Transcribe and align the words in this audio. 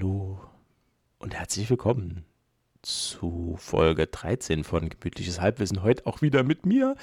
Hallo 0.00 0.40
und 1.18 1.34
herzlich 1.34 1.68
willkommen 1.68 2.24
zu 2.80 3.56
Folge 3.58 4.06
13 4.06 4.64
von 4.64 4.88
Gemütliches 4.88 5.42
Halbwissen. 5.42 5.82
Heute 5.82 6.06
auch 6.06 6.22
wieder 6.22 6.42
mit 6.42 6.64
mir, 6.64 6.96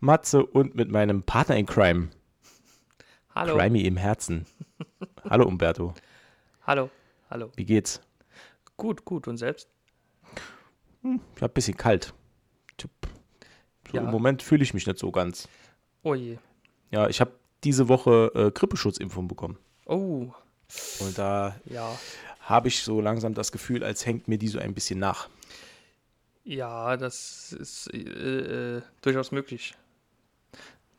Matze, 0.00 0.44
und 0.44 0.74
mit 0.74 0.90
meinem 0.90 1.22
Partner 1.22 1.56
in 1.56 1.64
Crime. 1.64 2.10
Hallo. 3.34 3.56
Crimey 3.56 3.86
im 3.86 3.96
Herzen. 3.96 4.44
Hallo 5.24 5.46
Umberto. 5.46 5.94
Hallo. 6.66 6.90
Hallo. 7.30 7.50
Wie 7.56 7.64
geht's? 7.64 8.02
Gut, 8.76 9.06
gut. 9.06 9.26
Und 9.26 9.38
selbst? 9.38 9.70
Ich 11.02 11.40
hab 11.42 11.50
ein 11.50 11.54
bisschen 11.54 11.78
kalt. 11.78 12.12
So 12.78 12.90
Ja. 13.90 14.02
Im 14.02 14.10
Moment 14.10 14.42
fühle 14.42 14.64
ich 14.64 14.74
mich 14.74 14.86
nicht 14.86 14.98
so 14.98 15.10
ganz. 15.10 15.48
Oh 16.02 16.14
je. 16.14 16.36
Ja, 16.90 17.08
ich 17.08 17.22
habe 17.22 17.32
diese 17.64 17.88
Woche 17.88 18.30
äh, 18.34 18.50
Grippeschutzimpfung 18.50 19.28
bekommen. 19.28 19.56
Oh, 19.86 20.30
Und 21.00 21.16
da 21.16 21.56
ja. 21.64 21.96
Habe 22.44 22.68
ich 22.68 22.82
so 22.82 23.00
langsam 23.00 23.34
das 23.34 23.52
Gefühl, 23.52 23.82
als 23.84 24.06
hängt 24.06 24.28
mir 24.28 24.38
die 24.38 24.48
so 24.48 24.58
ein 24.58 24.74
bisschen 24.74 24.98
nach. 24.98 25.28
Ja, 26.44 26.96
das 26.96 27.52
ist 27.52 27.92
äh, 27.94 28.76
äh, 28.78 28.82
durchaus 29.00 29.32
möglich. 29.32 29.74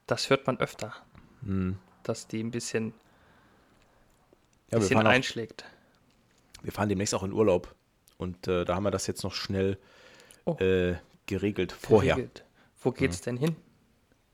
Das 0.08 0.30
hört 0.30 0.46
man 0.48 0.60
öfter, 0.60 0.94
Hm. 1.44 1.78
dass 2.04 2.28
die 2.28 2.44
ein 2.44 2.52
bisschen, 2.52 2.94
Ja, 4.72 4.74
wir 4.74 4.80
bisschen 4.80 4.98
auch, 5.00 5.06
einschlägt. 5.06 5.66
wir 6.64 6.72
fahren 6.72 6.90
demnächst 6.90 7.14
auch 7.14 7.24
in 7.24 7.32
Urlaub. 7.34 7.74
Und 8.18 8.48
äh, 8.48 8.66
da 8.66 8.76
haben 8.76 8.84
wir 8.84 8.92
das 8.92 9.08
jetzt 9.08 9.24
noch 9.24 9.34
schnell 9.34 9.78
Oh. 10.46 10.56
äh, 10.60 10.96
geregelt 11.26 11.72
vorher. 11.72 12.16
Geregelt. 12.16 12.46
Wo 12.82 12.92
geht's 12.92 13.22
denn 13.22 13.38
hin? 13.38 13.56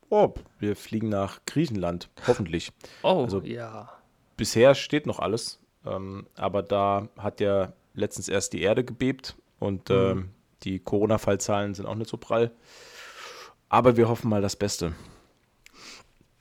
Oh, 0.09 0.33
wir 0.59 0.75
fliegen 0.75 1.07
nach 1.09 1.39
Griechenland, 1.45 2.09
hoffentlich. 2.27 2.71
Oh, 3.01 3.23
Also- 3.23 3.41
ja. 3.43 3.89
Bisher 4.35 4.75
steht 4.75 5.05
noch 5.05 5.19
alles, 5.19 5.59
ähm, 5.85 6.27
aber 6.35 6.63
da 6.63 7.07
hat 7.17 7.39
ja 7.39 7.73
letztens 7.93 8.27
erst 8.29 8.53
die 8.53 8.61
Erde 8.61 8.83
gebebt 8.83 9.35
und 9.59 9.89
ähm, 9.89 10.29
die 10.63 10.79
Corona-Fallzahlen 10.79 11.73
sind 11.73 11.85
auch 11.85 11.95
nicht 11.95 12.09
so 12.09 12.17
prall. 12.17 12.51
Aber 13.69 13.97
wir 13.97 14.07
hoffen 14.09 14.29
mal 14.29 14.41
das 14.41 14.55
Beste. 14.55 14.93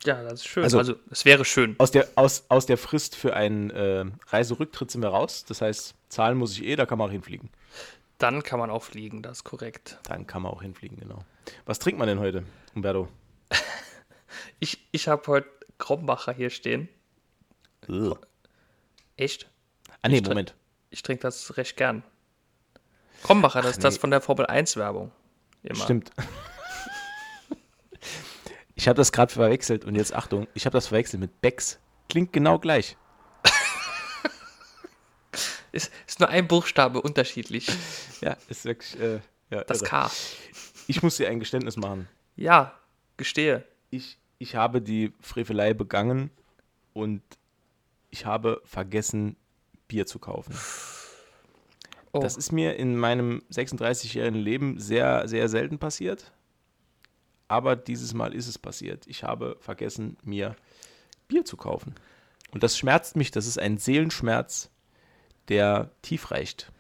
Ja, 0.04 0.22
das 0.22 0.34
ist 0.34 0.46
schön. 0.46 0.64
Also- 0.64 0.78
Also, 0.78 0.94
es 1.10 1.24
wäre 1.24 1.44
schön. 1.44 1.74
Aus 1.78 1.90
der, 1.90 2.08
aus, 2.16 2.44
aus 2.48 2.66
der 2.66 2.78
Frist 2.78 3.14
für 3.16 3.34
einen 3.34 3.70
äh, 3.70 4.04
Reiserücktritt 4.28 4.90
sind 4.90 5.02
wir 5.02 5.10
raus. 5.10 5.44
Das 5.46 5.60
heißt, 5.60 5.94
zahlen 6.08 6.38
muss 6.38 6.52
ich 6.52 6.64
eh, 6.64 6.76
da 6.76 6.86
kann 6.86 6.98
man 6.98 7.08
auch 7.08 7.12
hinfliegen. 7.12 7.50
Dann 8.18 8.42
kann 8.42 8.58
man 8.58 8.70
auch 8.70 8.82
fliegen, 8.82 9.22
das 9.22 9.38
ist 9.38 9.44
korrekt. 9.44 9.98
Dann 10.04 10.26
kann 10.26 10.42
man 10.42 10.52
auch 10.52 10.62
hinfliegen, 10.62 10.98
genau. 10.98 11.24
Was 11.64 11.78
trinkt 11.78 11.98
man 11.98 12.08
denn 12.08 12.18
heute, 12.18 12.44
Umberto? 12.74 13.08
Ich, 14.62 14.86
ich 14.92 15.08
habe 15.08 15.26
heute 15.26 15.48
Krombacher 15.78 16.32
hier 16.32 16.50
stehen. 16.50 16.88
Echt? 19.20 19.50
Ah, 20.00 20.08
nee, 20.08 20.16
Ich 20.16 20.26
Moment. 20.26 20.54
Ich 20.88 21.02
trinke 21.02 21.22
das 21.22 21.58
recht 21.58 21.76
gern. 21.76 22.02
Krombacher, 23.22 23.60
das 23.60 23.72
ist 23.72 23.84
das 23.84 23.98
von 23.98 24.10
der 24.10 24.22
Formel 24.22 24.46
1 24.46 24.76
Werbung. 24.76 25.12
Immer. 25.62 25.84
Stimmt. 25.84 26.10
Ich 28.74 28.88
habe 28.88 28.96
das 28.96 29.12
gerade 29.12 29.30
verwechselt 29.30 29.84
und 29.84 29.94
jetzt 29.94 30.14
Achtung, 30.14 30.48
ich 30.54 30.64
habe 30.64 30.72
das 30.72 30.86
verwechselt 30.86 31.20
mit 31.20 31.42
Becks. 31.42 31.78
Klingt 32.08 32.32
genau 32.32 32.58
gleich. 32.58 32.96
Ist, 35.72 35.92
ist 36.06 36.18
nur 36.18 36.30
ein 36.30 36.48
Buchstabe 36.48 37.00
unterschiedlich. 37.00 37.68
Ja, 38.22 38.36
ist 38.48 38.64
wirklich. 38.64 38.98
Äh, 38.98 39.20
ja, 39.50 39.62
Das 39.64 39.82
irre. 39.82 39.90
K. 39.90 40.10
Ich 40.88 41.02
muss 41.02 41.18
dir 41.18 41.28
ein 41.28 41.38
Geständnis 41.38 41.76
machen. 41.76 42.08
Ja, 42.34 42.74
gestehe. 43.16 43.64
Ich, 43.90 44.18
ich 44.38 44.56
habe 44.56 44.82
die 44.82 45.12
Frevelei 45.20 45.74
begangen 45.74 46.30
und 46.92 47.22
ich 48.10 48.26
habe 48.26 48.60
vergessen, 48.64 49.36
Bier 49.88 50.06
zu 50.06 50.18
kaufen. 50.18 50.54
Oh, 52.12 52.20
Das 52.20 52.36
ist 52.36 52.52
mir 52.52 52.76
in 52.76 52.96
meinem 52.96 53.42
36-jährigen 53.52 54.40
Leben 54.40 54.80
sehr, 54.80 55.28
sehr 55.28 55.48
selten 55.48 55.78
passiert. 55.78 56.32
Aber 57.48 57.76
dieses 57.76 58.14
Mal 58.14 58.34
ist 58.34 58.48
es 58.48 58.58
passiert. 58.58 59.06
Ich 59.06 59.24
habe 59.24 59.56
vergessen, 59.60 60.16
mir 60.22 60.56
Bier 61.28 61.44
zu 61.44 61.56
kaufen. 61.56 61.94
Und 62.52 62.62
das 62.62 62.76
schmerzt 62.76 63.16
mich. 63.16 63.30
Das 63.30 63.46
ist 63.46 63.58
ein 63.58 63.78
Seelenschmerz, 63.78 64.70
der 65.48 65.90
tief 66.02 66.30
reicht. 66.30 66.70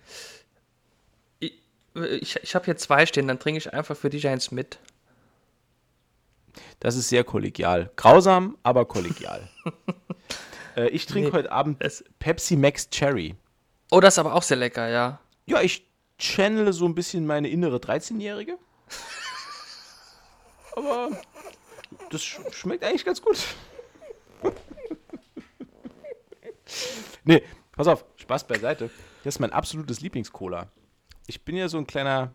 ich 1.38 1.60
ich, 1.94 2.36
ich 2.36 2.54
habe 2.54 2.64
hier 2.64 2.76
zwei 2.76 3.06
stehen, 3.06 3.28
dann 3.28 3.38
trinke 3.38 3.58
ich 3.58 3.72
einfach 3.72 3.96
für 3.96 4.10
dich 4.10 4.26
eins 4.28 4.50
mit. 4.50 4.78
Das 6.80 6.96
ist 6.96 7.08
sehr 7.08 7.24
kollegial. 7.24 7.90
Grausam, 7.96 8.56
aber 8.62 8.84
kollegial. 8.86 9.48
äh, 10.84 10.88
ich 10.88 11.06
trinke 11.06 11.30
Nee, 11.30 11.36
heute 11.36 11.52
Abend 11.52 11.82
es- 11.82 12.04
Pepsi 12.18 12.56
Max 12.56 12.88
Cherry. 12.90 13.34
Oh, 13.90 14.00
das 14.00 14.14
ist 14.14 14.18
aber 14.18 14.34
auch 14.34 14.42
sehr 14.42 14.56
lecker, 14.56 14.88
ja. 14.88 15.20
Ja, 15.46 15.60
ich 15.60 15.86
channele 16.18 16.72
so 16.72 16.84
ein 16.86 16.94
bisschen 16.94 17.26
meine 17.26 17.48
innere 17.48 17.78
13-Jährige. 17.78 18.58
Aber 20.76 21.10
das 22.10 22.22
sch 22.22 22.38
schmeckt 22.52 22.84
eigentlich 22.84 23.04
ganz 23.04 23.20
gut. 23.20 23.38
nee, 27.24 27.42
pass 27.72 27.88
auf, 27.88 28.04
Spaß 28.16 28.46
beiseite. 28.46 28.90
Das 29.24 29.34
ist 29.34 29.38
mein 29.40 29.52
absolutes 29.52 30.00
Lieblingscola. 30.00 30.70
Ich 31.26 31.44
bin 31.44 31.56
ja 31.56 31.68
so 31.68 31.78
ein 31.78 31.86
kleiner, 31.86 32.34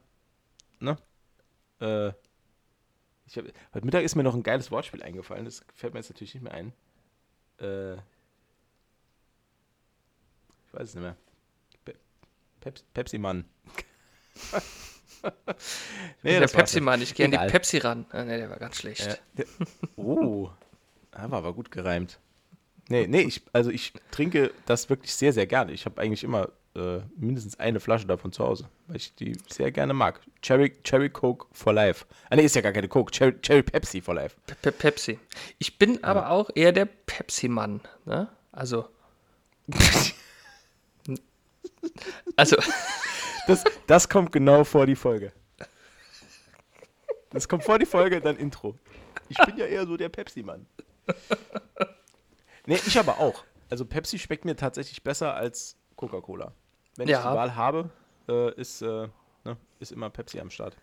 ne? 0.80 0.98
Äh, 1.80 2.10
ich 3.28 3.38
hab, 3.38 3.46
heute 3.74 3.86
Mittag 3.86 4.04
ist 4.04 4.16
mir 4.16 4.24
noch 4.24 4.36
ein 4.36 4.44
geiles 4.44 4.70
Wortspiel 4.72 5.02
eingefallen. 5.02 5.46
Das 5.46 5.64
fällt 5.74 5.94
mir 5.94 6.00
jetzt 6.00 6.10
natürlich 6.10 6.34
nicht 6.36 6.44
mehr 6.44 6.54
ein. 6.54 6.74
Äh, 7.60 7.98
weiß 10.76 10.90
es 10.90 10.96
nicht 10.96 11.04
mehr. 11.04 11.16
Peps 12.60 12.84
Pepsi-Mann. 12.94 13.46
nee, 16.24 16.32
der 16.32 16.42
das 16.42 16.54
war's 16.54 16.62
Pepsi 16.64 16.78
nicht. 16.78 16.86
Mann, 16.86 17.02
ich 17.02 17.14
gehe 17.14 17.26
an 17.26 17.32
die. 17.32 17.38
Pepsi 17.38 17.78
ran. 17.78 18.06
Ah, 18.10 18.24
nee, 18.24 18.38
der 18.38 18.50
war 18.50 18.58
ganz 18.58 18.78
schlecht. 18.78 19.06
Ja, 19.06 19.16
der, 19.38 19.46
oh, 19.96 20.50
ja, 21.14 21.30
war 21.30 21.38
aber 21.38 21.54
gut 21.54 21.72
gereimt. 21.72 22.20
Nee, 22.90 23.08
nee, 23.08 23.22
ich, 23.22 23.44
also 23.54 23.70
ich 23.70 23.94
trinke 24.12 24.52
das 24.66 24.90
wirklich 24.90 25.14
sehr, 25.14 25.32
sehr 25.32 25.48
gerne. 25.48 25.72
Ich 25.74 25.86
habe 25.86 26.02
eigentlich 26.02 26.24
immer 26.24 26.50
äh, 26.76 27.02
mindestens 27.16 27.60
eine 27.60 27.80
Flasche 27.80 28.06
davon 28.06 28.32
zu 28.32 28.44
Hause, 28.44 28.68
weil 28.88 28.98
ich 28.98 29.16
die 29.16 29.38
sehr 29.48 29.72
gerne 29.72 29.94
mag. 29.94 30.20
Cherry, 30.42 30.74
Cherry 30.84 31.10
Coke 31.10 31.48
for 31.52 31.72
Life. 31.72 32.06
Ah, 32.30 32.36
nee, 32.36 32.44
ist 32.44 32.56
ja 32.56 32.62
gar 32.62 32.74
keine 32.74 32.88
Coke. 32.88 33.12
Cherry, 33.12 33.40
Cherry 33.42 33.64
Pepsi 33.64 34.02
for 34.02 34.16
Life. 34.16 34.36
Pe 34.46 34.56
Pe 34.56 34.72
Pepsi. 34.72 35.20
Ich 35.58 35.78
bin 35.78 36.04
aber 36.04 36.30
auch 36.32 36.50
eher 36.54 36.72
der 36.72 36.86
Pepsi-Mann. 36.86 37.82
Ne? 38.06 38.28
Also. 38.52 38.90
also, 42.36 42.58
Das, 43.48 43.64
das 43.86 44.10
kommt 44.10 44.32
genau 44.32 44.64
vor 44.64 44.86
die 44.88 44.96
Folge. 44.96 45.32
Das 47.30 47.48
kommt 47.48 47.64
vor 47.64 47.78
die 47.78 47.86
Folge, 47.86 48.20
dann 48.22 48.38
Intro. 48.38 48.76
Ich 49.30 49.38
bin 49.38 49.58
ja 49.58 49.66
eher 49.66 49.86
so 49.86 49.98
der 49.98 50.10
Pepsi-Mann. 50.10 50.66
Nee, 52.66 52.80
ich 52.88 52.98
aber 52.98 53.20
auch. 53.20 53.44
Also 53.70 53.86
Pepsi 53.86 54.18
schmeckt 54.20 54.46
mir 54.46 54.56
tatsächlich 54.56 55.04
besser 55.04 55.36
als 55.36 55.76
Coca-Cola. 55.96 56.54
Wenn 56.96 57.08
ich 57.08 57.12
Ja. 57.12 57.30
die 57.30 57.36
Wahl 57.38 57.56
habe, 57.56 57.90
äh, 58.28 58.54
ist, 58.60 58.82
äh, 58.82 59.08
ne, 59.44 59.58
ist 59.80 59.92
immer 59.92 60.10
Pepsi 60.10 60.40
am 60.40 60.50
Start. 60.50 60.76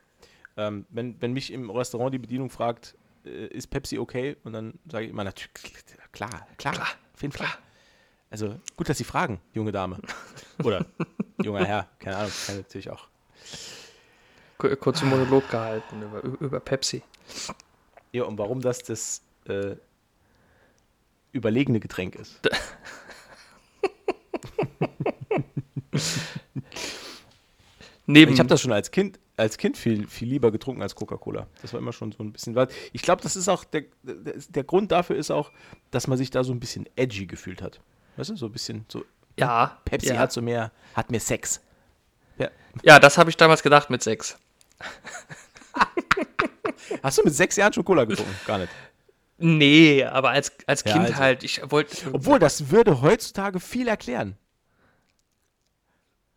Ähm, 0.57 0.87
wenn, 0.91 1.21
wenn 1.21 1.33
mich 1.33 1.53
im 1.53 1.71
Restaurant 1.71 2.13
die 2.15 2.19
Bedienung 2.19 2.51
fragt, 2.51 2.95
äh, 3.25 3.47
ist 3.47 3.69
Pepsi 3.69 3.99
okay? 3.99 4.37
Und 4.45 4.53
dann 4.53 4.79
sage 4.89 5.07
ich 5.07 5.11
immer, 5.11 5.25
natürlich, 5.25 5.75
klar, 6.13 6.47
klar, 6.59 6.75
Klar, 6.75 6.89
auf 7.15 7.23
jeden 7.23 7.33
Fall. 7.33 7.49
Also 8.33 8.59
gut, 8.77 8.89
dass 8.89 8.97
Sie 8.99 9.05
fragen, 9.05 9.41
junge 9.53 9.73
Dame. 9.73 9.99
Oder 10.65 10.87
junger 11.43 11.65
Herr, 11.67 11.89
keine 11.99 12.17
Ahnung, 12.17 12.33
kann 12.47 12.57
natürlich 12.57 12.89
auch. 12.91 13.07
ku- 14.59 14.75
kurzen 14.77 15.09
Monolog 15.11 15.49
gehalten 15.51 16.01
über, 16.03 16.23
über 16.25 16.59
Pepsi. 16.61 17.03
Ja, 18.13 18.25
und 18.25 18.39
warum 18.39 18.61
das 18.63 18.83
das 18.83 19.21
äh, 19.47 19.77
überlegene 21.33 21.79
Getränk 21.79 22.15
ist. 22.15 22.41
Neben, 28.07 28.33
Ich 28.33 28.39
habe 28.41 28.49
das 28.49 28.61
schon 28.61 28.73
als 28.73 28.91
Kind, 28.91 29.19
als 29.37 29.57
Kind 29.59 29.77
viel, 29.77 30.07
viel 30.09 30.29
lieber 30.29 30.51
getrunken 30.51 30.83
als 30.83 30.95
Coca-Cola. 30.95 31.47
Das 31.63 31.73
war 31.73 31.81
immer 31.81 31.93
schon 31.93 32.13
so 32.13 32.23
ein 32.23 32.33
bisschen 32.33 32.55
was. 32.55 32.69
Ich 32.93 33.03
glaube, 33.03 33.23
das 33.23 33.37
ist 33.37 33.49
auch, 33.49 33.65
der, 33.65 33.85
der, 34.03 34.35
der 34.49 34.65
Grund 34.65 34.91
dafür 34.91 35.17
ist 35.17 35.31
auch, 35.31 35.53
dass 35.91 36.07
man 36.09 36.19
sich 36.19 36.31
da 36.31 36.43
so 36.45 36.53
ein 36.53 36.61
bisschen 36.61 36.89
edgy 36.97 37.27
gefühlt 37.27 37.63
hat. 37.63 37.81
Weißt 38.17 38.31
du, 38.31 38.37
so 38.37 38.47
ein 38.47 38.53
bisschen 38.53 38.85
so. 38.89 39.05
ja, 39.39 39.79
Pepsi 39.85 40.09
ja. 40.09 40.19
hat 40.19 40.33
so 40.33 40.43
mehr, 40.43 40.71
hat 40.95 41.11
mehr 41.11 41.21
Sex. 41.21 41.61
Ja. 42.39 42.49
ja, 42.83 42.99
das 42.99 43.19
habe 43.19 43.31
ich 43.31 43.37
damals 43.37 43.63
gedacht 43.63 43.91
mit 43.91 44.03
sechs. 44.03 44.39
Hast 47.03 47.19
du 47.19 47.23
mit 47.25 47.35
sechs 47.35 47.57
Jahren 47.57 47.73
schon 47.73 47.85
Cola 47.85 48.05
getrunken? 48.05 48.35
Gar 48.47 48.59
nicht. 48.59 48.73
Nee, 49.39 50.05
aber 50.05 50.31
als, 50.31 50.53
als 50.67 50.85
Ja, 50.85 50.93
Kind 50.93 51.07
also- 51.07 51.17
halt, 51.17 51.43
ich 51.43 51.61
wollte. 51.71 52.13
Obwohl, 52.13 52.39
das 52.39 52.71
würde 52.71 53.01
heutzutage 53.01 53.61
viel 53.61 53.89
erklären. 53.89 54.37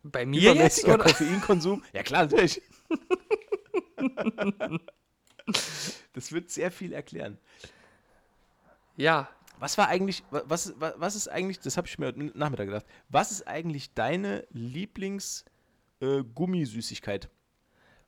bei 0.02 0.26
mir 0.26 0.54
jetzt? 0.54 0.84
Oder? 0.84 0.98
Koffeinkonsum. 0.98 1.84
Ja, 1.92 2.02
klar, 2.02 2.24
natürlich. 2.24 2.62
das 6.14 6.32
wird 6.32 6.50
sehr 6.50 6.70
viel 6.70 6.92
erklären. 6.92 7.38
Ja, 8.96 9.28
Was 9.58 9.78
war 9.78 9.88
eigentlich, 9.88 10.22
wa- 10.30 10.42
was, 10.46 10.78
wa- 10.80 10.94
was 10.96 11.14
ist 11.16 11.28
eigentlich, 11.28 11.60
das 11.60 11.76
habe 11.76 11.86
ich 11.86 11.98
mir 11.98 12.06
heute 12.06 12.24
Nachmittag 12.38 12.66
gedacht, 12.66 12.86
was 13.08 13.30
ist 13.30 13.46
eigentlich 13.48 13.94
deine 13.94 14.46
Lieblings-Gummisüßigkeit? 14.50 17.28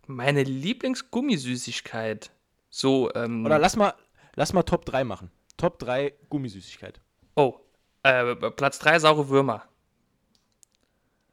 Meine 0.06 0.43
Lieblingsgummisüßigkeit. 0.43 2.33
So, 2.71 3.12
ähm. 3.15 3.45
Oder 3.47 3.59
lass 3.59 3.77
mal, 3.77 3.95
lass 4.35 4.53
mal 4.53 4.62
Top 4.62 4.85
3 4.85 5.05
machen. 5.05 5.31
Top 5.56 5.79
3 5.79 6.15
Gummisüßigkeit. 6.29 7.00
oh, 7.35 7.59
äh, 8.03 8.35
Platz 8.53 8.79
3 8.79 8.99
saure 9.00 9.29
Würmer. 9.29 9.67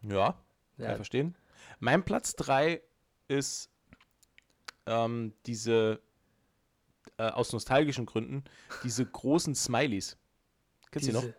Ja, 0.02 0.32
kann 0.32 0.40
Ja. 0.86 0.90
ich 0.92 0.96
verstehen. 0.96 1.36
Mein 1.80 2.04
Platz 2.04 2.36
3 2.36 2.82
ist 3.28 3.70
ähm, 4.86 5.34
diese, 5.46 6.00
äh, 7.18 7.24
aus 7.30 7.52
nostalgischen 7.54 8.06
Gründen, 8.06 8.44
diese 8.84 9.06
großen 9.06 9.56
Smileys. 9.56 10.18
Kennst 10.92 11.08
du 11.08 11.12
die 11.12 11.18
noch? 11.18 11.34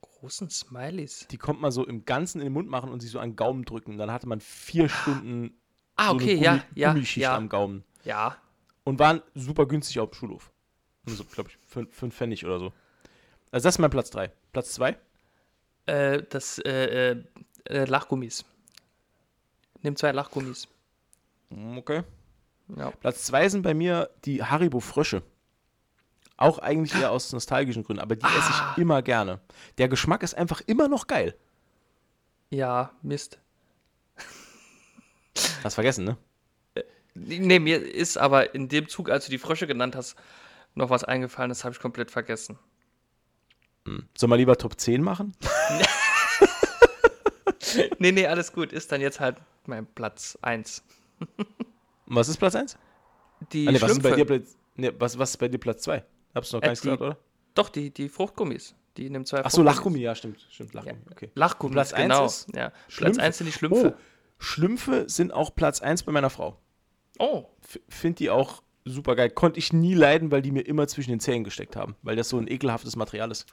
Großen 0.00 0.48
Smileys. 0.50 1.26
Die 1.30 1.36
konnte 1.38 1.60
man 1.62 1.70
so 1.72 1.86
im 1.86 2.04
Ganzen 2.04 2.40
in 2.40 2.46
den 2.46 2.52
Mund 2.52 2.68
machen 2.68 2.90
und 2.90 3.00
sich 3.00 3.10
so 3.10 3.18
an 3.18 3.30
den 3.30 3.36
Gaumen 3.36 3.64
drücken. 3.64 3.98
Dann 3.98 4.10
hatte 4.10 4.26
man 4.28 4.40
vier 4.40 4.88
Stunden 4.88 5.56
Ah, 5.96 6.10
so 6.10 6.14
okay, 6.16 6.32
eine 6.36 6.40
ja, 6.44 6.52
Gummi 6.56 6.64
ja, 6.74 6.92
Gummischicht 6.92 7.22
ja. 7.22 7.36
am 7.36 7.48
Gaumen. 7.48 7.84
Ja. 8.04 8.36
Und 8.84 8.98
waren 8.98 9.22
super 9.34 9.66
günstig 9.66 9.98
auf 10.00 10.10
dem 10.10 10.14
Schulhof. 10.14 10.52
So, 11.06 11.24
glaube 11.24 11.50
ich, 11.50 11.58
fün- 11.72 11.90
fünf 11.90 12.14
Pfennig 12.14 12.44
oder 12.44 12.58
so. 12.58 12.72
Also 13.50 13.64
das 13.66 13.74
ist 13.76 13.78
mein 13.78 13.90
Platz 13.90 14.10
3. 14.10 14.30
Platz 14.52 14.72
2? 14.72 14.96
Äh, 15.86 16.22
das, 16.28 16.58
äh, 16.58 17.12
äh, 17.12 17.24
äh, 17.64 17.84
Lachgummis. 17.84 18.44
Nimm 19.82 19.96
zwei 19.96 20.12
Lachgummis. 20.12 20.68
Okay. 21.50 22.02
Ja. 22.74 22.90
Platz 22.90 23.24
2 23.24 23.48
sind 23.48 23.62
bei 23.62 23.74
mir 23.74 24.10
die 24.24 24.42
Haribo 24.42 24.80
Frösche. 24.80 25.22
Auch 26.36 26.58
eigentlich 26.58 26.94
eher 26.94 27.12
aus 27.12 27.32
nostalgischen 27.32 27.84
Gründen, 27.84 28.02
aber 28.02 28.16
die 28.16 28.24
esse 28.26 28.52
Ah. 28.52 28.72
ich 28.76 28.82
immer 28.82 29.02
gerne. 29.02 29.40
Der 29.78 29.88
Geschmack 29.88 30.22
ist 30.22 30.34
einfach 30.34 30.60
immer 30.66 30.88
noch 30.88 31.06
geil. 31.06 31.34
Ja, 32.50 32.92
Mist. 33.02 33.38
Hast 35.64 35.74
vergessen, 35.74 36.04
ne? 36.04 36.16
Nee, 37.14 37.58
mir 37.58 37.78
ist 37.82 38.18
aber 38.18 38.54
in 38.54 38.68
dem 38.68 38.88
Zug, 38.88 39.08
als 39.10 39.24
du 39.24 39.30
die 39.30 39.38
Frösche 39.38 39.66
genannt 39.66 39.96
hast, 39.96 40.16
noch 40.74 40.90
was 40.90 41.04
eingefallen, 41.04 41.48
das 41.48 41.64
habe 41.64 41.74
ich 41.74 41.80
komplett 41.80 42.10
vergessen. 42.10 42.58
Sollen 43.86 44.30
wir 44.30 44.36
lieber 44.36 44.58
Top 44.58 44.78
10 44.78 45.02
machen? 45.02 45.34
Nee, 47.98 48.12
nee, 48.12 48.26
alles 48.26 48.52
gut. 48.52 48.72
Ist 48.72 48.90
dann 48.92 49.00
jetzt 49.00 49.20
halt 49.20 49.36
mein 49.66 49.86
Platz 49.86 50.38
1. 50.42 50.82
Und 52.06 52.16
was 52.16 52.28
ist 52.28 52.36
Platz 52.36 52.54
1? 52.54 52.76
Die 53.52 53.68
Ah, 53.68 53.72
nee, 53.72 53.80
was, 53.80 53.90
ist 53.92 54.02
bei 54.02 54.10
Schlümpfe. 54.12 54.16
dir 54.16 54.24
Platz, 54.40 54.58
nee, 54.76 54.92
was, 54.98 55.18
was 55.18 55.30
ist 55.30 55.36
bei 55.36 55.48
dir 55.48 55.58
Platz 55.58 55.82
2? 55.82 56.04
Hab's 56.34 56.52
noch 56.52 56.60
gar 56.60 56.68
Äh, 56.68 56.70
nicht 56.72 56.82
die- 56.84 56.88
gesagt, 56.88 57.02
oder? 57.02 57.18
Doch, 57.54 57.68
die, 57.68 57.90
die 57.90 58.08
Fruchtgummis. 58.08 58.74
Die 58.96 59.10
nimmt 59.10 59.26
zwei 59.28 59.44
Ach 59.44 59.50
so. 59.50 59.62
Lachgummi, 59.62 59.98
ja, 59.98 60.14
stimmt. 60.14 60.46
Stimmt, 60.50 60.72
Lachgummi, 60.74 61.00
okay. 61.10 61.30
Lachgummis, 61.34 61.74
Platz 61.74 61.92
eins 61.92 62.02
genau. 62.14 62.24
ist 62.26 62.48
ja. 62.56 62.68
Platz 62.70 62.82
Schlümpfe. 62.88 63.22
1 63.22 63.38
sind 63.38 63.46
die 63.46 63.52
Schlümpfe. 63.52 63.94
Oh, 63.96 64.00
Schlümpfe 64.38 65.04
sind 65.08 65.32
auch 65.32 65.54
Platz 65.54 65.80
1 65.82 66.02
bei 66.04 66.12
meiner 66.12 66.30
Frau. 66.30 66.58
Oh, 67.18 67.44
F 67.62 67.78
Find 67.88 68.18
die 68.18 68.30
auch 68.30 68.62
super 68.84 69.16
geil. 69.16 69.30
Konnte 69.30 69.58
ich 69.58 69.72
nie 69.72 69.94
leiden, 69.94 70.30
weil 70.30 70.40
die 70.42 70.50
mir 70.50 70.62
immer 70.66 70.86
zwischen 70.88 71.10
den 71.10 71.20
Zähnen 71.20 71.44
gesteckt 71.44 71.76
haben, 71.76 71.96
weil 72.02 72.16
das 72.16 72.28
so 72.28 72.38
ein 72.38 72.46
ekelhaftes 72.48 72.96
Material 72.96 73.30
ist. 73.30 73.46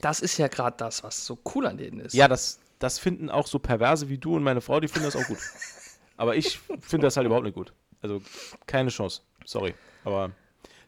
das 0.00 0.20
ist 0.20 0.36
ja 0.38 0.48
gerade 0.48 0.76
das, 0.78 1.02
was 1.04 1.24
so 1.24 1.38
cool 1.54 1.66
an 1.66 1.76
denen 1.78 2.00
ist. 2.00 2.12
Ja, 2.14 2.26
das, 2.28 2.58
das 2.78 2.98
finden 2.98 3.30
auch 3.30 3.46
so 3.46 3.58
Perverse 3.58 4.08
wie 4.08 4.18
du 4.18 4.34
und 4.36 4.42
meine 4.42 4.60
Frau, 4.60 4.80
die 4.80 4.88
finden 4.88 5.06
das 5.10 5.16
auch 5.16 5.26
gut. 5.26 5.38
Aber 6.16 6.36
ich 6.36 6.58
finde 6.80 7.06
das 7.06 7.16
halt 7.16 7.26
überhaupt 7.26 7.44
nicht 7.46 7.54
gut. 7.54 7.72
Also 8.02 8.20
keine 8.66 8.90
Chance. 8.90 9.22
Sorry. 9.44 9.74
Aber 10.04 10.32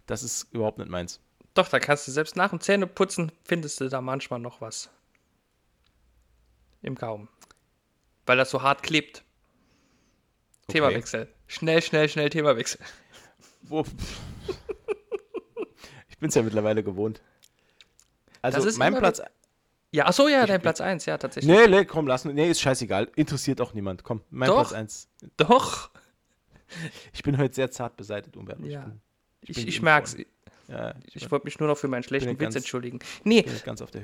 das 0.07 0.23
ist 0.23 0.53
überhaupt 0.53 0.79
nicht 0.79 0.91
meins. 0.91 1.21
Doch, 1.55 1.69
da 1.69 1.79
kannst 1.79 2.07
du 2.09 2.13
selbst 2.13 2.35
nach 2.37 2.51
dem 2.51 2.61
Zähneputzen 2.61 3.31
findest 3.45 3.81
du 3.81 3.89
da 3.89 4.01
manchmal 4.01 4.41
noch 4.41 4.61
was. 4.61 4.91
Im 6.83 6.97
Gaumen. 6.97 7.29
Weil 8.27 8.37
das 8.37 8.51
so 8.51 8.63
hart 8.63 8.83
klebt. 8.83 9.23
Okay. 10.65 10.73
Themawechsel. 10.79 11.29
Schnell, 11.47 11.81
schnell, 11.83 12.09
schnell 12.09 12.31
Themawechsel. 12.31 12.81
Ich 16.09 16.19
bin 16.19 16.29
es 16.29 16.35
ja 16.37 16.43
mittlerweile 16.43 16.83
gewohnt. 16.83 17.21
Also 18.41 18.59
Das 18.59 18.65
ist 18.67 18.79
mein 18.79 18.97
Platz. 18.97 19.21
Ja, 19.91 20.07
achso, 20.07 20.29
ja, 20.29 20.41
dein 20.47 20.57
bin- 20.57 20.63
Platz 20.63 20.81
1, 20.81 21.07
ja, 21.07 21.19
tatsächlich. 21.19 21.55
Nee, 21.55 21.67
nee, 21.69 21.85
komm, 21.85 22.07
lass 22.07 22.25
Nee, 22.25 22.51
ist 22.51 22.61
scheißegal. 22.61 23.11
Interessiert 23.17 23.61
auch 23.61 23.75
niemand. 23.75 24.05
Komm, 24.05 24.23
mein 24.31 24.49
Doch. 24.49 24.57
Platz 24.57 24.73
1. 24.73 25.09
Doch. 25.37 25.91
Ich 27.13 27.23
bin 27.23 27.39
heute 27.39 27.55
sehr 27.55 27.71
zart 27.71 27.97
beseitigt, 27.97 28.37
Umberto. 28.37 28.65
Ja. 28.65 28.91
Ich, 29.43 29.51
ich 29.51 29.65
geimpft 29.65 29.83
merk's. 29.83 30.13
worden. 30.19 30.27
Ja, 30.69 30.95
ich, 31.07 31.17
Ich 31.17 31.31
wollte 31.31 31.45
mich 31.47 31.59
nur 31.59 31.69
noch 31.69 31.77
für 31.77 31.89
meinen 31.89 32.03
schlechten 32.03 32.31
Witz 32.31 32.39
ganz- 32.39 32.57
entschuldigen. 32.57 32.99
Nee, 33.25 33.45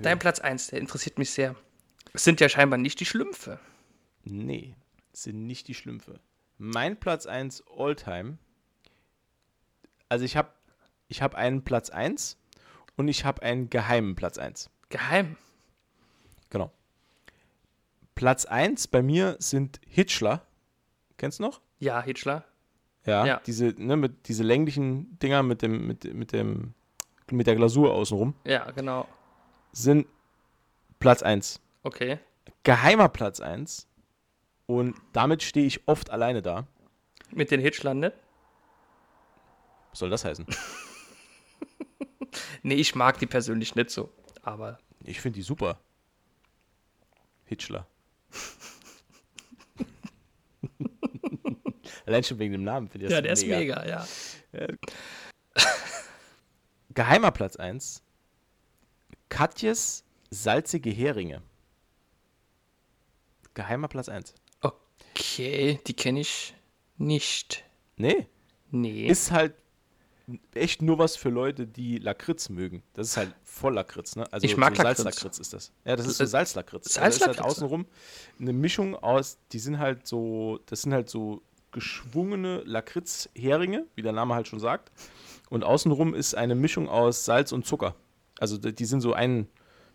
dein 0.02 0.18
Platz 0.18 0.40
1, 0.40 0.68
der 0.68 0.80
interessiert 0.80 1.18
mich 1.18 1.30
sehr. 1.30 1.56
Es 2.12 2.24
sind 2.24 2.40
ja 2.40 2.48
scheinbar 2.48 2.78
nicht 2.78 3.00
die 3.00 3.06
Schlümpfe. 3.06 3.58
Nee, 4.24 4.74
es 5.12 5.22
sind 5.22 5.46
nicht 5.46 5.68
die 5.68 5.74
Schlümpfe. 5.74 6.20
Mein 6.58 6.98
Platz 7.00 7.24
1 7.26 7.64
Alltime. 7.74 8.36
Also 10.10 10.24
ich 10.26 10.36
habe 10.36 10.50
ich 11.08 11.22
hab 11.22 11.34
einen 11.34 11.62
Platz 11.64 11.88
1 11.88 12.36
und 12.96 13.08
ich 13.08 13.24
habe 13.24 13.42
einen 13.42 13.70
geheimen 13.70 14.14
Platz 14.14 14.36
1. 14.36 14.68
Geheim. 14.90 15.36
Genau. 16.50 16.70
Platz 18.14 18.44
1 18.44 18.88
bei 18.88 19.02
mir 19.02 19.36
sind 19.38 19.80
Hitchler. 19.86 20.44
Kennst 21.16 21.38
du 21.38 21.44
noch? 21.44 21.60
Ja, 21.78 22.02
Hitchler. 22.02 22.44
Ja. 23.06 23.24
Ja. 23.26 23.40
Diese, 23.46 23.74
ne, 23.78 23.96
mit, 23.96 24.28
diese 24.28 24.42
länglichen 24.42 25.18
Dinger 25.18 25.42
mit 25.42 25.62
dem, 25.62 25.86
mit, 25.86 26.04
mit 26.14 26.32
dem, 26.32 26.74
mit 27.30 27.46
der 27.46 27.56
Glasur 27.56 27.92
außenrum 27.94 28.34
Ja, 28.44 28.70
genau. 28.72 29.06
sind 29.72 30.06
Platz 30.98 31.22
1. 31.22 31.60
Okay. 31.82 32.18
Geheimer 32.62 33.08
Platz 33.08 33.40
1. 33.40 33.86
Und 34.66 34.96
damit 35.12 35.42
stehe 35.42 35.66
ich 35.66 35.88
oft 35.88 36.10
alleine 36.10 36.42
da. 36.42 36.66
Mit 37.32 37.50
den 37.50 37.60
Hitchlern 37.60 38.00
nicht? 38.00 38.12
Was 39.90 39.98
soll 40.00 40.10
das 40.10 40.24
heißen? 40.24 40.46
Nee, 42.62 42.74
ich 42.74 42.94
mag 42.94 43.18
die 43.18 43.26
persönlich 43.26 43.74
nicht 43.74 43.90
so. 43.90 44.08
Aber 44.42 44.78
Ich 45.02 45.20
finde 45.20 45.36
die 45.36 45.42
super. 45.42 45.78
Hitchler. 47.46 47.86
Allein 52.10 52.24
schon 52.24 52.40
wegen 52.40 52.50
dem 52.52 52.64
Namen 52.64 52.88
finde 52.88 53.06
ich 53.06 53.12
das 53.22 53.42
ja. 53.44 54.04
Geheimer 56.94 57.30
Platz 57.30 57.54
1. 57.54 58.02
Katjes 59.28 60.02
salzige 60.28 60.90
Heringe. 60.90 61.40
Geheimer 63.54 63.86
Platz 63.86 64.08
1. 64.08 64.34
Okay, 64.60 65.78
die 65.86 65.94
kenne 65.94 66.18
ich 66.20 66.54
nicht. 66.98 67.64
Nee, 67.96 68.26
Nee. 68.72 69.06
ist 69.06 69.30
halt 69.30 69.54
echt 70.54 70.82
nur 70.82 70.98
was 70.98 71.14
für 71.16 71.28
Leute, 71.28 71.68
die 71.68 71.98
Lakritz 71.98 72.48
mögen. 72.48 72.82
Das 72.94 73.06
ist 73.08 73.16
halt 73.16 73.34
voll 73.44 73.74
Lakritz, 73.74 74.16
ne? 74.16 74.24
Also 74.32 74.44
Ich 74.44 74.56
mag 74.56 74.76
so 74.76 74.82
Lakritz. 74.82 75.02
Salzlakritz 75.04 75.38
ist 75.38 75.52
das. 75.52 75.72
Ja, 75.84 75.94
das 75.94 76.06
ist 76.06 76.16
so 76.18 76.24
Äh, 76.24 76.26
Salzlakritz. 76.26 76.86
Also 76.86 77.00
das 77.00 77.14
ist 77.16 77.20
halt 77.20 77.36
Salzlakritz? 77.36 77.56
außenrum 77.56 77.86
eine 78.40 78.52
Mischung 78.52 78.96
aus, 78.96 79.38
die 79.52 79.60
sind 79.60 79.78
halt 79.78 80.08
so, 80.08 80.58
das 80.66 80.82
sind 80.82 80.92
halt 80.92 81.08
so 81.08 81.42
geschwungene 81.72 82.62
Lakritzheringe, 82.64 83.86
wie 83.94 84.02
der 84.02 84.12
Name 84.12 84.34
halt 84.34 84.48
schon 84.48 84.60
sagt. 84.60 84.90
Und 85.48 85.64
außenrum 85.64 86.14
ist 86.14 86.34
eine 86.34 86.54
Mischung 86.54 86.88
aus 86.88 87.24
Salz 87.24 87.52
und 87.52 87.66
Zucker. 87.66 87.94
Also 88.38 88.56
die 88.58 88.84
sind 88.84 89.00
so 89.00 89.12
ein, 89.12 89.48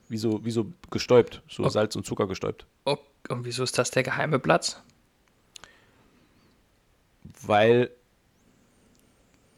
wie 0.09 0.17
so, 0.17 0.43
wie 0.45 0.51
so 0.51 0.71
gestäubt, 0.91 1.41
so 1.49 1.63
Okay. 1.63 1.71
Salz 1.71 1.95
und 1.95 2.05
Zucker 2.05 2.27
gestäubt. 2.27 2.65
Oh, 2.85 2.97
und 3.29 3.45
wieso 3.45 3.63
ist 3.63 3.77
das 3.77 3.91
der 3.91 4.03
geheime 4.03 4.39
Platz? 4.39 4.81
weil 7.47 7.91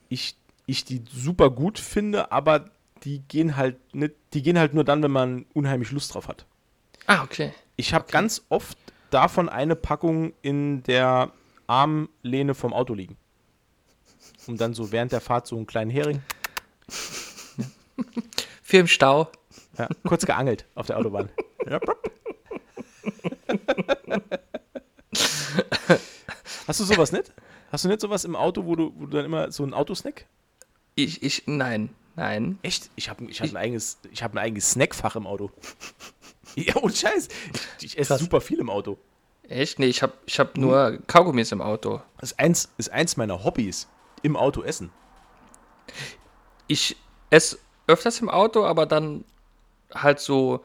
ich, 0.10 0.36
ich 0.66 0.86
die 0.86 1.04
super 1.12 1.50
gut 1.50 1.80
finde, 1.80 2.32
aber 2.32 2.70
die 3.04 3.20
gehen 3.20 3.56
halt 3.56 3.78
nicht, 3.94 4.16
die 4.34 4.42
gehen 4.42 4.58
halt 4.58 4.74
nur 4.74 4.84
dann, 4.84 5.04
wenn 5.04 5.12
man 5.12 5.46
unheimlich 5.54 5.92
Lust 5.92 6.14
drauf 6.14 6.28
hat. 6.28 6.46
Ah, 7.06 7.24
okay. 7.24 7.54
Ich 7.76 7.94
habe 7.94 8.12
ganz 8.12 8.44
oft 8.50 8.78
davon 9.12 9.50
eine 9.50 9.76
Packung 9.76 10.34
in 10.42 10.84
der 10.84 11.32
Armlehne 11.68 12.56
vom 12.56 12.74
Auto 12.74 12.94
liegen. 12.94 13.18
Und 14.48 14.60
dann 14.62 14.74
so 14.74 14.92
während 14.92 15.12
der 15.12 15.22
Fahrt 15.22 15.48
so 15.48 15.56
einen 15.58 15.68
kleinen 15.68 15.92
Hering. 15.92 16.22
Für 18.64 18.78
im 18.78 18.88
Stau. 18.88 19.30
Ja, 19.78 19.88
kurz 20.08 20.26
geangelt 20.26 20.66
auf 20.76 20.88
der 20.88 20.98
Autobahn. 20.98 21.30
Hast 26.68 26.80
du 26.80 26.84
sowas 26.84 27.12
nicht? 27.12 27.32
Hast 27.72 27.84
du 27.86 27.90
nicht 27.90 28.02
sowas 28.02 28.26
im 28.26 28.36
Auto, 28.36 28.66
wo 28.66 28.76
du, 28.76 28.94
wo 28.96 29.06
du 29.06 29.18
dann 29.18 29.26
immer 29.26 29.52
so 29.52 29.64
einen 29.64 29.74
Autosnack? 29.74 30.26
Ich, 30.96 31.22
ich, 31.24 31.44
nein, 31.46 31.90
nein. 32.16 32.58
Echt? 32.62 32.90
Ich 32.96 33.10
habe 33.10 33.26
ich 33.26 33.42
hab 33.42 33.50
ein, 33.50 33.58
eigenes- 33.58 33.98
ich 34.12 34.24
hab 34.24 34.34
ein 34.34 34.38
eigenes 34.38 34.72
Snackfach 34.72 35.16
im 35.16 35.28
Auto. 35.28 35.52
Ja, 36.56 36.76
und 36.78 36.96
Scheiß. 36.96 37.28
Ich, 37.80 37.86
ich 37.86 37.98
esse 38.00 38.08
Krass. 38.10 38.20
super 38.20 38.42
viel 38.42 38.60
im 38.60 38.70
Auto. 38.70 38.98
Echt? 39.50 39.80
Nee, 39.80 39.88
ich 39.88 40.02
habe 40.02 40.14
ich 40.26 40.40
hab 40.40 40.58
nur 40.58 41.00
Kaugummis 41.08 41.52
im 41.52 41.62
Auto. 41.62 42.02
Das 42.20 42.32
ist 42.32 42.40
eins, 42.40 42.70
ist 42.78 42.92
eins 42.92 43.18
meiner 43.18 43.44
Hobbys. 43.44 43.88
Im 44.24 44.36
Auto 44.36 44.64
essen. 44.64 44.92
Ich 46.68 46.98
esse 47.30 47.60
öfters 47.88 48.20
im 48.20 48.30
Auto, 48.30 48.66
aber 48.66 48.86
dann 48.86 49.24
halt 49.94 50.20
so, 50.20 50.64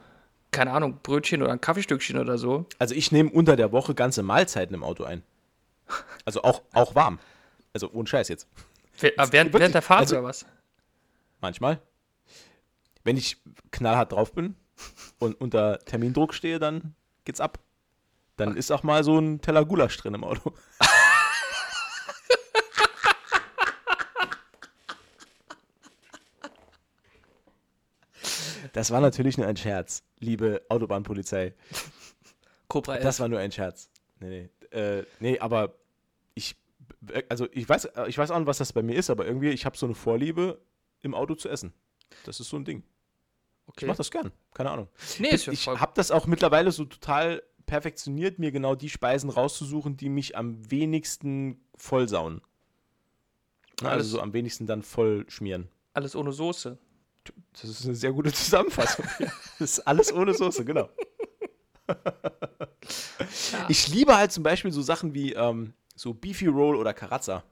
keine 0.51 0.73
Ahnung, 0.73 0.99
Brötchen 1.03 1.43
oder 1.43 1.53
ein 1.53 1.61
Kaffeestückchen 1.61 2.19
oder 2.19 2.39
so. 2.39 2.67
Also 2.79 2.95
ich 2.95 3.13
nehme 3.13 3.31
unter 3.31 3.57
der 3.57 3.73
Woche 3.73 3.95
ganze 3.95 4.23
Mahlzeiten 4.23 4.75
im 4.75 4.83
Auto 4.83 5.05
ein. 5.05 5.23
Also 6.25 6.43
auch, 6.43 6.63
auch 6.73 6.95
warm. 6.95 7.19
Also 7.75 7.91
ohne 7.93 8.07
Scheiß 8.09 8.29
jetzt. 8.29 8.49
Während, 8.99 9.33
während, 9.33 9.53
während 9.53 9.75
der 9.75 9.83
Fahrt 9.83 10.01
also- 10.01 10.17
oder 10.17 10.25
was? 10.25 10.47
Manchmal. 11.41 11.81
Wenn 13.05 13.17
ich 13.17 13.37
knallhart 13.73 14.13
drauf 14.13 14.33
bin 14.33 14.55
und 15.19 15.41
unter 15.41 15.79
Termindruck 15.81 16.35
stehe, 16.35 16.59
dann 16.59 16.95
geht's 17.25 17.41
ab. 17.41 17.59
Dann 18.47 18.57
ist 18.57 18.71
auch 18.73 18.83
mal 18.83 19.05
so 19.05 19.19
ein 19.19 19.41
Teller 19.41 19.65
Gulasch 19.65 19.97
drin 19.99 20.15
im 20.15 20.25
Auto. 20.25 20.53
Das 28.73 28.91
war 28.91 29.01
natürlich 29.01 29.37
nur 29.37 29.47
ein 29.47 29.57
Scherz, 29.57 30.03
liebe 30.19 30.63
Autobahnpolizei. 30.71 31.55
Cobra 32.69 32.97
Das 32.97 33.21
war 33.21 33.29
nur 33.29 33.39
ein 33.39 33.53
Scherz. 33.53 33.91
Nee, 34.19 34.49
nee. 34.71 34.77
Äh, 34.77 35.05
nee, 35.21 35.39
aber 35.39 35.75
ich, 36.35 36.57
also 37.29 37.47
ich 37.53 37.69
weiß, 37.69 37.91
ich 38.09 38.17
weiß 38.17 38.31
auch 38.31 38.39
nicht, 38.39 38.47
was 38.47 38.59
das 38.59 38.73
bei 38.73 38.83
mir 38.83 38.97
ist, 38.97 39.11
aber 39.11 39.27
irgendwie, 39.27 39.51
ich 39.51 39.67
habe 39.67 39.77
so 39.77 39.85
eine 39.85 39.95
Vorliebe, 39.95 40.63
im 41.03 41.15
Auto 41.15 41.35
zu 41.35 41.49
essen. 41.49 41.75
Das 42.25 42.41
ist 42.41 42.49
so 42.49 42.57
ein 42.57 42.65
Ding. 42.65 42.83
okay. 43.67 43.85
Ich 43.85 43.87
mache 43.89 43.99
das 43.99 44.11
gern, 44.11 44.33
keine 44.55 44.71
Ahnung. 44.71 44.89
Nee, 45.19 45.29
ist 45.29 45.47
ja 45.47 45.53
ich 45.53 45.67
habe 45.67 45.93
das 45.95 46.11
auch 46.11 46.27
mittlerweile 46.27 46.73
so 46.73 46.85
total 46.87 47.43
perfektioniert, 47.73 48.39
mir 48.39 48.53
genau 48.53 48.75
die 48.75 48.91
Speisen 48.91 49.31
rauszusuchen, 49.31 49.97
die 49.97 50.11
mich 50.11 50.37
am 50.37 50.71
wenigsten 50.71 51.59
vollsauen. 51.75 52.43
Alles- 53.81 53.93
Also 53.93 54.09
so 54.17 54.21
am 54.21 54.35
wenigsten 54.35 54.67
dann 54.67 54.83
voll 54.83 55.25
schmieren. 55.29 55.69
alles 55.95 56.15
ohne 56.15 56.33
Soße. 56.33 56.77
Das 57.53 57.65
ist 57.65 57.87
eine 57.87 57.95
sehr 57.95 58.13
gute 58.13 58.31
Zusammenfassung. 58.33 59.07
Das 59.59 59.79
ist 59.79 59.81
alles 59.87 60.13
ohne 60.13 60.35
Soße, 60.35 60.67
genau. 60.67 60.91
Ich 63.69 63.89
liebe 63.89 64.15
halt 64.17 64.33
zum 64.33 64.43
Beispiel 64.43 64.71
so 64.73 64.83
Sachen 64.83 65.15
wie 65.15 65.33
ähm, 65.33 65.73
so 65.95 66.13
Beefy 66.13 66.49
Roll 66.49 66.77
oder 66.77 66.93
Karazza. 66.93 67.43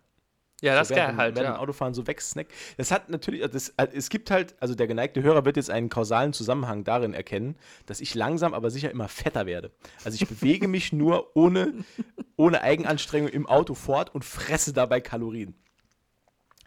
Ja, 0.63 0.75
das 0.75 0.89
so 0.89 0.95
ist 0.95 0.99
geil 0.99 1.07
während- 1.09 1.19
halt, 1.19 1.37
während 1.37 1.55
ja. 1.57 1.59
Autofahren 1.59 1.95
so 1.95 2.07
wegsnackt. 2.07 2.53
Das 2.77 2.91
hat 2.91 3.09
natürlich, 3.09 3.41
das, 3.51 3.71
äh, 3.77 3.89
es 3.95 4.11
gibt 4.11 4.31
halt, 4.31 4.55
also 4.61 4.75
der 4.75 4.87
geneigte 4.87 5.23
Hörer 5.23 5.45
wird 5.45 5.57
jetzt 5.57 5.71
einen 5.71 5.89
kausalen 5.89 6.33
Zusammenhang 6.33 6.85
darin 6.85 7.15
erkennen, 7.15 7.57
dass 7.87 8.01
ich 8.01 8.15
langsam, 8.15 8.53
aber 8.53 8.71
sicher 8.71 8.91
immer 8.91 9.09
fetter 9.09 9.47
werde. 9.47 9.71
Also 10.05 10.17
ich 10.21 10.29
bewege 10.29 10.69
mich 10.69 10.93
nur 10.93 11.35
ohne, 11.35 11.73
ohne 12.37 12.63
Eigenanstrengung 12.63 13.31
im 13.31 13.47
Auto 13.47 13.75
fort 13.75 14.15
und 14.15 14.25
fresse 14.25 14.73
dabei 14.73 15.01
Kalorien. 15.01 15.55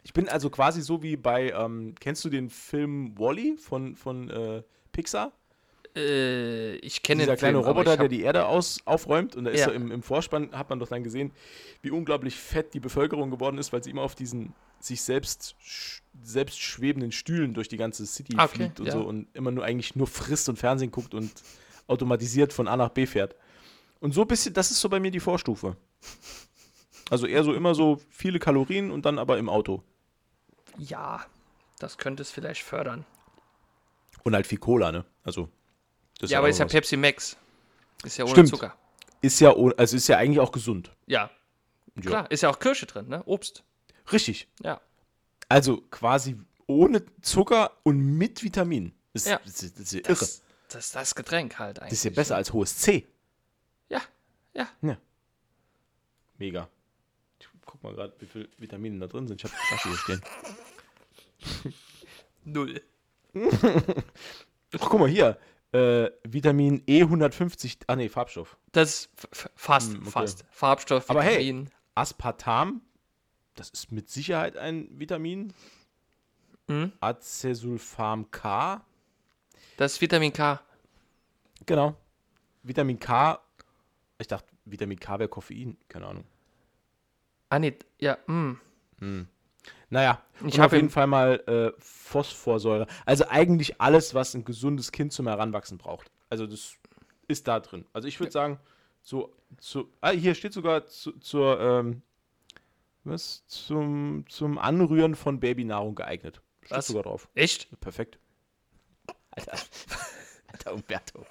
Ich 0.06 0.12
bin 0.14 0.28
also 0.28 0.50
quasi 0.50 0.82
so 0.82 1.02
wie 1.02 1.16
bei, 1.16 1.52
ähm, 1.52 1.96
kennst 2.00 2.26
du 2.26 2.30
den 2.30 2.50
Film 2.50 3.18
Wally 3.18 3.56
von, 3.58 3.96
von 3.96 4.30
äh, 4.30 4.64
Pixar? 4.92 5.32
Äh, 5.96 6.76
ich 6.78 7.04
kenne 7.04 7.22
Dieser 7.22 7.34
den 7.34 7.40
kleine 7.40 7.58
Film, 7.58 7.68
Roboter, 7.68 7.98
der 7.98 8.08
die 8.08 8.22
Erde 8.22 8.46
aus, 8.48 8.80
aufräumt 8.86 9.36
und 9.36 9.46
da 9.46 9.52
ist 9.52 9.60
Ja. 9.62 9.66
so 9.68 9.72
im, 9.72 9.92
im 9.92 10.02
Vorspann, 10.02 10.52
hat 10.52 10.70
man 10.70 10.80
doch 10.80 10.88
dann 10.88 11.04
gesehen, 11.04 11.32
wie 11.82 11.92
unglaublich 11.92 12.36
fett 12.36 12.74
die 12.74 12.80
Bevölkerung 12.80 13.30
geworden 13.30 13.58
ist, 13.58 13.74
weil 13.74 13.84
sie 13.84 13.92
immer 13.92 14.02
auf 14.02 14.16
diesen 14.16 14.54
sich 14.80 15.02
selbst, 15.02 15.56
selbst 16.24 16.60
schwebenden 16.60 17.12
Stühlen 17.12 17.54
durch 17.54 17.70
die 17.70 17.78
ganze 17.78 18.06
City 18.06 18.36
okay, 18.38 18.48
fliegt 18.48 18.80
und 18.80 18.88
ja. 18.88 18.94
so 18.94 19.02
und 19.02 19.28
immer 19.34 19.52
nur 19.52 19.64
eigentlich 19.64 19.96
nur 19.96 20.08
frisst 20.08 20.50
und 20.50 20.58
Fernsehen 20.58 20.92
guckt 20.92 21.14
und 21.14 21.32
automatisiert 21.88 22.54
von 22.54 22.68
A 22.68 22.76
nach 22.76 22.90
B 22.90 23.06
fährt. 23.06 23.36
Und 24.00 24.14
so 24.14 24.22
ein 24.22 24.28
bisschen, 24.28 24.54
das 24.54 24.72
ist 24.72 24.82
so 24.82 24.90
bei 24.90 25.00
mir 25.00 25.12
die 25.12 25.20
Vorstufe. 25.20 25.78
Also 27.10 27.28
eher 27.28 27.44
so 27.44 27.54
immer 27.54 27.76
so 27.76 28.02
viele 28.10 28.40
Kalorien 28.40 28.92
und 28.92 29.06
dann 29.06 29.20
aber 29.20 29.38
im 29.38 29.48
Auto. 29.48 29.84
Ja, 30.78 31.26
das 31.80 31.98
könnte 31.98 32.22
es 32.22 32.32
vielleicht 32.32 32.64
fördern. 32.64 33.06
Und 34.24 34.34
halt 34.34 34.48
viel 34.48 34.58
Cola, 34.58 34.92
ne? 34.92 35.06
Also. 35.24 35.50
Das 36.20 36.30
ja, 36.32 36.40
aber 36.40 36.50
ist 36.50 36.60
ja. 36.60 36.66
Pepsi 36.66 36.98
Max. 36.98 37.38
Ist 38.04 38.18
ja 38.18 38.26
ohne 38.26 38.34
Stimmt. 38.34 38.50
Zucker. 38.50 38.76
Ist 39.22 39.40
ja, 39.40 39.54
ohne- 39.56 39.78
also 39.78 39.96
ist 39.98 40.08
ja 40.08 40.18
eigentlich 40.18 40.40
auch 40.40 40.52
gesund. 40.52 40.92
Ja, 41.06 41.30
Ja. 41.96 42.02
klar. 42.02 42.32
Ist 42.32 42.42
ja 42.42 42.50
auch 42.50 42.60
Kirsche 42.60 42.86
drin, 42.86 43.08
ne? 43.08 43.24
Obst. 43.26 43.64
Richtig. 44.12 44.48
Ja. 44.62 44.82
Also 45.50 45.82
quasi 45.92 46.38
ohne 46.68 47.04
Zucker 47.22 47.72
und 47.84 47.98
mit 48.00 48.44
Vitaminen. 48.44 48.94
Das, 49.14 49.26
Ja. 49.26 49.40
das, 49.46 49.64
ist- 49.64 49.76
das 49.80 49.86
ist 49.86 49.94
ja 49.94 50.00
irre. 50.00 50.20
Das, 50.20 50.42
das 50.70 50.92
das 50.92 51.16
Getränk 51.16 51.60
halt 51.60 51.80
eigentlich. 51.80 51.90
Das 51.92 52.00
ist 52.00 52.04
ja 52.06 52.12
besser 52.12 52.36
als 52.36 52.52
hohes 52.54 52.78
C. 52.78 53.08
Ja, 53.90 54.02
ja. 54.54 54.68
Mega. 56.40 56.68
Ich 57.40 57.48
guck 57.66 57.82
mal 57.84 57.94
gerade, 57.94 58.14
wie 58.20 58.26
viele 58.26 58.50
Vitamine 58.58 59.00
da 59.00 59.08
drin 59.08 59.28
sind. 59.28 59.42
Ich 59.42 59.46
habe 59.50 59.54
die 59.62 59.68
Flasche 59.68 59.90
hier 59.90 59.98
stehen. 59.98 61.74
Null. 62.44 62.82
Ach, 64.74 64.80
guck 64.90 65.00
mal 65.00 65.08
hier. 65.10 65.38
Äh, 65.74 66.12
Vitamin 66.24 66.84
E150. 66.86 67.80
Ah, 67.88 67.96
nee, 67.96 68.08
Farbstoff. 68.10 68.58
Das 68.72 68.90
ist 68.90 69.10
fast, 69.56 69.94
Hm, 69.94 70.02
okay. 70.02 70.12
fast. 70.12 70.46
Farbstoff, 70.52 71.10
Aber 71.10 71.24
hey. 71.24 71.40
Vitamin. 71.40 71.70
Aspartam. 71.96 72.82
Das 73.56 73.70
ist 73.70 73.92
mit 73.92 74.10
Sicherheit 74.10 74.58
ein 74.58 74.88
Vitamin. 75.00 75.54
Mhm. 76.68 76.94
Acesulfam 77.00 78.30
K. 78.32 78.84
Das 79.78 79.94
ist 79.94 80.02
Vitamin 80.02 80.32
K. 80.32 80.62
Genau. 81.66 81.96
Vitamin 82.64 83.00
K. 83.00 83.40
Ich 84.20 84.28
dachte, 84.28 84.48
Vitamin 84.66 85.00
K 85.00 85.20
wäre 85.20 85.30
Koffein. 85.30 85.78
Keine 85.88 86.08
Ahnung. 86.08 86.24
Ah, 87.50 87.60
nee, 87.60 87.78
ja, 88.00 88.18
mh. 88.28 88.56
Naja, 89.94 90.20
Ich 90.38 90.56
und 90.56 90.60
hab 90.60 90.66
auf 90.66 90.74
jeden 90.74 90.90
Fall 90.90 91.06
mal 91.06 91.40
äh, 91.46 91.80
Phosphorsäure. 91.80 92.88
Also 93.06 93.28
eigentlich 93.30 93.80
alles, 93.80 94.16
was 94.16 94.34
ein 94.34 94.44
gesundes 94.44 94.92
Kind 94.92 95.14
zum 95.14 95.28
Heranwachsen 95.28 95.78
braucht. 95.78 96.10
Also 96.32 96.48
das 96.48 96.78
ist 97.28 97.48
da 97.48 97.60
drin. 97.60 97.86
Also 97.94 98.08
ich 98.08 98.20
würde 98.20 98.32
sagen, 98.32 98.60
so, 99.04 99.32
zu, 99.60 99.94
ah, 100.02 100.10
hier 100.10 100.34
steht 100.34 100.54
sogar 100.54 100.88
zu, 100.88 101.12
zur, 101.20 101.60
ähm, 101.60 102.02
was, 103.04 103.46
zum, 103.46 104.26
zum 104.30 104.58
Anrühren 104.58 105.14
von 105.14 105.40
Babynahrung 105.40 105.94
geeignet. 105.94 106.42
Steht 106.64 106.76
Was? 106.76 106.88
sogar 106.88 107.04
drauf. 107.04 107.30
Echt? 107.36 107.80
Perfekt. 107.80 108.18
Alter, 109.30 109.60
Alter 110.48 110.74
Umberto. 110.74 111.24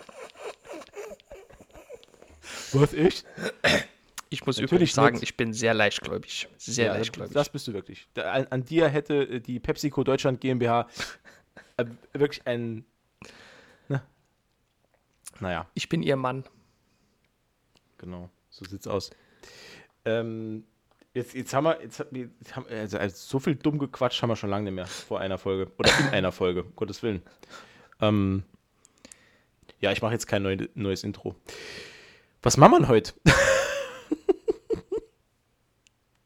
Was, 2.74 2.94
echt? 2.94 3.26
Ich 4.32 4.46
muss 4.46 4.56
Natürlich 4.56 4.72
übrigens 4.72 4.94
sagen, 4.94 5.14
nicht. 5.16 5.22
ich 5.24 5.36
bin 5.36 5.52
sehr 5.52 5.74
leichtgläubig. 5.74 6.48
Sehr 6.56 6.86
Ja, 6.86 6.94
leichtgläubig. 6.94 7.34
das 7.34 7.48
bist 7.50 7.68
du 7.68 7.72
wirklich. 7.74 8.08
An, 8.16 8.46
an 8.48 8.64
dir 8.64 8.88
hätte 8.88 9.14
äh, 9.24 9.40
die 9.40 9.60
PepsiCo 9.60 10.04
Deutschland 10.04 10.40
GmbH 10.40 10.88
äh, 11.76 11.84
wirklich 12.14 12.46
ein. 12.46 12.84
Ne? 13.88 14.02
Naja, 15.40 15.66
ich 15.74 15.88
bin 15.88 16.02
ihr 16.02 16.16
Mann. 16.16 16.44
genau. 17.98 18.30
So 18.50 18.64
sieht's 18.64 18.86
aus. 18.86 19.10
Ähm, 20.04 20.64
jetzt, 21.14 21.34
jetzt 21.34 21.52
haben 21.54 21.64
wir. 21.64 21.78
Jetzt, 21.82 22.00
haben, 22.56 22.66
also, 22.68 22.98
also 22.98 23.16
so 23.16 23.38
viel 23.38 23.54
dumm 23.54 23.78
gequatscht 23.78 24.20
haben 24.22 24.28
wir 24.30 24.36
schon 24.36 24.50
lange 24.50 24.64
nicht 24.64 24.74
mehr 24.74 24.86
vor 24.86 25.20
einer 25.20 25.38
Folge. 25.38 25.70
Oder 25.78 25.90
in 25.98 26.08
einer 26.08 26.32
Folge, 26.32 26.64
um 26.64 26.74
Gottes 26.76 27.02
Willen. 27.02 27.22
Ähm, 28.00 28.42
ja, 29.80 29.92
ich 29.92 30.00
mache 30.02 30.12
jetzt 30.12 30.26
kein 30.26 30.42
neu, 30.42 30.56
neues 30.74 31.02
Intro. 31.04 31.34
Was 32.42 32.56
machen 32.56 32.80
wir 32.82 32.88
heute? 32.88 33.12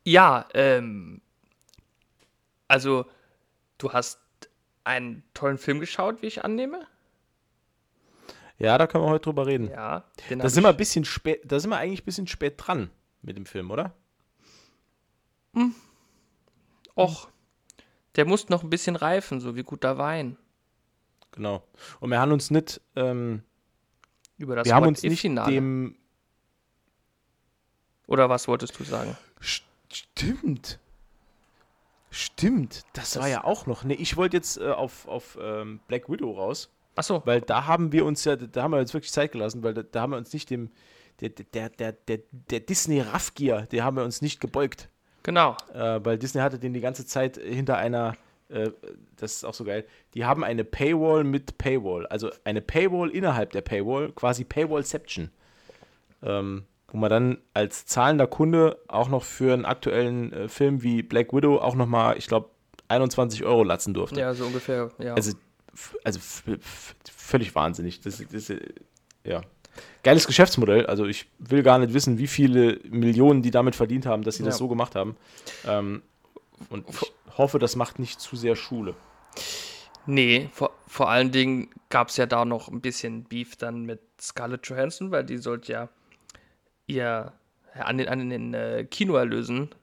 Ja, 0.07 0.47
ähm, 0.55 1.21
also 2.69 3.07
du 3.79 3.93
hast 3.93 4.21
einen 4.85 5.25
tollen 5.35 5.59
Film 5.59 5.81
geschaut, 5.81 6.23
wie 6.23 6.27
ich 6.27 6.45
annehme. 6.45 6.87
Ja, 8.59 8.79
da 8.79 8.87
können 8.87 9.03
wir 9.05 9.11
heute 9.11 9.25
drüber 9.25 9.47
reden. 9.47 9.69
Ja, 9.69 10.05
Da 10.31 10.49
sind 10.49 10.63
wir 10.63 10.69
ein 10.71 10.77
bisschen 10.77 11.05
spät, 11.05 11.43
da 11.45 11.59
sind 11.59 11.71
wir 11.71 11.79
eigentlich 11.79 12.03
ein 12.03 12.05
bisschen 12.05 12.29
spät 12.29 12.55
dran 12.57 12.91
mit 13.23 13.37
dem 13.37 13.47
Film, 13.47 13.71
oder? 13.73 13.95
Och, 16.97 17.29
der 18.15 18.27
muss 18.27 18.49
noch 18.49 18.63
ein 18.63 18.71
bisschen 18.71 18.95
reifen, 18.95 19.41
so 19.41 19.57
wie 19.57 19.65
guter 19.65 19.99
Wein. 19.99 20.37
Genau. 21.33 21.63
Und 21.99 22.11
wir 22.11 22.21
haben 22.21 22.31
uns 22.33 22.51
nicht, 22.53 22.81
ähm, 22.95 23.43
Über 24.39 24.55
das 24.55 24.67
wir 24.67 24.75
haben 24.77 24.87
uns 24.87 25.03
nicht 25.03 25.23
dem. 25.25 25.97
Oder 28.07 28.29
was 28.31 28.47
wolltest 28.47 28.79
du 28.79 28.85
sagen? 28.85 29.17
St- 29.43 29.63
Stimmt. 29.97 30.79
Stimmt. 32.11 32.85
Das, 32.93 33.13
Das- 33.13 33.23
war 33.23 33.29
ja 33.29 33.45
auch 33.45 33.67
noch. 33.67 33.85
Nee, 33.85 33.95
ich 33.95 34.17
wollte 34.17 34.37
jetzt 34.37 34.59
äh, 34.59 34.71
auf, 34.71 35.07
auf 35.09 35.39
ähm, 35.41 35.81
Black 35.89 36.09
Widow 36.11 36.33
raus, 36.33 36.71
Achso, 36.95 37.21
weil 37.27 37.41
da 37.43 37.67
haben 37.67 37.93
wir 37.93 38.07
uns 38.07 38.25
ja, 38.25 38.37
da 38.37 38.63
haben 38.63 38.71
wir 38.73 38.79
uns 38.79 38.95
wirklich 38.95 39.13
Zeit 39.13 39.33
gelassen, 39.33 39.63
weil 39.63 39.75
da, 39.75 39.83
da 39.83 40.01
haben 40.01 40.11
wir 40.13 40.17
uns 40.17 40.33
nicht 40.33 40.49
dem, 40.49 40.71
der, 41.21 41.29
der, 41.31 41.69
der, 41.69 41.93
der, 41.93 42.19
der 42.51 42.61
Disney 42.61 43.01
Raffgier, 43.01 43.63
der 43.71 43.85
haben 43.85 43.97
wir 43.99 44.05
uns 44.05 44.23
nicht 44.23 44.41
gebeugt. 44.41 44.89
genau. 45.23 45.57
äh, 45.75 46.01
weil 46.03 46.19
Disney 46.19 46.41
hatte 46.41 46.59
den 46.59 46.73
die 46.73 46.81
ganze 46.81 47.05
Zeit 47.05 47.37
hinter 47.37 47.77
einer, 47.77 48.17
äh, 48.49 48.71
das 49.17 49.37
ist 49.37 49.45
auch 49.45 49.53
so 49.53 49.65
geil, 49.65 49.85
die 50.15 50.25
haben 50.25 50.43
eine 50.43 50.65
Paywall 50.65 51.23
mit 51.25 51.59
Paywall, 51.59 52.07
also 52.07 52.31
eine 52.45 52.63
Paywall 52.63 53.11
innerhalb 53.11 53.51
der 53.53 53.61
Paywall, 53.63 54.13
quasi 54.13 54.45
Paywallception, 54.45 55.31
ähm, 56.23 56.65
wo 56.89 56.99
man 56.99 57.11
dann 57.11 57.39
als 57.55 57.87
zahlender 57.87 58.27
Kunde 58.27 58.79
auch 58.89 59.09
noch 59.09 59.25
für 59.25 59.53
einen 59.53 59.65
aktuellen 59.65 60.33
äh, 60.33 60.49
Film 60.49 60.83
wie 60.83 61.03
Black 61.03 61.33
Widow 61.33 61.59
auch 61.59 61.75
nochmal, 61.75 62.17
ich 62.17 62.27
glaube, 62.27 62.51
21 62.89 63.45
Euro 63.45 63.65
latzen 63.65 63.95
durfte. 63.95 64.21
Ja, 64.21 64.33
so 64.35 64.47
ungefähr, 64.47 64.91
ja. 64.99 65.15
Also 65.15 65.33
also 66.05 66.21
völlig 67.05 67.55
wahnsinnig. 67.55 68.01
Das, 68.01 68.23
das, 68.31 68.53
ja. 69.25 69.43
Geiles 70.03 70.27
Geschäftsmodell. 70.27 70.87
Also 70.87 71.07
ich 71.07 71.29
will 71.39 71.63
gar 71.63 71.79
nicht 71.79 71.93
wissen, 71.93 72.19
wie 72.19 72.27
viele 72.27 72.81
Millionen 72.89 73.43
die 73.43 73.51
damit 73.51 73.77
verdient 73.77 74.07
haben, 74.07 74.23
dass 74.23 74.37
sie 74.37 74.43
ja. 74.43 74.49
das 74.49 74.59
so 74.59 74.69
gemacht 74.69 74.95
haben. 74.95 75.17
Ähm, 75.67 76.03
und 76.71 76.89
ich 76.89 77.13
hoffe, 77.37 77.59
das 77.59 77.77
macht 77.77 77.99
nicht 77.99 78.21
zu 78.21 78.37
sehr 78.37 78.57
Schule. 78.57 78.95
Nee, 80.07 80.49
vor, 80.53 80.71
vor 80.87 81.11
allen 81.11 81.33
Dingen 81.33 81.69
gab 81.91 82.09
es 82.09 82.17
ja 82.17 82.27
da 82.27 82.45
noch 82.45 82.69
ein 82.69 82.81
bisschen 82.81 83.25
Beef 83.25 83.57
dann 83.57 83.83
mit 83.83 84.01
Scarlett 84.21 84.67
Johansson, 84.67 85.11
weil 85.11 85.25
die 85.25 85.37
sollte 85.37 85.73
ja 85.73 85.89
ihr 86.87 87.33
an 87.75 87.99
den, 87.99 88.09
an 88.09 88.31
den 88.31 88.55
äh, 88.55 88.87
Kinoerlösen 88.89 89.75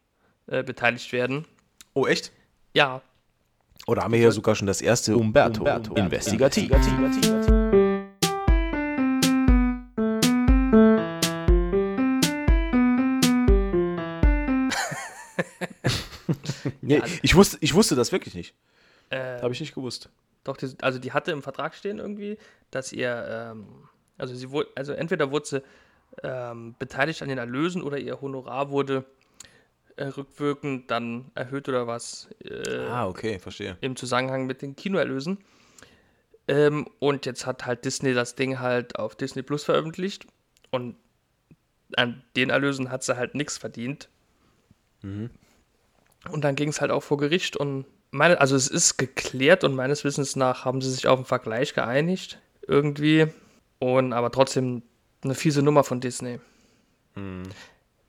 äh, 0.47 0.63
beteiligt 0.63 1.11
werden. 1.11 1.45
Oh, 1.93 2.07
echt? 2.07 2.31
Ja. 2.73 3.01
Oder 3.85 4.03
haben 4.03 4.13
wir 4.13 4.19
hier 4.19 4.31
sogar 4.31 4.55
schon 4.55 4.67
das 4.67 4.81
erste 4.81 5.15
Umberto, 5.17 5.59
Umberto 5.59 5.93
Investigativ. 5.95 6.71
Investigativ. 6.71 7.53
nee, 16.81 17.01
ich, 17.21 17.35
wusste, 17.35 17.57
ich 17.59 17.73
wusste 17.73 17.95
das 17.95 18.11
wirklich 18.11 18.33
nicht. 18.33 18.55
Äh, 19.09 19.41
Habe 19.41 19.53
ich 19.53 19.59
nicht 19.59 19.75
gewusst. 19.75 20.09
Doch, 20.43 20.57
die, 20.57 20.73
also 20.81 20.97
die 20.99 21.11
hatte 21.11 21.31
im 21.31 21.43
Vertrag 21.43 21.75
stehen 21.75 21.99
irgendwie, 21.99 22.37
dass 22.71 22.91
ihr, 22.91 23.51
ähm, 23.53 23.67
also 24.17 24.33
sie 24.33 24.49
wurde, 24.49 24.69
also 24.75 24.93
entweder 24.93 25.29
wurde 25.31 25.45
sie 25.45 25.63
ähm, 26.21 26.75
beteiligt 26.77 27.21
an 27.21 27.29
den 27.29 27.37
Erlösen 27.37 27.81
oder 27.81 27.97
ihr 27.97 28.21
Honorar 28.21 28.69
wurde 28.69 29.05
äh, 29.95 30.05
rückwirkend 30.05 30.89
dann 30.91 31.31
erhöht 31.35 31.69
oder 31.69 31.87
was. 31.87 32.29
Äh, 32.43 32.85
ah, 32.87 33.07
okay, 33.07 33.39
verstehe. 33.39 33.77
Im 33.81 33.95
Zusammenhang 33.95 34.45
mit 34.45 34.61
den 34.61 34.75
Kinoerlösen. 34.75 35.39
Ähm, 36.47 36.87
und 36.99 37.25
jetzt 37.25 37.45
hat 37.45 37.65
halt 37.65 37.85
Disney 37.85 38.13
das 38.13 38.35
Ding 38.35 38.59
halt 38.59 38.99
auf 38.99 39.15
Disney 39.15 39.43
Plus 39.43 39.63
veröffentlicht 39.63 40.27
und 40.71 40.95
an 41.95 42.23
den 42.35 42.49
Erlösen 42.49 42.89
hat 42.89 43.03
sie 43.03 43.15
halt 43.15 43.35
nichts 43.35 43.57
verdient. 43.57 44.09
Mhm. 45.01 45.29
Und 46.29 46.43
dann 46.43 46.55
ging 46.55 46.69
es 46.69 46.81
halt 46.81 46.91
auch 46.91 47.03
vor 47.03 47.17
Gericht 47.17 47.55
und 47.55 47.85
meine, 48.11 48.39
also 48.39 48.55
es 48.55 48.67
ist 48.67 48.97
geklärt 48.97 49.63
und 49.63 49.75
meines 49.75 50.03
Wissens 50.03 50.35
nach 50.35 50.65
haben 50.65 50.81
sie 50.81 50.91
sich 50.91 51.07
auf 51.07 51.17
einen 51.17 51.25
Vergleich 51.25 51.73
geeinigt. 51.73 52.39
Irgendwie. 52.67 53.27
Und 53.79 54.13
aber 54.13 54.31
trotzdem 54.31 54.83
eine 55.23 55.35
fiese 55.35 55.61
Nummer 55.61 55.83
von 55.83 55.99
Disney. 55.99 56.39
Mhm. 57.15 57.43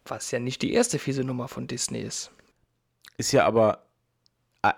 Was 0.06 0.30
ja 0.30 0.38
nicht 0.38 0.62
die 0.62 0.73
erste 0.73 0.99
fiese 0.99 1.25
Nummer 1.25 1.49
von 1.49 1.66
Disney 1.66 2.00
ist. 2.00 2.30
Ist 3.16 3.33
ja 3.33 3.44
aber. 3.47 3.85
Ah, 4.62 4.75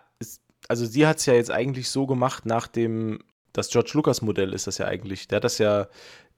also 0.69 0.87
sie 0.87 1.07
hat 1.07 1.19
es 1.19 1.26
ja 1.26 1.35
jetzt 1.35 1.50
eigentlich 1.50 1.90
so 1.90 2.07
gemacht, 2.07 2.47
nach 2.47 2.69
dem. 2.69 3.21
Das 3.52 3.71
George 3.71 3.93
Lucas 3.95 4.21
Modell 4.21 4.52
ist 4.52 4.66
das 4.66 4.78
ja 4.78 4.87
eigentlich. 4.87 5.28
Der 5.28 5.37
hat 5.37 5.45
das 5.45 5.59
ja 5.59 5.88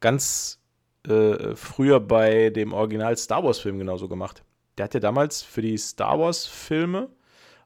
ganz 0.00 0.60
äh, 1.06 1.56
früher 1.56 2.00
bei 2.00 2.50
dem 2.50 2.72
Original 2.72 3.16
Star 3.16 3.42
Wars 3.42 3.58
Film 3.58 3.78
genauso 3.78 4.08
gemacht. 4.08 4.44
Der 4.76 4.84
hat 4.84 4.94
ja 4.94 5.00
damals 5.00 5.42
für 5.42 5.62
die 5.62 5.76
Star 5.76 6.18
Wars 6.18 6.46
Filme 6.46 7.08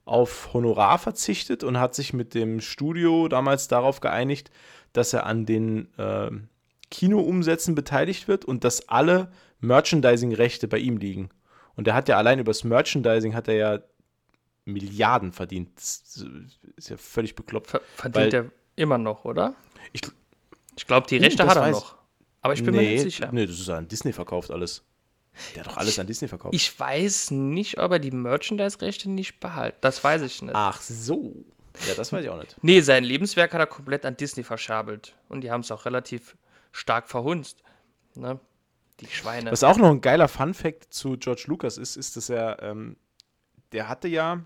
auf 0.04 0.52
Honorar 0.52 0.98
verzichtet 0.98 1.62
und 1.62 1.78
hat 1.78 1.94
sich 1.94 2.12
mit 2.12 2.34
dem 2.34 2.60
Studio 2.60 3.28
damals 3.28 3.68
darauf 3.68 4.00
geeinigt, 4.00 4.50
dass 4.92 5.12
er 5.12 5.26
an 5.26 5.46
den 5.46 5.92
äh, 5.98 6.30
Kinoumsätzen 6.92 7.74
beteiligt 7.74 8.28
wird 8.28 8.44
und 8.44 8.62
dass 8.62 8.88
alle 8.88 9.32
Merchandising-Rechte 9.60 10.68
bei 10.68 10.78
ihm 10.78 10.98
liegen. 10.98 11.30
Und 11.74 11.88
er 11.88 11.94
hat 11.94 12.08
ja 12.08 12.18
allein 12.18 12.38
übers 12.38 12.62
Merchandising 12.62 13.34
hat 13.34 13.48
er 13.48 13.54
ja 13.54 13.78
Milliarden 14.64 15.32
verdient. 15.32 15.70
Das 15.74 16.24
ist 16.76 16.90
ja 16.90 16.96
völlig 16.96 17.34
bekloppt. 17.34 17.70
Ver 17.70 17.80
verdient 17.96 18.34
er 18.34 18.50
immer 18.76 18.98
noch, 18.98 19.24
oder? 19.24 19.54
Ich, 19.92 20.02
ich 20.76 20.86
glaube, 20.86 21.06
die 21.08 21.16
Rechte 21.16 21.44
uh, 21.44 21.48
hat 21.48 21.56
er 21.56 21.70
noch. 21.70 21.96
Aber 22.42 22.54
ich 22.54 22.62
bin 22.62 22.74
nee, 22.74 22.82
mir 22.82 22.90
nicht 22.90 23.02
sicher. 23.02 23.30
Nee, 23.32 23.46
das 23.46 23.58
ist 23.58 23.68
an 23.68 23.88
Disney 23.88 24.12
verkauft 24.12 24.50
alles. 24.50 24.84
Der 25.54 25.64
hat 25.64 25.72
doch 25.72 25.76
alles 25.78 25.94
ich, 25.94 26.00
an 26.00 26.06
Disney 26.06 26.28
verkauft. 26.28 26.54
Ich 26.54 26.78
weiß 26.78 27.30
nicht, 27.30 27.78
ob 27.78 27.92
er 27.92 27.98
die 27.98 28.10
Merchandise-Rechte 28.10 29.08
nicht 29.08 29.40
behält. 29.40 29.76
Das 29.80 30.04
weiß 30.04 30.22
ich 30.22 30.42
nicht. 30.42 30.54
Ach 30.54 30.80
so. 30.80 31.44
Ja, 31.88 31.94
das 31.94 32.12
weiß 32.12 32.22
ich 32.22 32.30
auch 32.30 32.38
nicht. 32.38 32.56
Nee, 32.60 32.82
sein 32.82 33.02
Lebenswerk 33.02 33.54
hat 33.54 33.60
er 33.60 33.66
komplett 33.66 34.04
an 34.04 34.16
Disney 34.16 34.44
verschabelt. 34.44 35.14
Und 35.28 35.40
die 35.40 35.50
haben 35.50 35.62
es 35.62 35.70
auch 35.70 35.86
relativ 35.86 36.36
stark 36.72 37.08
verhunzt. 37.08 37.62
Ne? 38.14 38.40
Die 39.00 39.06
Schweine. 39.06 39.52
Was 39.52 39.64
auch 39.64 39.76
noch 39.78 39.90
ein 39.90 40.00
geiler 40.00 40.28
Fun-Fact 40.28 40.92
zu 40.92 41.16
George 41.16 41.44
Lucas 41.46 41.78
ist, 41.78 41.96
ist, 41.96 42.16
dass 42.16 42.28
er, 42.28 42.62
ähm, 42.62 42.96
der 43.72 43.88
hatte 43.88 44.08
ja 44.08 44.44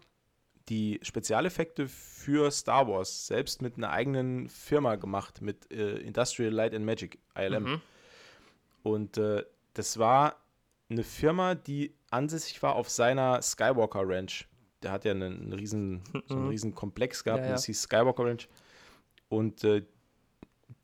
die 0.69 0.99
Spezialeffekte 1.03 1.89
für 1.89 2.51
Star 2.51 2.89
Wars 2.89 3.27
selbst 3.27 3.63
mit 3.63 3.77
einer 3.77 3.91
eigenen 3.91 4.49
Firma 4.49 4.97
gemacht, 4.97 5.41
mit 5.41 5.71
äh, 5.73 5.99
Industrial 5.99 6.53
Light 6.53 6.75
and 6.75 6.85
Magic, 6.85 7.19
ILM. 7.37 7.65
Mhm. 7.65 7.81
Und 8.83 9.19
äh, 9.19 9.45
das 9.75 9.99
war 9.99 10.37
eine 10.89 11.05
Firma, 11.05 11.55
die 11.55 11.95
ansässig 12.11 12.63
war 12.63 12.75
auf 12.75 12.89
seiner 12.89 13.43
Skywalker 13.43 14.03
Ranch. 14.05 14.49
Der 14.83 14.93
hat 14.93 15.05
ja 15.05 15.13
einen, 15.13 15.41
einen 15.43 15.53
riesen, 15.53 16.03
so 16.27 16.35
einen 16.35 16.45
mhm. 16.45 16.51
riesen 16.51 16.75
Komplex 16.75 17.23
gehabt, 17.23 17.43
ja, 17.43 17.47
ja. 17.47 17.53
das 17.53 17.65
hieß 17.67 17.83
Skywalker 17.83 18.25
Ranch. 18.25 18.49
Und 19.29 19.65
äh, 19.65 19.83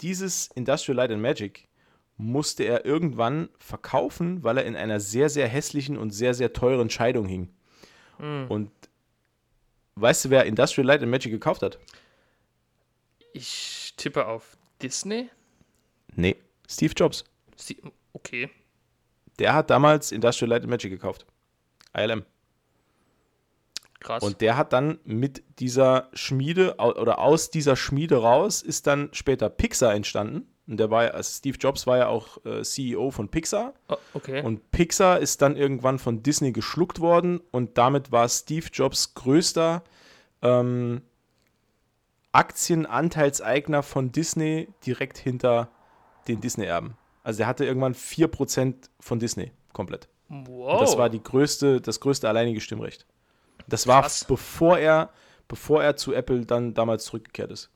dieses 0.02 0.48
Industrial 0.48 0.96
Light 0.96 1.10
and 1.10 1.22
Magic 1.22 1.68
musste 2.16 2.64
er 2.64 2.84
irgendwann 2.84 3.48
verkaufen, 3.58 4.44
weil 4.44 4.58
er 4.58 4.64
in 4.64 4.76
einer 4.76 5.00
sehr, 5.00 5.28
sehr 5.28 5.48
hässlichen 5.48 5.96
und 5.96 6.10
sehr, 6.10 6.34
sehr 6.34 6.52
teuren 6.52 6.90
Scheidung 6.90 7.26
hing. 7.26 7.48
Mhm. 8.18 8.46
Und 8.48 8.70
weißt 9.96 10.26
du, 10.26 10.30
wer 10.30 10.44
Industrial 10.44 10.86
Light 10.86 11.02
and 11.02 11.10
Magic 11.10 11.32
gekauft 11.32 11.62
hat? 11.62 11.78
Ich 13.32 13.94
tippe 13.96 14.26
auf 14.26 14.56
Disney. 14.80 15.30
Nee, 16.14 16.36
Steve 16.68 16.92
Jobs. 16.94 17.24
Okay. 18.12 18.50
Der 19.38 19.54
hat 19.54 19.70
damals 19.70 20.12
Industrial 20.12 20.50
Light 20.50 20.62
and 20.62 20.70
Magic 20.70 20.90
gekauft. 20.90 21.26
ILM. 21.94 22.24
Krass. 24.02 24.22
Und 24.22 24.40
der 24.40 24.56
hat 24.56 24.72
dann 24.72 24.98
mit 25.04 25.42
dieser 25.60 26.08
Schmiede 26.12 26.76
oder 26.78 27.18
aus 27.20 27.50
dieser 27.50 27.76
Schmiede 27.76 28.16
raus 28.16 28.62
ist 28.62 28.86
dann 28.86 29.08
später 29.12 29.48
Pixar 29.48 29.94
entstanden. 29.94 30.48
Und 30.66 30.78
der 30.78 30.90
war 30.90 31.12
also 31.14 31.30
Steve 31.38 31.56
Jobs 31.58 31.86
war 31.86 31.98
ja 31.98 32.08
auch 32.08 32.44
äh, 32.44 32.62
CEO 32.62 33.10
von 33.10 33.28
Pixar. 33.28 33.74
Oh, 33.88 33.96
okay. 34.14 34.42
Und 34.42 34.70
Pixar 34.70 35.18
ist 35.20 35.42
dann 35.42 35.56
irgendwann 35.56 35.98
von 35.98 36.22
Disney 36.22 36.52
geschluckt 36.52 37.00
worden 37.00 37.40
und 37.50 37.78
damit 37.78 38.12
war 38.12 38.28
Steve 38.28 38.66
Jobs 38.72 39.14
größter 39.14 39.82
ähm, 40.40 41.02
Aktienanteilseigner 42.32 43.82
von 43.82 44.12
Disney 44.12 44.68
direkt 44.86 45.18
hinter 45.18 45.68
den 46.28 46.40
Disney-Erben. 46.40 46.96
Also 47.22 47.42
er 47.42 47.46
hatte 47.46 47.64
irgendwann 47.64 47.94
4% 47.94 48.74
von 48.98 49.18
Disney 49.18 49.52
komplett. 49.72 50.08
Wow. 50.28 50.74
Und 50.74 50.80
das 50.80 50.96
war 50.96 51.10
die 51.10 51.22
größte, 51.22 51.80
das 51.80 52.00
größte 52.00 52.28
alleinige 52.28 52.60
Stimmrecht. 52.60 53.06
Das 53.68 53.86
war 53.86 54.02
Krass. 54.02 54.24
bevor 54.24 54.78
er, 54.78 55.10
bevor 55.48 55.82
er 55.82 55.96
zu 55.96 56.12
Apple 56.12 56.46
dann 56.46 56.74
damals 56.74 57.04
zurückgekehrt 57.04 57.50
ist. 57.50 57.70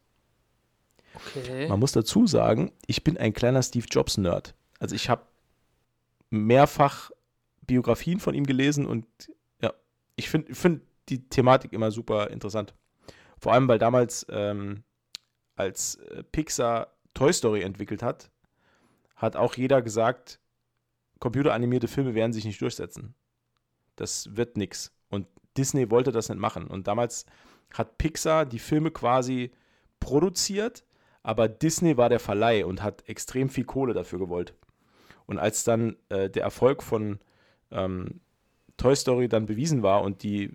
Okay. 1.14 1.68
Man 1.68 1.80
muss 1.80 1.92
dazu 1.92 2.26
sagen, 2.26 2.72
ich 2.86 3.02
bin 3.02 3.16
ein 3.16 3.32
kleiner 3.32 3.62
Steve 3.62 3.86
Jobs 3.90 4.18
Nerd. 4.18 4.54
Also 4.78 4.94
ich 4.94 5.08
habe 5.08 5.22
mehrfach 6.30 7.10
Biografien 7.66 8.20
von 8.20 8.34
ihm 8.34 8.44
gelesen 8.44 8.86
und 8.86 9.06
ja, 9.62 9.72
ich 10.16 10.28
finde 10.28 10.54
find 10.54 10.82
die 11.08 11.28
Thematik 11.28 11.72
immer 11.72 11.90
super 11.90 12.30
interessant. 12.30 12.74
Vor 13.38 13.52
allem, 13.52 13.68
weil 13.68 13.78
damals, 13.78 14.26
ähm, 14.28 14.82
als 15.54 15.96
äh, 15.96 16.22
Pixar 16.24 16.92
Toy 17.14 17.32
Story 17.32 17.62
entwickelt 17.62 18.02
hat, 18.02 18.30
hat 19.14 19.36
auch 19.36 19.54
jeder 19.54 19.82
gesagt, 19.82 20.40
computeranimierte 21.18 21.88
Filme 21.88 22.14
werden 22.14 22.32
sich 22.32 22.44
nicht 22.44 22.60
durchsetzen. 22.60 23.14
Das 23.96 24.36
wird 24.36 24.56
nichts. 24.56 24.92
Und 25.08 25.26
Disney 25.56 25.90
wollte 25.90 26.12
das 26.12 26.28
nicht 26.28 26.38
machen. 26.38 26.66
Und 26.66 26.86
damals 26.86 27.26
hat 27.72 27.98
Pixar 27.98 28.46
die 28.46 28.58
Filme 28.58 28.90
quasi 28.90 29.50
produziert, 30.00 30.84
aber 31.22 31.48
Disney 31.48 31.96
war 31.96 32.08
der 32.08 32.20
Verleih 32.20 32.64
und 32.64 32.82
hat 32.82 33.08
extrem 33.08 33.48
viel 33.48 33.64
Kohle 33.64 33.94
dafür 33.94 34.18
gewollt. 34.18 34.54
Und 35.26 35.38
als 35.38 35.64
dann 35.64 35.96
äh, 36.08 36.30
der 36.30 36.44
Erfolg 36.44 36.82
von 36.82 37.18
ähm, 37.70 38.20
Toy 38.76 38.94
Story 38.94 39.28
dann 39.28 39.46
bewiesen 39.46 39.82
war 39.82 40.02
und 40.02 40.22
die 40.22 40.52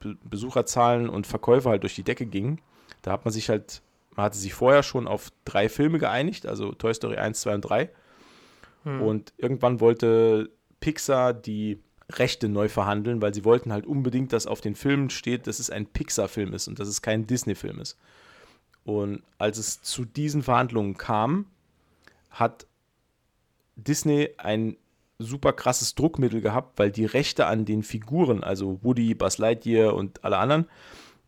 Be 0.00 0.16
Besucherzahlen 0.24 1.08
und 1.10 1.26
Verkäufe 1.26 1.68
halt 1.68 1.82
durch 1.82 1.94
die 1.94 2.02
Decke 2.02 2.26
gingen, 2.26 2.60
da 3.02 3.12
hat 3.12 3.24
man 3.24 3.32
sich 3.32 3.48
halt 3.50 3.82
man 4.16 4.24
hatte 4.24 4.38
sich 4.38 4.54
vorher 4.54 4.82
schon 4.82 5.06
auf 5.06 5.30
drei 5.44 5.68
Filme 5.68 5.98
geeinigt, 5.98 6.46
also 6.46 6.72
Toy 6.72 6.92
Story 6.92 7.16
1, 7.16 7.40
2 7.40 7.54
und 7.54 7.60
3. 7.62 7.90
Hm. 8.84 9.02
Und 9.02 9.32
irgendwann 9.36 9.80
wollte 9.80 10.50
Pixar 10.80 11.32
die 11.32 11.80
Rechte 12.18 12.48
neu 12.48 12.68
verhandeln, 12.68 13.22
weil 13.22 13.34
sie 13.34 13.44
wollten 13.44 13.72
halt 13.72 13.86
unbedingt, 13.86 14.32
dass 14.32 14.46
auf 14.46 14.60
den 14.60 14.74
Filmen 14.74 15.10
steht, 15.10 15.46
dass 15.46 15.58
es 15.58 15.70
ein 15.70 15.86
Pixar-Film 15.86 16.52
ist 16.52 16.68
und 16.68 16.78
dass 16.78 16.88
es 16.88 17.02
kein 17.02 17.26
Disney-Film 17.26 17.80
ist. 17.80 17.98
Und 18.84 19.22
als 19.38 19.58
es 19.58 19.82
zu 19.82 20.04
diesen 20.04 20.42
Verhandlungen 20.42 20.96
kam, 20.96 21.46
hat 22.30 22.66
Disney 23.76 24.30
ein 24.38 24.76
super 25.18 25.52
krasses 25.52 25.94
Druckmittel 25.94 26.40
gehabt, 26.40 26.78
weil 26.78 26.90
die 26.90 27.04
Rechte 27.04 27.46
an 27.46 27.64
den 27.64 27.82
Figuren, 27.82 28.42
also 28.42 28.78
Woody, 28.82 29.14
Buzz 29.14 29.38
Lightyear 29.38 29.94
und 29.94 30.24
alle 30.24 30.38
anderen, 30.38 30.66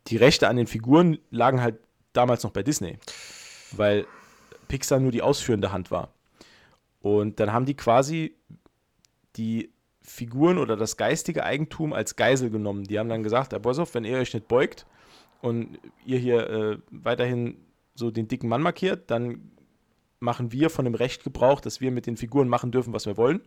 die 0.07 0.17
Rechte 0.17 0.47
an 0.47 0.57
den 0.57 0.67
Figuren 0.67 1.19
lagen 1.29 1.61
halt 1.61 1.75
damals 2.13 2.43
noch 2.43 2.51
bei 2.51 2.63
Disney. 2.63 2.97
weil 3.77 4.05
Pixar 4.67 4.99
nur 4.99 5.11
die 5.11 5.21
ausführende 5.21 5.71
Hand 5.71 5.91
war. 5.91 6.13
Und 7.01 7.39
dann 7.39 7.51
haben 7.51 7.65
die 7.65 7.75
quasi 7.75 8.35
die 9.35 9.72
Figuren 10.03 10.57
oder 10.57 10.75
das 10.75 10.97
geistige 10.97 11.43
Eigentum 11.43 11.93
als 11.93 12.15
Geisel 12.15 12.49
genommen. 12.49 12.83
Die 12.83 12.99
haben 12.99 13.09
dann 13.09 13.23
gesagt, 13.23 13.53
Herr 13.53 13.59
Bossoff, 13.59 13.95
wenn 13.95 14.03
ihr 14.03 14.17
euch 14.17 14.33
nicht 14.33 14.47
beugt 14.47 14.85
und 15.41 15.79
ihr 16.05 16.19
hier 16.19 16.49
äh, 16.49 16.77
weiterhin 16.91 17.57
so 17.95 18.11
den 18.11 18.27
dicken 18.27 18.49
Mann 18.49 18.61
markiert, 18.61 19.09
dann 19.09 19.51
machen 20.19 20.51
wir 20.51 20.69
von 20.69 20.85
dem 20.85 20.95
Recht 20.95 21.23
Gebrauch, 21.23 21.61
dass 21.61 21.81
wir 21.81 21.91
mit 21.91 22.05
den 22.05 22.17
Figuren 22.17 22.47
machen 22.47 22.71
dürfen, 22.71 22.93
was 22.93 23.05
wir 23.05 23.17
wollen. 23.17 23.41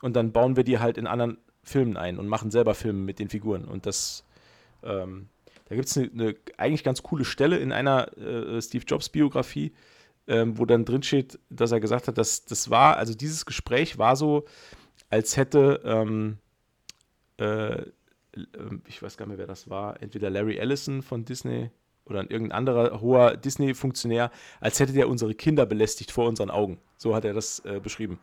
Und 0.00 0.16
dann 0.16 0.32
bauen 0.32 0.56
wir 0.56 0.64
die 0.64 0.78
halt 0.78 0.98
in 0.98 1.06
anderen 1.06 1.38
Filmen 1.62 1.96
ein 1.96 2.18
und 2.18 2.26
machen 2.26 2.50
selber 2.50 2.74
Filme 2.74 3.00
mit 3.00 3.18
den 3.18 3.28
Figuren. 3.28 3.64
Und 3.64 3.86
das, 3.86 4.24
ähm, 4.82 5.28
da 5.68 5.76
gibt 5.76 5.88
es 5.88 5.96
eine, 5.96 6.10
eine, 6.12 6.34
eigentlich 6.56 6.84
ganz 6.84 7.02
coole 7.02 7.24
Stelle 7.24 7.58
in 7.58 7.70
einer 7.70 8.16
äh, 8.18 8.60
Steve 8.60 8.84
Jobs 8.86 9.08
Biografie, 9.08 9.72
ähm, 10.26 10.58
wo 10.58 10.64
dann 10.64 10.84
drin 10.84 11.02
steht, 11.02 11.38
dass 11.50 11.70
er 11.70 11.80
gesagt 11.80 12.08
hat, 12.08 12.18
dass 12.18 12.44
das 12.44 12.70
war, 12.70 12.96
also 12.96 13.14
dieses 13.14 13.46
Gespräch 13.46 13.98
war 13.98 14.16
so, 14.16 14.44
als 15.12 15.36
hätte, 15.36 15.82
ähm, 15.84 16.38
äh, 17.36 17.82
ich 18.88 19.02
weiß 19.02 19.18
gar 19.18 19.26
nicht 19.26 19.32
mehr, 19.32 19.38
wer 19.38 19.46
das 19.46 19.68
war, 19.68 20.02
entweder 20.02 20.30
Larry 20.30 20.56
Ellison 20.56 21.02
von 21.02 21.26
Disney 21.26 21.70
oder 22.06 22.22
irgendein 22.22 22.52
anderer 22.52 23.00
hoher 23.02 23.36
Disney-Funktionär, 23.36 24.30
als 24.60 24.80
hätte 24.80 24.94
der 24.94 25.10
unsere 25.10 25.34
Kinder 25.34 25.66
belästigt 25.66 26.10
vor 26.10 26.26
unseren 26.26 26.50
Augen. 26.50 26.78
So 26.96 27.14
hat 27.14 27.26
er 27.26 27.34
das 27.34 27.60
äh, 27.60 27.78
beschrieben. 27.78 28.18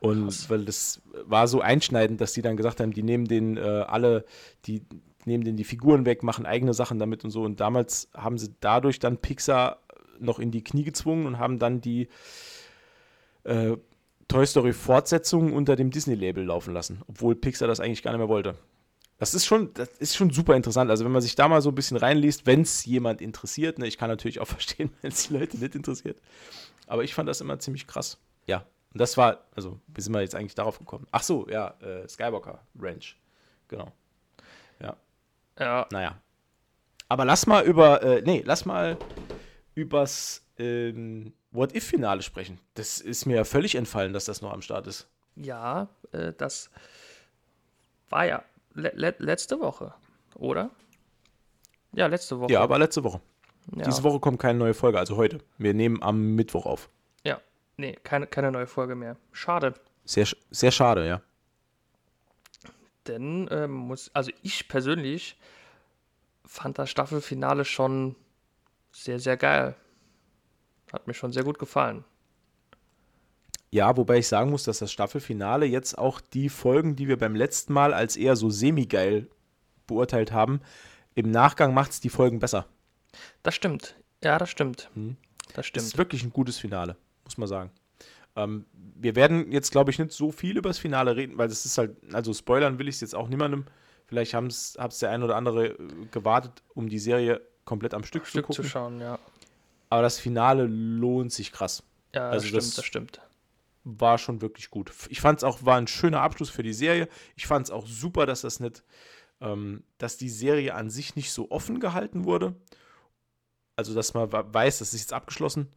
Und 0.00 0.24
Krass. 0.24 0.50
weil 0.50 0.66
das 0.66 1.00
war 1.24 1.48
so 1.48 1.62
einschneidend, 1.62 2.20
dass 2.20 2.34
die 2.34 2.42
dann 2.42 2.58
gesagt 2.58 2.80
haben, 2.80 2.92
die 2.92 3.02
nehmen 3.02 3.24
den 3.24 3.56
äh, 3.56 3.60
alle, 3.60 4.26
die 4.66 4.82
nehmen 5.24 5.44
den 5.44 5.56
die 5.56 5.64
Figuren 5.64 6.04
weg, 6.04 6.22
machen 6.22 6.44
eigene 6.44 6.74
Sachen 6.74 6.98
damit 6.98 7.24
und 7.24 7.30
so. 7.30 7.42
Und 7.42 7.58
damals 7.60 8.10
haben 8.14 8.36
sie 8.36 8.54
dadurch 8.60 8.98
dann 8.98 9.16
Pixar 9.16 9.80
noch 10.20 10.38
in 10.38 10.50
die 10.50 10.62
Knie 10.62 10.84
gezwungen 10.84 11.26
und 11.26 11.38
haben 11.38 11.58
dann 11.58 11.80
die 11.80 12.08
äh, 13.44 13.78
Toy 14.28 14.46
Story 14.46 14.72
Fortsetzung 14.72 15.52
unter 15.54 15.74
dem 15.74 15.90
Disney-Label 15.90 16.44
laufen 16.44 16.74
lassen, 16.74 17.02
obwohl 17.08 17.34
Pixar 17.34 17.66
das 17.66 17.80
eigentlich 17.80 18.02
gar 18.02 18.12
nicht 18.12 18.18
mehr 18.18 18.28
wollte. 18.28 18.54
Das 19.18 19.34
ist 19.34 19.46
schon, 19.46 19.74
das 19.74 19.88
ist 19.98 20.16
schon 20.16 20.30
super 20.30 20.54
interessant. 20.54 20.90
Also 20.90 21.04
wenn 21.04 21.12
man 21.12 21.22
sich 21.22 21.34
da 21.34 21.48
mal 21.48 21.60
so 21.60 21.70
ein 21.70 21.74
bisschen 21.74 21.96
reinliest, 21.96 22.46
wenn 22.46 22.60
es 22.60 22.84
jemand 22.84 23.20
interessiert, 23.20 23.78
ne, 23.78 23.86
ich 23.86 23.98
kann 23.98 24.08
natürlich 24.08 24.38
auch 24.40 24.46
verstehen, 24.46 24.90
wenn 25.02 25.10
es 25.10 25.26
die 25.28 25.34
Leute 25.34 25.58
nicht 25.58 25.74
interessiert. 25.74 26.20
Aber 26.86 27.02
ich 27.02 27.14
fand 27.14 27.28
das 27.28 27.40
immer 27.40 27.58
ziemlich 27.58 27.86
krass. 27.86 28.18
Ja. 28.46 28.64
Und 28.92 29.00
das 29.00 29.16
war, 29.16 29.44
also, 29.54 29.80
wie 29.88 30.00
sind 30.00 30.14
wir 30.14 30.20
jetzt 30.22 30.34
eigentlich 30.34 30.54
darauf 30.54 30.78
gekommen? 30.78 31.06
Ach 31.10 31.22
so, 31.22 31.46
ja, 31.48 31.74
äh, 31.80 32.08
Skywalker 32.08 32.62
Ranch. 32.78 33.18
Genau. 33.66 33.92
Ja. 34.80 34.96
Ja. 35.58 35.86
Naja. 35.90 36.22
Aber 37.08 37.24
lass 37.24 37.46
mal 37.46 37.64
über, 37.64 38.02
äh, 38.02 38.22
nee, 38.22 38.42
lass 38.44 38.64
mal 38.64 38.96
übers 39.74 40.46
ähm, 40.58 41.32
What-If-Finale 41.50 42.22
sprechen. 42.22 42.60
Das 42.74 43.00
ist 43.00 43.26
mir 43.26 43.36
ja 43.36 43.44
völlig 43.44 43.74
entfallen, 43.74 44.12
dass 44.12 44.26
das 44.26 44.42
noch 44.42 44.52
am 44.52 44.62
Start 44.62 44.86
ist. 44.86 45.08
Ja, 45.36 45.88
äh, 46.12 46.32
das 46.36 46.70
war 48.10 48.26
ja 48.26 48.42
le 48.74 48.92
le 48.94 49.14
letzte 49.18 49.60
Woche, 49.60 49.94
oder? 50.34 50.70
Ja, 51.92 52.06
letzte 52.06 52.38
Woche. 52.38 52.52
Ja, 52.52 52.60
aber 52.60 52.78
letzte 52.78 53.02
Woche. 53.04 53.20
Ja. 53.74 53.84
Diese 53.84 54.02
Woche 54.02 54.20
kommt 54.20 54.38
keine 54.38 54.58
neue 54.58 54.74
Folge, 54.74 54.98
also 54.98 55.16
heute. 55.16 55.38
Wir 55.58 55.74
nehmen 55.74 56.02
am 56.02 56.34
Mittwoch 56.34 56.66
auf. 56.66 56.88
Ja, 57.24 57.40
nee, 57.76 57.96
keine, 58.02 58.26
keine 58.26 58.50
neue 58.50 58.66
Folge 58.66 58.94
mehr. 58.94 59.16
Schade. 59.32 59.74
Sehr, 60.04 60.26
sehr 60.50 60.70
schade, 60.70 61.06
ja. 61.06 61.20
Denn 63.06 63.48
ähm, 63.50 63.72
muss, 63.72 64.10
also 64.14 64.30
ich 64.42 64.68
persönlich 64.68 65.38
fand 66.44 66.78
das 66.78 66.90
Staffelfinale 66.90 67.64
schon 67.64 68.16
sehr, 68.92 69.18
sehr 69.18 69.36
geil. 69.36 69.76
Hat 70.92 71.06
mir 71.06 71.14
schon 71.14 71.32
sehr 71.32 71.44
gut 71.44 71.58
gefallen. 71.58 72.04
Ja, 73.70 73.96
wobei 73.96 74.18
ich 74.18 74.28
sagen 74.28 74.50
muss, 74.50 74.64
dass 74.64 74.78
das 74.78 74.90
Staffelfinale 74.90 75.66
jetzt 75.66 75.98
auch 75.98 76.20
die 76.20 76.48
Folgen, 76.48 76.96
die 76.96 77.08
wir 77.08 77.18
beim 77.18 77.34
letzten 77.34 77.72
Mal 77.72 77.92
als 77.92 78.16
eher 78.16 78.34
so 78.34 78.48
semi-geil 78.48 79.28
beurteilt 79.86 80.32
haben, 80.32 80.60
im 81.14 81.30
Nachgang 81.30 81.74
macht 81.74 81.90
es 81.90 82.00
die 82.00 82.08
Folgen 82.08 82.38
besser. 82.38 82.66
Das 83.42 83.54
stimmt. 83.54 83.96
Ja, 84.22 84.38
das 84.38 84.48
stimmt. 84.48 84.90
Hm. 84.94 85.16
Das 85.54 85.66
stimmt. 85.66 85.82
Das 85.82 85.92
ist 85.92 85.98
wirklich 85.98 86.22
ein 86.22 86.32
gutes 86.32 86.58
Finale, 86.58 86.96
muss 87.24 87.36
man 87.36 87.48
sagen. 87.48 87.70
Ähm, 88.36 88.66
wir 88.72 89.16
werden 89.16 89.52
jetzt, 89.52 89.70
glaube 89.70 89.90
ich, 89.90 89.98
nicht 89.98 90.12
so 90.12 90.30
viel 90.30 90.56
über 90.56 90.70
das 90.70 90.78
Finale 90.78 91.16
reden, 91.16 91.36
weil 91.38 91.48
das 91.48 91.66
ist 91.66 91.76
halt, 91.76 91.96
also 92.12 92.32
spoilern 92.32 92.78
will 92.78 92.88
ich 92.88 92.96
es 92.96 93.00
jetzt 93.00 93.14
auch 93.14 93.28
niemandem. 93.28 93.64
Vielleicht 94.06 94.32
haben 94.32 94.46
es 94.46 94.78
der 95.00 95.10
ein 95.10 95.22
oder 95.22 95.36
andere 95.36 95.66
äh, 95.66 95.76
gewartet, 96.10 96.62
um 96.74 96.88
die 96.88 96.98
Serie 96.98 97.40
komplett 97.64 97.92
am 97.94 98.04
Stück, 98.04 98.26
Stück 98.26 98.46
zu 98.46 98.46
gucken. 98.46 98.64
zu 98.64 98.70
schauen, 98.70 99.00
ja. 99.00 99.18
Aber 99.90 100.02
das 100.02 100.18
Finale 100.18 100.66
lohnt 100.66 101.32
sich 101.32 101.52
krass. 101.52 101.82
Ja, 102.14 102.30
also 102.30 102.50
das 102.50 102.64
stimmt, 102.64 102.78
das 102.78 102.84
stimmt. 102.84 103.20
War 103.84 104.18
schon 104.18 104.40
wirklich 104.40 104.70
gut. 104.70 104.92
Ich 105.08 105.20
fand 105.20 105.38
es 105.38 105.44
auch, 105.44 105.64
war 105.64 105.76
ein 105.76 105.86
schöner 105.86 106.20
Abschluss 106.20 106.50
für 106.50 106.62
die 106.62 106.74
Serie. 106.74 107.08
Ich 107.36 107.46
fand 107.46 107.66
es 107.66 107.70
auch 107.70 107.86
super, 107.86 108.26
dass 108.26 108.42
das 108.42 108.60
nicht, 108.60 108.82
ähm, 109.40 109.84
dass 109.98 110.16
die 110.16 110.28
Serie 110.28 110.74
an 110.74 110.90
sich 110.90 111.16
nicht 111.16 111.32
so 111.32 111.50
offen 111.50 111.80
gehalten 111.80 112.24
wurde. 112.24 112.54
Also, 113.76 113.94
dass 113.94 114.12
man 114.12 114.30
weiß, 114.32 114.80
das 114.80 114.92
ist 114.92 115.00
jetzt 115.00 115.12
abgeschlossen. 115.12 115.68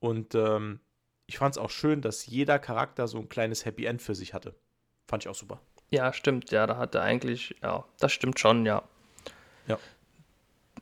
Und 0.00 0.34
ähm, 0.34 0.80
ich 1.26 1.38
fand 1.38 1.54
es 1.54 1.58
auch 1.58 1.70
schön, 1.70 2.02
dass 2.02 2.26
jeder 2.26 2.58
Charakter 2.58 3.08
so 3.08 3.18
ein 3.18 3.28
kleines 3.28 3.64
Happy 3.64 3.86
End 3.86 4.02
für 4.02 4.14
sich 4.14 4.34
hatte. 4.34 4.54
Fand 5.06 5.24
ich 5.24 5.28
auch 5.28 5.34
super. 5.34 5.60
Ja, 5.90 6.12
stimmt. 6.12 6.50
Ja, 6.50 6.66
da 6.66 6.76
hat 6.76 6.94
er 6.94 7.02
eigentlich, 7.02 7.54
ja, 7.62 7.84
das 8.00 8.12
stimmt 8.12 8.38
schon, 8.40 8.66
ja. 8.66 8.82
Ja. 9.66 9.78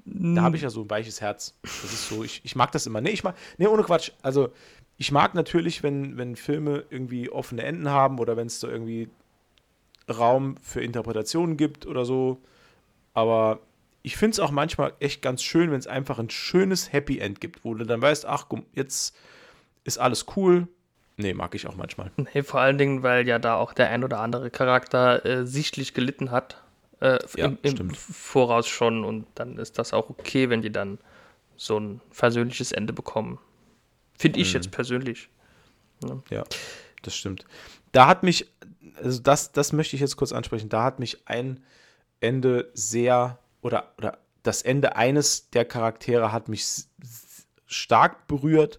Da 0.05 0.43
habe 0.43 0.57
ich 0.57 0.62
ja 0.62 0.71
so 0.71 0.83
ein 0.83 0.91
weiches 0.91 1.21
Herz. 1.21 1.57
Das 1.62 1.85
ist 1.85 2.09
so, 2.09 2.25
ich, 2.25 2.41
ich 2.45 2.57
mag 2.57 2.73
das 2.73 2.87
immer. 2.87 3.01
Nee, 3.01 3.11
ich 3.11 3.23
mag, 3.23 3.37
nee, 3.59 3.67
ohne 3.67 3.85
Quatsch. 3.85 4.11
Also, 4.23 4.53
ich 4.97 5.12
mag 5.12 5.35
natürlich, 5.35 5.83
wenn, 5.83 6.17
wenn 6.17 6.37
Filme 6.37 6.85
irgendwie 6.91 7.31
offene 7.31 7.62
Enden 7.62 7.88
haben 7.88 8.19
oder 8.19 8.37
wenn 8.37 8.47
es 8.47 8.61
da 8.61 8.69
irgendwie 8.69 9.09
Raum 10.09 10.57
für 10.62 10.83
Interpretationen 10.83 11.57
gibt 11.57 11.87
oder 11.87 12.05
so. 12.05 12.38
Aber 13.15 13.61
ich 14.03 14.17
finde 14.17 14.33
es 14.33 14.41
auch 14.41 14.51
manchmal 14.51 14.93
echt 14.99 15.23
ganz 15.23 15.43
schön, 15.43 15.71
wenn 15.71 15.79
es 15.79 15.87
einfach 15.87 16.19
ein 16.19 16.31
schönes 16.31 16.93
Happy 16.93 17.19
End 17.19 17.41
gibt, 17.41 17.65
wo 17.65 17.75
du 17.75 17.85
dann 17.85 18.03
weißt, 18.03 18.27
ach, 18.27 18.47
komm, 18.49 18.65
jetzt 18.75 19.17
ist 19.85 19.99
alles 19.99 20.27
cool. 20.37 20.67
Nee, 21.17 21.35
mag 21.35 21.55
ich 21.55 21.67
auch 21.67 21.77
manchmal. 21.77 22.11
Nee, 22.17 22.43
vor 22.43 22.61
allen 22.61 22.79
Dingen, 22.79 23.03
weil 23.03 23.29
ja 23.29 23.38
da 23.38 23.57
auch 23.57 23.73
der 23.73 23.91
ein 23.91 24.03
oder 24.03 24.19
andere 24.19 24.51
Charakter 24.51 25.25
äh, 25.25 25.47
sichtlich 25.47 25.95
gelitten 25.95 26.31
hat 26.31 26.62
äh, 27.03 27.19
ja, 27.37 27.47
im, 27.47 27.59
im 27.62 27.91
Voraus 27.91 28.69
schon 28.69 29.05
und 29.05 29.27
dann 29.35 29.59
ist 29.59 29.77
das 29.77 29.93
auch 29.93 30.09
okay, 30.09 30.51
wenn 30.51 30.62
die 30.62 30.71
dann 30.71 30.99
so 31.57 31.79
ein 31.79 32.01
versöhnliches 32.12 32.71
Ende 32.71 32.93
bekommen. 32.93 33.41
Finde 34.17 34.38
ich 34.38 34.51
mhm. 34.51 34.55
jetzt 34.55 34.71
persönlich. 34.71 35.29
Ja. 36.05 36.23
ja, 36.31 36.45
das 37.03 37.17
stimmt. 37.17 37.45
Da 37.91 38.07
hat 38.07 38.23
mich, 38.23 38.47
also 39.03 39.21
das, 39.21 39.51
das 39.51 39.73
möchte 39.73 39.97
ich 39.97 40.01
jetzt 40.01 40.17
kurz 40.17 40.33
ansprechen, 40.33 40.69
da 40.69 40.85
hat 40.85 41.01
mich 41.01 41.27
ein 41.27 41.65
Ende 42.21 42.71
sehr, 42.73 43.38
oder, 43.62 43.93
oder 43.99 44.19
das 44.45 44.62
Ende 44.62 44.95
eines 44.95 45.51
der 45.51 45.65
Charaktere 45.65 46.31
hat 46.31 46.49
mich 46.49 46.65
stark 47.67 48.29
berührt 48.29 48.79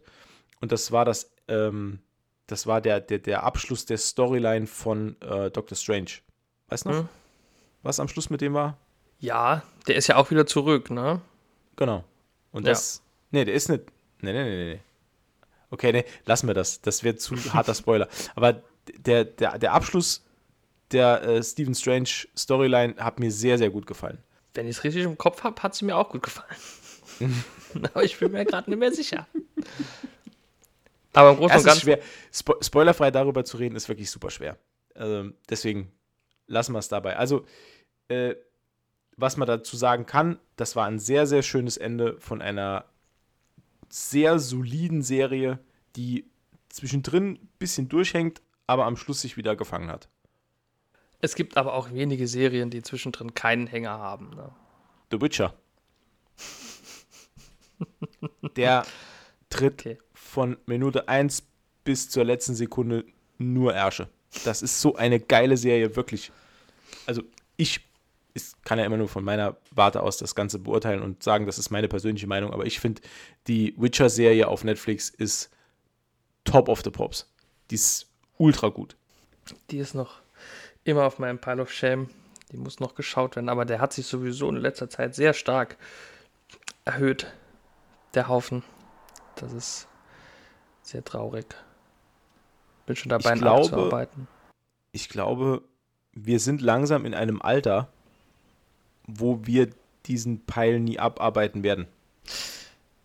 und 0.62 0.72
das 0.72 0.94
war 0.94 1.04
das, 1.04 1.30
ähm, 1.50 2.00
das 2.48 2.68
war 2.68 2.80
der, 2.80 3.02
der, 3.02 3.20
der 3.20 3.44
Abschluss 3.44 3.86
der 3.86 3.98
Storyline 3.98 4.68
von 4.68 5.20
äh, 5.22 5.52
Doctor 5.52 5.78
Strange. 5.78 6.12
Weißt 6.70 6.86
du 6.86 6.90
noch? 6.90 7.04
Mhm 7.04 7.10
was 7.84 8.00
am 8.00 8.08
Schluss 8.08 8.30
mit 8.30 8.42
dem 8.42 8.54
war? 8.54 8.78
Ja, 9.20 9.64
der 9.88 9.96
ist 9.96 10.08
ja 10.08 10.16
auch 10.16 10.32
wieder 10.32 10.46
zurück, 10.46 10.90
ne? 10.90 11.22
Genau. 11.76 12.04
Und 12.52 12.66
das. 12.68 12.98
Ja. 12.98 13.02
Nee, 13.32 13.46
der 13.46 13.54
ist 13.54 13.70
nicht. 13.70 13.84
Nee, 14.22 14.34
nee, 14.34 14.44
nee, 14.44 14.74
nee. 14.74 14.80
Okay, 15.70 15.92
nee, 15.92 16.06
lassen 16.26 16.48
wir 16.48 16.54
das. 16.54 16.82
Das 16.82 17.04
wird 17.04 17.22
zu 17.22 17.36
harter 17.54 17.74
Spoiler. 17.74 18.08
Aber 18.36 18.62
der, 18.98 19.26
der, 19.26 19.58
der 19.58 19.74
Abschluss 19.74 20.24
der 20.92 21.24
äh, 21.24 21.44
Stephen 21.44 21.76
Strange 21.76 22.10
Storyline 22.38 22.96
hat 22.98 23.20
mir 23.20 23.32
sehr, 23.32 23.58
sehr 23.58 23.70
gut 23.70 23.88
gefallen. 23.88 24.20
Wenn 24.54 24.68
ich 24.68 24.78
es 24.78 24.84
richtig 24.84 25.04
im 25.04 25.18
Kopf 25.18 25.44
habe, 25.44 25.62
hat 25.62 25.74
sie 25.74 25.86
mir 25.86 25.98
auch 25.98 26.10
gut 26.10 26.24
gefallen. 26.24 26.56
Aber 27.94 28.04
ich 28.04 28.18
bin 28.20 28.32
mir 28.32 28.46
gerade 28.46 28.70
nicht 28.70 28.80
mehr 28.80 28.92
sicher. 28.92 29.28
Aber 31.14 31.32
im 31.32 31.38
Großen 31.38 31.58
und 31.58 31.64
Ganzen. 31.64 31.82
Schwer. 31.82 32.00
Spo 32.32 32.56
spoilerfrei 32.62 33.12
darüber 33.12 33.44
zu 33.44 33.58
reden, 33.58 33.76
ist 33.76 33.90
wirklich 33.90 34.12
super 34.12 34.30
schwer. 34.30 34.58
Also, 34.94 35.30
deswegen 35.50 35.92
lassen 36.46 36.74
wir 36.74 36.80
es 36.80 36.88
dabei. 36.88 37.18
Also, 37.18 37.46
äh, 38.08 38.36
was 39.18 39.38
man 39.38 39.48
dazu 39.48 39.78
sagen 39.78 40.06
kann, 40.06 40.40
das 40.56 40.76
war 40.76 40.86
ein 40.86 41.00
sehr, 41.00 41.28
sehr 41.28 41.44
schönes 41.44 41.78
Ende 41.78 42.20
von 42.20 42.42
einer 42.42 42.86
sehr 43.90 44.40
soliden 44.40 45.02
Serie, 45.04 45.60
die 45.96 46.26
zwischendrin 46.70 47.34
ein 47.34 47.50
bisschen 47.60 47.90
durchhängt, 47.90 48.42
aber 48.66 48.86
am 48.86 48.98
Schluss 48.98 49.22
sich 49.22 49.38
wieder 49.38 49.56
gefangen 49.56 49.90
hat. 49.90 50.10
Es 51.20 51.36
gibt 51.36 51.58
aber 51.58 51.74
auch 51.74 51.92
wenige 51.92 52.28
Serien, 52.28 52.70
die 52.70 52.82
zwischendrin 52.82 53.34
keinen 53.34 53.68
Hänger 53.68 53.92
haben. 53.92 54.32
Ne? 54.32 54.52
The 55.12 55.22
Witcher. 55.22 55.54
Der 58.56 58.86
tritt 59.50 59.82
okay. 59.82 59.98
von 60.14 60.58
Minute 60.66 61.08
1 61.08 61.44
bis 61.84 62.10
zur 62.10 62.24
letzten 62.24 62.56
Sekunde 62.56 63.06
nur 63.38 63.74
Ärsche. 63.74 64.10
Das 64.44 64.62
ist 64.62 64.82
so 64.82 64.96
eine 64.96 65.20
geile 65.20 65.58
Serie, 65.58 65.96
wirklich. 65.96 66.32
Also 67.06 67.22
ich 67.58 67.82
ist 68.34 68.64
kann 68.66 68.80
ja 68.80 68.86
immer 68.86 68.98
nur 68.98 69.08
von 69.08 69.24
meiner 69.24 69.58
Warte 69.72 70.02
aus 70.02 70.18
das 70.18 70.36
Ganze 70.36 70.60
beurteilen 70.60 71.02
und 71.02 71.24
sagen, 71.24 71.46
das 71.46 71.60
ist 71.60 71.70
meine 71.70 71.88
persönliche 71.88 72.28
Meinung. 72.28 72.52
Aber 72.54 72.66
ich 72.66 72.80
finde, 72.80 73.02
die 73.48 73.76
Witcher-Serie 73.78 74.48
auf 74.48 74.64
Netflix 74.64 75.10
ist 75.10 75.52
top 76.44 76.70
of 76.70 76.82
the 76.84 76.90
pops. 76.90 77.32
Die 77.70 77.76
ist 77.76 78.08
ultra 78.38 78.70
gut. 78.70 78.96
Die 79.70 79.78
ist 79.78 79.94
noch 79.94 80.22
immer 80.84 81.06
auf 81.06 81.20
meinem 81.20 81.40
Pile 81.40 81.62
of 81.62 81.72
Shame. 81.72 82.10
Die 82.52 82.58
muss 82.58 82.80
noch 82.80 82.96
geschaut 82.96 83.36
werden, 83.36 83.50
aber 83.50 83.66
der 83.66 83.80
hat 83.80 83.94
sich 83.94 84.06
sowieso 84.06 84.50
in 84.50 84.58
letzter 84.58 84.90
Zeit 84.90 85.16
sehr 85.16 85.34
stark 85.34 85.78
erhöht. 86.86 87.32
Der 88.14 88.28
Haufen. 88.28 88.64
Das 89.36 89.54
ist 89.54 89.88
sehr 90.82 91.04
traurig. 91.04 91.46
Bin 92.86 92.96
schon 92.96 93.10
dabei, 93.10 93.34
Ich 93.34 93.40
glaube-. 93.40 94.10
Ich 94.92 95.10
glaube, 95.10 95.64
wir 96.12 96.40
sind 96.40 96.62
langsam 96.62 97.06
in 97.06 97.16
einem 97.16 97.42
Alter, 97.42 97.90
wo 99.08 99.46
wir 99.46 99.70
diesen 100.06 100.46
Pile 100.46 100.80
nie 100.80 101.00
abarbeiten 101.00 101.64
werden. 101.64 101.88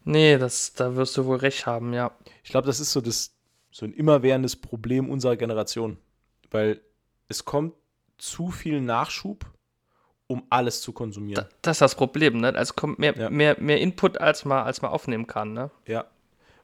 Nee, 0.05 0.39
das, 0.39 0.73
da 0.73 0.97
wirst 0.97 1.17
du 1.17 1.27
wohl 1.27 1.37
recht 1.37 1.67
haben, 1.67 1.93
ja. 1.93 2.13
Ich 2.43 2.51
glaube, 2.51 2.67
das 2.67 2.81
ist 2.81 2.93
so, 2.93 3.01
das, 3.01 3.33
so 3.71 3.85
ein 3.85 3.93
immerwährendes 3.93 4.57
Problem 4.57 5.11
unserer 5.11 5.37
Generation. 5.37 5.99
Weil 6.51 6.81
es 7.29 7.45
kommt 7.45 7.75
zu 8.17 8.51
viel 8.51 8.81
Nachschub, 8.81 9.45
um 10.27 10.43
alles 10.51 10.81
zu 10.83 10.93
konsumieren. 10.93 11.45
Da, 11.45 11.57
das 11.63 11.77
ist 11.77 11.81
das 11.83 11.95
Problem, 11.95 12.39
ne? 12.39 12.55
Also 12.55 12.75
kommt 12.75 12.99
mehr, 12.99 13.17
Ja. 13.17 13.31
mehr, 13.31 13.61
mehr 13.61 13.81
Input, 13.81 14.19
als 14.19 14.45
man, 14.45 14.65
als 14.65 14.83
man 14.83 14.91
aufnehmen 14.91 15.27
kann, 15.27 15.53
ne? 15.53 15.71
Ja. 15.87 16.07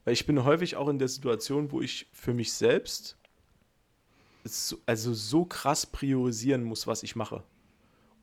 Weil 0.05 0.15
ich 0.15 0.27
bin 0.27 0.45
häufig 0.45 0.77
auch 0.77 0.89
in 0.89 0.99
der 0.99 1.09
Situation, 1.09 1.71
wo 1.73 1.81
ich 1.81 2.07
für 2.13 2.35
mich 2.35 2.53
selbst 2.53 3.17
so, 4.45 4.77
also 4.85 5.15
so 5.15 5.45
krass 5.47 5.87
priorisieren 5.87 6.63
muss, 6.65 6.87
was 6.87 7.03
ich 7.03 7.17
mache. 7.17 7.43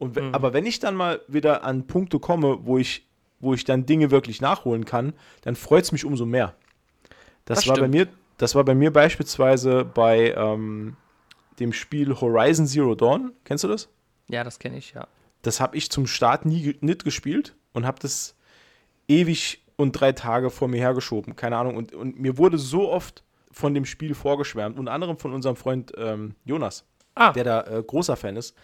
Und 0.02 0.16
Mhm. 0.16 0.34
aber 0.34 0.52
wenn 0.54 0.66
ich 0.66 0.80
dann 0.80 0.96
mal 0.96 1.22
wieder 1.28 1.64
an 1.64 1.86
Punkte 1.86 2.20
komme, 2.20 2.60
wo 2.66 2.78
ich, 2.78 3.06
wo 3.40 3.54
ich 3.54 3.64
dann 3.64 3.86
Dinge 3.86 4.10
wirklich 4.12 4.42
nachholen 4.42 4.84
kann, 4.86 5.14
dann 5.42 5.56
freut 5.56 5.84
es 5.84 5.92
mich 5.92 6.06
umso 6.06 6.26
mehr. 6.26 6.56
Das, 7.46 7.60
Das 7.60 7.68
war 7.68 7.76
bei 7.76 7.80
stimmt. 7.82 7.94
mir, 7.94 8.08
das 8.38 8.56
war 8.56 8.64
bei 8.66 8.74
mir 8.76 8.92
beispielsweise 8.92 9.86
bei 9.86 10.34
ähm, 10.36 10.96
dem 11.60 11.72
Spiel 11.72 12.16
Horizon 12.20 12.66
Zero 12.66 12.96
Dawn. 12.96 13.32
Kennst 13.46 13.64
du 13.64 13.68
das? 13.68 13.90
Ja, 14.28 14.44
das 14.44 14.58
kenne 14.60 14.78
ich, 14.78 14.94
ja. 14.94 15.08
das 15.44 15.60
habe 15.60 15.76
ich 15.78 15.90
zum 15.92 16.08
Start 16.08 16.46
nie 16.46 16.76
nicht 16.82 17.04
gespielt 17.04 17.56
und 17.74 17.86
habe 17.86 18.00
das 18.02 18.36
ewig 19.08 19.64
und 19.76 19.92
drei 19.94 20.12
Tage 20.14 20.50
vor 20.50 20.68
mir 20.68 20.78
hergeschoben. 20.78 21.36
Keine 21.36 21.58
Ahnung. 21.58 21.76
Und, 21.76 21.94
und 21.94 22.20
mir 22.20 22.38
wurde 22.38 22.58
so 22.58 22.90
oft 22.92 23.24
von 23.52 23.74
dem 23.74 23.86
Spiel 23.86 24.14
vorgeschwärmt, 24.16 24.80
unter 24.80 24.92
anderem 24.94 25.18
von 25.18 25.34
unserem 25.34 25.56
Freund 25.56 25.92
ähm, 25.98 26.36
Jonas, 26.46 26.86
Ah, 27.16 27.34
der 27.34 27.44
da 27.44 27.62
äh, 27.68 27.84
großer 27.84 28.16
Fan 28.16 28.38
ist 28.38 28.56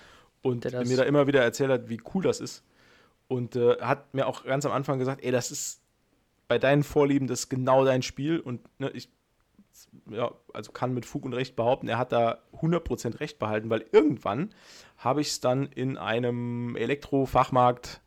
und 0.41 0.65
mir 0.65 0.97
da 0.97 1.03
immer 1.03 1.27
wieder 1.27 1.41
erzählt 1.41 1.71
hat, 1.71 1.89
wie 1.89 2.01
cool 2.13 2.23
das 2.23 2.39
ist. 2.39 2.63
Und 3.27 3.55
äh, 3.55 3.77
hat 3.81 4.13
mir 4.13 4.27
auch 4.27 4.45
ganz 4.45 4.65
am 4.65 4.71
Anfang 4.71 4.99
gesagt, 4.99 5.23
ey, 5.23 5.31
das 5.31 5.51
ist 5.51 5.81
bei 6.47 6.57
deinen 6.57 6.83
Vorlieben, 6.83 7.27
das 7.27 7.41
ist 7.41 7.49
genau 7.49 7.83
dein 7.83 8.01
Spiel. 8.01 8.39
Und 8.39 8.61
ne, 8.79 8.89
ich 8.91 9.09
ja, 10.09 10.31
also 10.53 10.71
kann 10.71 10.93
mit 10.93 11.05
Fug 11.05 11.25
und 11.25 11.33
Recht 11.33 11.55
behaupten, 11.55 11.87
er 11.87 11.97
hat 11.97 12.11
da 12.11 12.39
100% 12.61 13.19
Recht 13.19 13.39
behalten, 13.39 13.69
weil 13.69 13.85
irgendwann 13.91 14.49
habe 14.97 15.21
ich 15.21 15.27
es 15.27 15.39
dann 15.39 15.67
in 15.67 15.97
einem 15.97 16.75
Elektrofachmarkt 16.75 18.01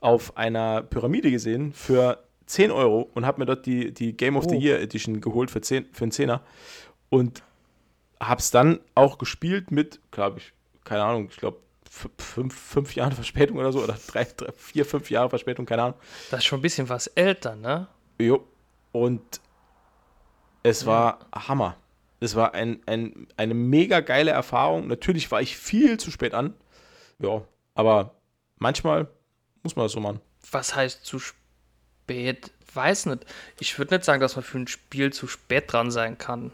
auf 0.00 0.36
einer 0.36 0.82
Pyramide 0.82 1.30
gesehen 1.30 1.72
für 1.72 2.22
10 2.46 2.70
Euro 2.70 3.10
und 3.14 3.26
habe 3.26 3.40
mir 3.40 3.46
dort 3.46 3.66
die, 3.66 3.92
die 3.92 4.16
Game 4.16 4.36
of 4.36 4.44
the 4.48 4.56
Oh. 4.56 4.60
Year 4.60 4.80
Edition 4.80 5.20
geholt 5.20 5.50
für, 5.50 5.60
10, 5.60 5.86
für 5.92 6.04
einen 6.04 6.12
Zehner 6.12 6.42
und 7.10 7.42
habe 8.18 8.40
es 8.40 8.50
dann 8.50 8.80
auch 8.94 9.18
gespielt 9.18 9.70
mit, 9.70 10.00
glaube 10.10 10.38
ich, 10.38 10.52
keine 10.84 11.04
Ahnung, 11.04 11.28
ich 11.30 11.36
glaube 11.36 11.58
fünf, 11.90 12.54
fünf 12.54 12.94
Jahren 12.94 13.12
Verspätung 13.12 13.58
oder 13.58 13.72
so 13.72 13.82
oder 13.82 13.98
drei, 14.06 14.24
drei, 14.24 14.52
vier, 14.52 14.86
fünf 14.86 15.10
Jahre 15.10 15.28
Verspätung, 15.28 15.66
keine 15.66 15.82
Ahnung. 15.82 15.98
das 16.30 16.40
ist 16.40 16.46
schon 16.46 16.60
ein 16.60 16.62
bisschen 16.62 16.88
was 16.88 17.08
älter, 17.08 17.56
ne? 17.56 17.88
Jo. 18.18 18.46
Und 18.92 19.40
es 20.62 20.86
war 20.86 21.26
Hammer. 21.34 21.76
Es 22.20 22.36
war 22.36 22.54
ein, 22.54 22.80
ein, 22.86 23.28
eine 23.36 23.54
mega 23.54 24.00
geile 24.00 24.30
Erfahrung. 24.30 24.86
Natürlich 24.86 25.30
war 25.30 25.40
ich 25.40 25.56
viel 25.56 25.98
zu 25.98 26.10
spät 26.10 26.34
an. 26.34 26.54
Ja, 27.18 27.42
aber 27.74 28.14
manchmal 28.58 29.08
muss 29.62 29.74
man 29.74 29.86
das 29.86 29.92
so 29.92 30.00
machen. 30.00 30.20
Was 30.50 30.74
heißt 30.74 31.04
zu 31.04 31.18
spät? 31.18 32.52
Weiß 32.72 33.06
nicht. 33.06 33.24
Ich 33.58 33.78
würde 33.78 33.94
nicht 33.94 34.04
sagen, 34.04 34.20
dass 34.20 34.36
man 34.36 34.44
für 34.44 34.58
ein 34.58 34.68
Spiel 34.68 35.12
zu 35.12 35.26
spät 35.26 35.72
dran 35.72 35.90
sein 35.90 36.18
kann. 36.18 36.52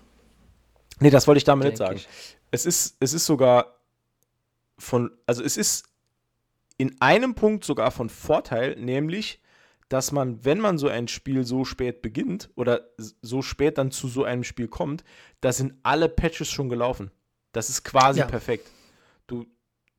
Nee, 0.99 1.11
das 1.11 1.27
wollte 1.27 1.39
ich 1.39 1.45
damit 1.45 1.67
nicht 1.69 1.81
denk 1.81 1.89
sagen. 1.89 1.99
ich. 1.99 2.37
Es 2.53 2.65
ist, 2.65 2.97
es 3.01 3.13
ist 3.13 3.27
sogar 3.27 3.76
von, 4.79 5.11
also 5.27 5.43
es 5.43 5.57
ist 5.57 5.89
in 6.79 7.01
einem 7.01 7.35
Punkt 7.35 7.65
sogar 7.65 7.91
von 7.91 8.09
Vorteil, 8.11 8.77
nämlich, 8.77 9.41
dass 9.89 10.13
man, 10.13 10.45
wenn 10.45 10.59
man 10.59 10.79
so 10.79 10.89
ein 10.89 11.09
Spiel 11.09 11.45
so 11.45 11.65
spät 11.65 12.03
beginnt 12.03 12.51
oder 12.57 12.89
so 12.99 13.41
spät 13.43 13.79
dann 13.79 13.91
zu 13.91 14.09
so 14.09 14.25
einem 14.25 14.45
Spiel 14.45 14.69
kommt, 14.69 15.05
da 15.41 15.53
sind 15.53 15.75
alle 15.83 16.09
Patches 16.09 16.51
schon 16.51 16.69
gelaufen. 16.69 17.11
Das 17.53 17.71
ist 17.71 17.85
quasi 17.85 18.21
Ja. 18.21 18.27
perfekt. 18.27 18.69
Du 19.27 19.47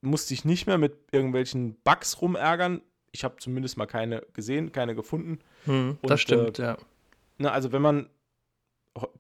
musst 0.02 0.30
dich 0.30 0.46
nicht 0.46 0.68
mehr 0.68 0.78
mit 0.78 0.96
irgendwelchen 1.12 1.76
Bugs 1.84 2.22
rumärgern. 2.22 2.82
Ich 3.12 3.24
habe 3.24 3.38
zumindest 3.40 3.78
mal 3.78 3.88
keine 3.88 4.22
gesehen, 4.34 4.72
keine 4.72 4.94
gefunden. 4.94 5.40
Hm, 5.66 5.98
Und, 6.02 6.10
das 6.10 6.22
stimmt, 6.22 6.60
ja. 6.60 6.78
Ne, 7.40 7.52
also 7.52 7.72
wenn 7.72 7.82
man 7.82 8.10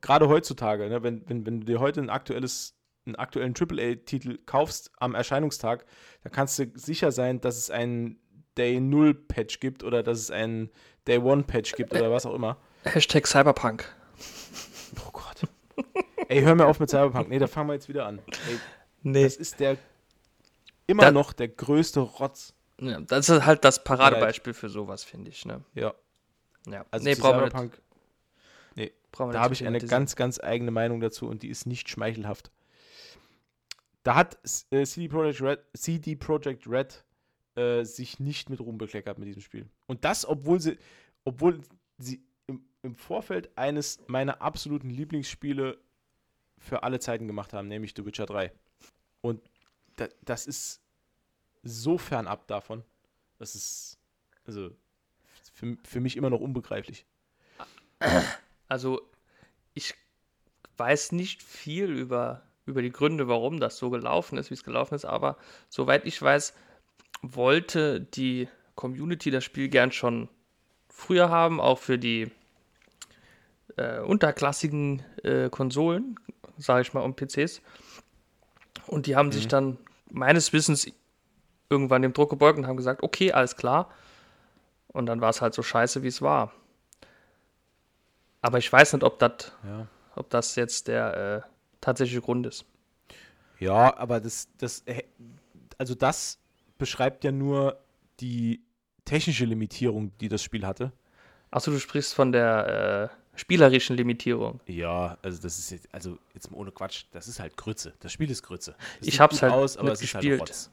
gerade 0.01 0.27
heutzutage, 0.27 0.89
ne, 0.89 1.01
wenn, 1.03 1.27
wenn, 1.27 1.45
wenn 1.45 1.61
du 1.61 1.65
dir 1.65 1.79
heute 1.79 2.01
ein 2.01 2.09
aktuelles, 2.09 2.75
einen 3.07 3.15
aktuellen 3.15 3.53
AAA-Titel 3.57 4.37
kaufst 4.45 4.91
am 4.99 5.15
Erscheinungstag, 5.15 5.85
dann 6.23 6.31
kannst 6.31 6.59
du 6.59 6.69
sicher 6.75 7.11
sein, 7.11 7.41
dass 7.41 7.57
es 7.57 7.69
einen 7.71 8.19
Day 8.57 8.79
0 8.79 9.13
Patch 9.13 9.59
gibt 9.59 9.83
oder 9.83 10.03
dass 10.03 10.19
es 10.19 10.31
einen 10.31 10.69
Day 11.07 11.19
1 11.19 11.47
Patch 11.47 11.73
gibt 11.73 11.93
oder 11.93 12.11
was 12.11 12.25
auch 12.25 12.33
immer. 12.33 12.57
Hashtag 12.83 13.27
Cyberpunk. 13.27 13.85
Oh 15.05 15.11
Gott. 15.11 15.41
Ey, 16.27 16.41
hör 16.41 16.55
mir 16.55 16.65
auf 16.65 16.79
mit 16.79 16.89
Cyberpunk. 16.89 17.29
Nee, 17.29 17.39
da 17.39 17.47
fangen 17.47 17.69
wir 17.69 17.73
jetzt 17.73 17.87
wieder 17.89 18.05
an. 18.05 18.19
Ey, 18.49 18.59
Nee. 19.03 19.23
das 19.23 19.35
ist 19.37 19.59
der 19.59 19.77
immer 20.87 21.03
Da- 21.03 21.11
noch 21.11 21.33
der 21.33 21.47
größte 21.49 21.99
Rotz. 21.99 22.53
Ja, 22.79 22.99
das 23.01 23.29
ist 23.29 23.45
halt 23.45 23.63
das 23.63 23.83
Paradebeispiel 23.83 24.53
für 24.53 24.69
sowas, 24.69 25.03
finde 25.03 25.29
ich, 25.31 25.45
ne? 25.45 25.63
Ja, 25.73 25.93
Ja. 26.67 26.85
also 26.91 27.03
nee, 27.03 27.15
brauchen 27.15 27.37
wir 27.39 27.45
nicht. 27.45 27.51
Cyberpunk, 27.51 27.81
Brauchen 29.11 29.29
wir 29.29 29.33
Da 29.33 29.41
habe 29.41 29.53
ich 29.53 29.65
eine 29.65 29.79
ganz, 29.79 30.15
ganz 30.15 30.39
eigene 30.39 30.69
Meinung 30.69 30.99
dazu 30.99 31.27
und 31.27 31.41
die 31.41 31.47
ist 31.47 31.65
nicht 31.65 31.89
schmeichelhaft. 31.89 32.51
Da 34.07 34.15
hat 34.15 34.37
äh, 34.71 34.85
CD 34.85 35.09
Projekt 35.09 35.41
Red, 35.41 35.59
CD 35.73 36.15
Projekt 36.15 36.65
Red 36.65 37.03
äh, 37.55 37.83
sich 37.83 38.21
nicht 38.21 38.49
mit 38.49 38.61
Ruhm 38.61 38.77
bekleckert 38.77 39.19
mit 39.19 39.27
diesem 39.27 39.41
Spiel. 39.41 39.67
Und 39.85 40.05
das, 40.05 40.25
obwohl 40.25 40.61
sie, 40.61 40.77
obwohl 41.25 41.59
sie 41.97 42.23
im, 42.45 42.63
im 42.83 42.95
Vorfeld 42.95 43.57
eines 43.57 43.99
meiner 44.07 44.41
absoluten 44.41 44.89
Lieblingsspiele 44.89 45.77
für 46.57 46.83
alle 46.83 47.01
Zeiten 47.01 47.27
gemacht 47.27 47.51
haben, 47.51 47.67
nämlich 47.67 47.95
The 47.97 48.05
Witcher 48.05 48.25
3. 48.25 48.53
Und 49.19 49.41
da, 49.97 50.07
das 50.23 50.47
ist 50.47 50.81
so 51.63 51.97
fernab 51.97 52.47
davon. 52.47 52.85
Das 53.39 53.55
ist 53.55 53.99
also 54.45 54.71
für, 55.51 55.75
für 55.83 55.99
mich 55.99 56.15
immer 56.15 56.29
noch 56.29 56.39
unbegreiflich. 56.39 57.05
Also, 58.69 59.01
ich 59.73 59.95
weiß 60.77 61.11
nicht 61.11 61.43
viel 61.43 61.89
über, 61.89 62.46
über 62.67 62.81
die 62.81 62.91
Gründe, 62.91 63.27
warum 63.27 63.59
das 63.59 63.77
so 63.77 63.89
gelaufen 63.89 64.37
ist, 64.37 64.49
wie 64.51 64.53
es 64.53 64.63
gelaufen 64.63 64.93
ist, 64.93 65.05
aber 65.05 65.37
soweit 65.69 66.05
ich 66.05 66.21
weiß, 66.21 66.53
wollte 67.21 68.01
die 68.01 68.47
Community 68.75 69.31
das 69.31 69.43
Spiel 69.43 69.69
gern 69.69 69.91
schon 69.91 70.29
früher 70.89 71.29
haben, 71.29 71.59
auch 71.59 71.79
für 71.79 71.97
die 71.97 72.29
äh, 73.77 73.99
unterklassigen 73.99 75.01
äh, 75.23 75.49
Konsolen, 75.49 76.19
sage 76.57 76.81
ich 76.81 76.93
mal, 76.93 77.01
und 77.01 77.15
PCs. 77.15 77.61
Und 78.85 79.07
die 79.07 79.15
haben 79.15 79.31
sich 79.31 79.47
dann 79.47 79.77
meines 80.09 80.53
Wissens 80.53 80.91
irgendwann 81.69 82.01
dem 82.01 82.13
Druck 82.13 82.29
gebeugt 82.29 82.57
und 82.57 82.67
haben 82.67 82.77
gesagt, 82.77 83.03
okay, 83.03 83.31
alles 83.31 83.55
klar. 83.55 83.91
Und 84.87 85.05
dann 85.07 85.21
war 85.21 85.29
es 85.29 85.41
halt 85.41 85.53
so 85.53 85.63
scheiße, 85.63 86.03
wie 86.03 86.07
es 86.07 86.21
war. 86.21 86.53
Aber 88.41 88.57
ich 88.57 88.71
weiß 88.71 88.93
nicht, 88.93 89.03
ob 89.03 89.19
das 89.19 89.51
Ja. 89.67 89.87
ob 90.15 90.29
das 90.29 90.55
jetzt 90.55 90.87
der 90.87 91.43
äh, 91.45 91.56
tatsächliche 91.87 92.21
Grund 92.21 92.45
ist. 92.45 92.65
Ja, 93.59 93.95
aber 93.97 94.19
das, 94.19 94.49
das, 94.57 94.81
äh, 94.85 95.03
also 95.77 95.95
das 95.95 96.37
beschreibt 96.77 97.23
ja 97.23 97.31
nur 97.31 97.79
die 98.19 98.61
technische 99.05 99.45
Limitierung, 99.45 100.11
die 100.19 100.27
das 100.27 100.43
Spiel 100.43 100.65
hatte. 100.65 100.91
Achso, 101.49 101.71
du 101.71 101.79
sprichst 101.79 102.13
von 102.13 102.33
der 102.33 103.11
äh, 103.33 103.39
spielerischen 103.39 103.95
Limitierung. 103.95 104.59
Ja, 104.67 105.17
also 105.21 105.41
das 105.41 105.57
ist 105.59 105.71
jetzt, 105.71 105.87
also 105.93 106.17
jetzt 106.33 106.51
mal 106.51 106.57
ohne 106.57 106.71
Quatsch, 106.71 107.05
das 107.11 107.29
ist 107.29 107.39
halt 107.39 107.55
Grütze. 107.55 107.93
Das 108.01 108.11
Spiel 108.11 108.29
ist 108.29 108.43
Grütze. 108.43 108.75
Das 108.99 109.07
Ich 109.07 109.21
hab's 109.21 109.41
halt 109.41 109.53
aus, 109.53 109.77
aber 109.77 109.93
es 109.93 110.01
ist 110.01 110.11
gespielt. 110.11 110.41
halt. 110.41 110.69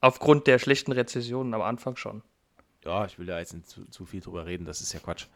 Aufgrund 0.00 0.48
der 0.48 0.58
schlechten 0.58 0.90
Rezessionen 0.90 1.54
am 1.54 1.62
Anfang 1.62 1.94
schon. 1.96 2.22
Ja, 2.84 3.06
ich 3.06 3.20
will 3.20 3.26
da 3.26 3.38
jetzt 3.38 3.54
nicht 3.54 3.68
zu, 3.68 3.84
zu 3.86 4.04
viel 4.04 4.20
drüber 4.20 4.46
reden, 4.46 4.64
das 4.64 4.80
ist 4.80 4.92
ja 4.92 4.98
Quatsch. 4.98 5.26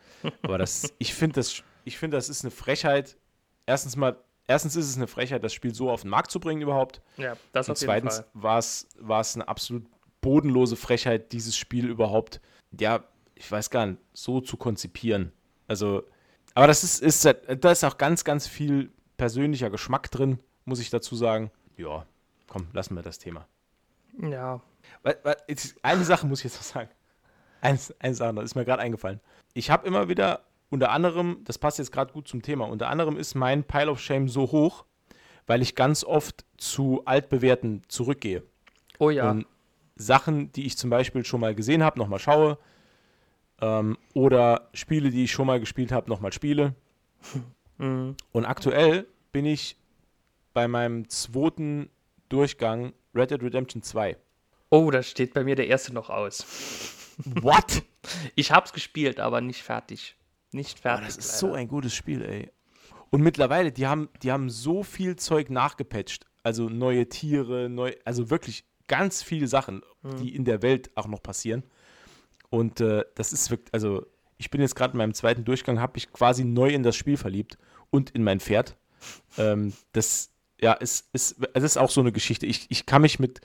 Aber 0.42 0.58
das, 0.58 0.92
ich 0.98 1.14
finde 1.14 1.36
das, 1.36 1.62
ich 1.84 1.98
finde, 1.98 2.16
das 2.16 2.28
ist 2.28 2.44
eine 2.44 2.50
Frechheit. 2.50 3.16
Erstens 3.64 3.94
mal, 3.94 4.16
erstens 4.46 4.76
ist 4.76 4.88
es 4.88 4.96
eine 4.96 5.06
Frechheit, 5.06 5.42
das 5.44 5.52
Spiel 5.52 5.74
so 5.74 5.90
auf 5.90 6.02
den 6.02 6.10
Markt 6.10 6.30
zu 6.30 6.40
bringen 6.40 6.62
überhaupt. 6.62 7.00
Ja, 7.16 7.36
das 7.52 7.68
Und 7.68 7.72
auf 7.72 7.80
jeden 7.80 7.88
zweitens 7.88 8.24
war 8.34 8.58
es, 8.58 9.34
eine 9.34 9.48
absolut 9.48 9.86
bodenlose 10.20 10.76
Frechheit, 10.76 11.32
dieses 11.32 11.56
Spiel 11.56 11.88
überhaupt, 11.88 12.40
ja, 12.78 13.04
ich 13.34 13.50
weiß 13.50 13.70
gar 13.70 13.86
nicht, 13.86 13.98
so 14.12 14.40
zu 14.40 14.56
konzipieren. 14.56 15.32
Also, 15.66 16.04
aber 16.54 16.66
das 16.66 16.84
ist, 16.84 17.02
ist 17.02 17.24
da 17.24 17.70
ist 17.70 17.84
auch 17.84 17.98
ganz, 17.98 18.24
ganz 18.24 18.46
viel 18.46 18.92
persönlicher 19.16 19.70
Geschmack 19.70 20.10
drin, 20.10 20.38
muss 20.64 20.80
ich 20.80 20.90
dazu 20.90 21.16
sagen. 21.16 21.50
Ja, 21.76 22.06
komm, 22.46 22.68
lassen 22.72 22.94
wir 22.94 23.02
das 23.02 23.18
Thema. 23.18 23.46
Ja. 24.20 24.60
Eine 25.82 26.04
Sache 26.04 26.26
muss 26.26 26.40
ich 26.40 26.44
jetzt 26.44 26.56
noch 26.56 26.62
sagen. 26.62 26.90
Eins, 27.60 27.94
eine 28.00 28.14
Sache, 28.14 28.34
das 28.34 28.44
ist 28.44 28.54
mir 28.54 28.64
gerade 28.64 28.82
eingefallen. 28.82 29.20
Ich 29.54 29.70
habe 29.70 29.86
immer 29.86 30.08
wieder, 30.08 30.44
unter 30.72 30.90
anderem, 30.90 31.42
das 31.44 31.58
passt 31.58 31.78
jetzt 31.78 31.92
gerade 31.92 32.14
gut 32.14 32.26
zum 32.26 32.40
Thema, 32.40 32.64
unter 32.64 32.88
anderem 32.88 33.18
ist 33.18 33.34
mein 33.34 33.62
Pile 33.62 33.90
of 33.90 34.00
Shame 34.00 34.28
so 34.28 34.50
hoch, 34.50 34.86
weil 35.46 35.60
ich 35.60 35.74
ganz 35.74 36.02
oft 36.02 36.46
zu 36.56 37.02
altbewährten 37.04 37.82
zurückgehe. 37.88 38.42
Oh 38.98 39.10
ja. 39.10 39.30
Und 39.30 39.46
Sachen, 39.96 40.50
die 40.52 40.64
ich 40.64 40.78
zum 40.78 40.88
Beispiel 40.88 41.26
schon 41.26 41.40
mal 41.40 41.54
gesehen 41.54 41.82
habe, 41.82 41.98
nochmal 41.98 42.18
schaue. 42.18 42.56
Ähm, 43.60 43.98
oder 44.14 44.70
Spiele, 44.72 45.10
die 45.10 45.24
ich 45.24 45.32
schon 45.32 45.46
mal 45.46 45.60
gespielt 45.60 45.92
habe, 45.92 46.10
nochmal 46.10 46.32
spiele. 46.32 46.74
Mhm. 47.78 48.16
Und 48.32 48.44
aktuell 48.44 49.06
bin 49.32 49.46
ich 49.46 49.78
bei 50.52 50.68
meinem 50.68 51.08
zweiten 51.08 51.88
Durchgang 52.28 52.92
Red 53.14 53.30
Dead 53.30 53.42
Redemption 53.42 53.82
2. 53.82 54.18
Oh, 54.68 54.90
da 54.90 55.02
steht 55.02 55.32
bei 55.32 55.42
mir 55.42 55.56
der 55.56 55.68
erste 55.68 55.92
noch 55.92 56.10
aus. 56.10 56.46
What? 57.40 57.82
Ich 58.34 58.52
hab's 58.52 58.72
gespielt, 58.72 59.20
aber 59.20 59.40
nicht 59.40 59.62
fertig. 59.62 60.16
Nicht 60.52 60.78
Oh, 60.78 60.82
fertig. 60.82 61.06
das 61.06 61.16
ist 61.18 61.26
leider. 61.26 61.38
so 61.38 61.52
ein 61.54 61.68
gutes 61.68 61.94
Spiel, 61.94 62.22
ey. 62.22 62.50
Und 63.10 63.22
mittlerweile, 63.22 63.72
die 63.72 63.86
haben, 63.86 64.08
die 64.22 64.32
haben 64.32 64.48
so 64.50 64.82
viel 64.82 65.16
Zeug 65.16 65.50
nachgepatcht. 65.50 66.26
Also 66.42 66.68
neue 66.68 67.08
Tiere, 67.08 67.68
neu, 67.68 67.92
also 68.04 68.30
wirklich 68.30 68.64
ganz 68.88 69.22
viele 69.22 69.46
Sachen, 69.46 69.82
die 70.20 70.34
in 70.34 70.44
der 70.44 70.62
Welt 70.62 70.90
auch 70.96 71.06
noch 71.06 71.22
passieren. 71.22 71.62
Und 72.50 72.80
äh, 72.80 73.04
das 73.14 73.32
ist 73.32 73.50
wirklich, 73.50 73.72
also 73.72 74.04
ich 74.38 74.50
bin 74.50 74.60
jetzt 74.60 74.74
gerade 74.74 74.92
in 74.92 74.98
meinem 74.98 75.14
zweiten 75.14 75.44
Durchgang, 75.44 75.78
habe 75.80 75.96
ich 75.98 76.12
quasi 76.12 76.44
neu 76.44 76.70
in 76.70 76.82
das 76.82 76.96
Spiel 76.96 77.16
verliebt 77.16 77.58
und 77.90 78.10
in 78.10 78.24
mein 78.24 78.40
Pferd. 78.40 78.76
Ähm, 79.38 79.72
das, 79.92 80.30
ja, 80.60 80.72
ist, 80.72 81.08
ist, 81.12 81.36
es 81.54 81.62
ist 81.62 81.76
auch 81.76 81.90
so 81.90 82.00
eine 82.00 82.12
Geschichte. 82.12 82.46
Ich, 82.46 82.66
ich 82.70 82.84
kann 82.86 83.02
mich 83.02 83.18
mit, 83.18 83.40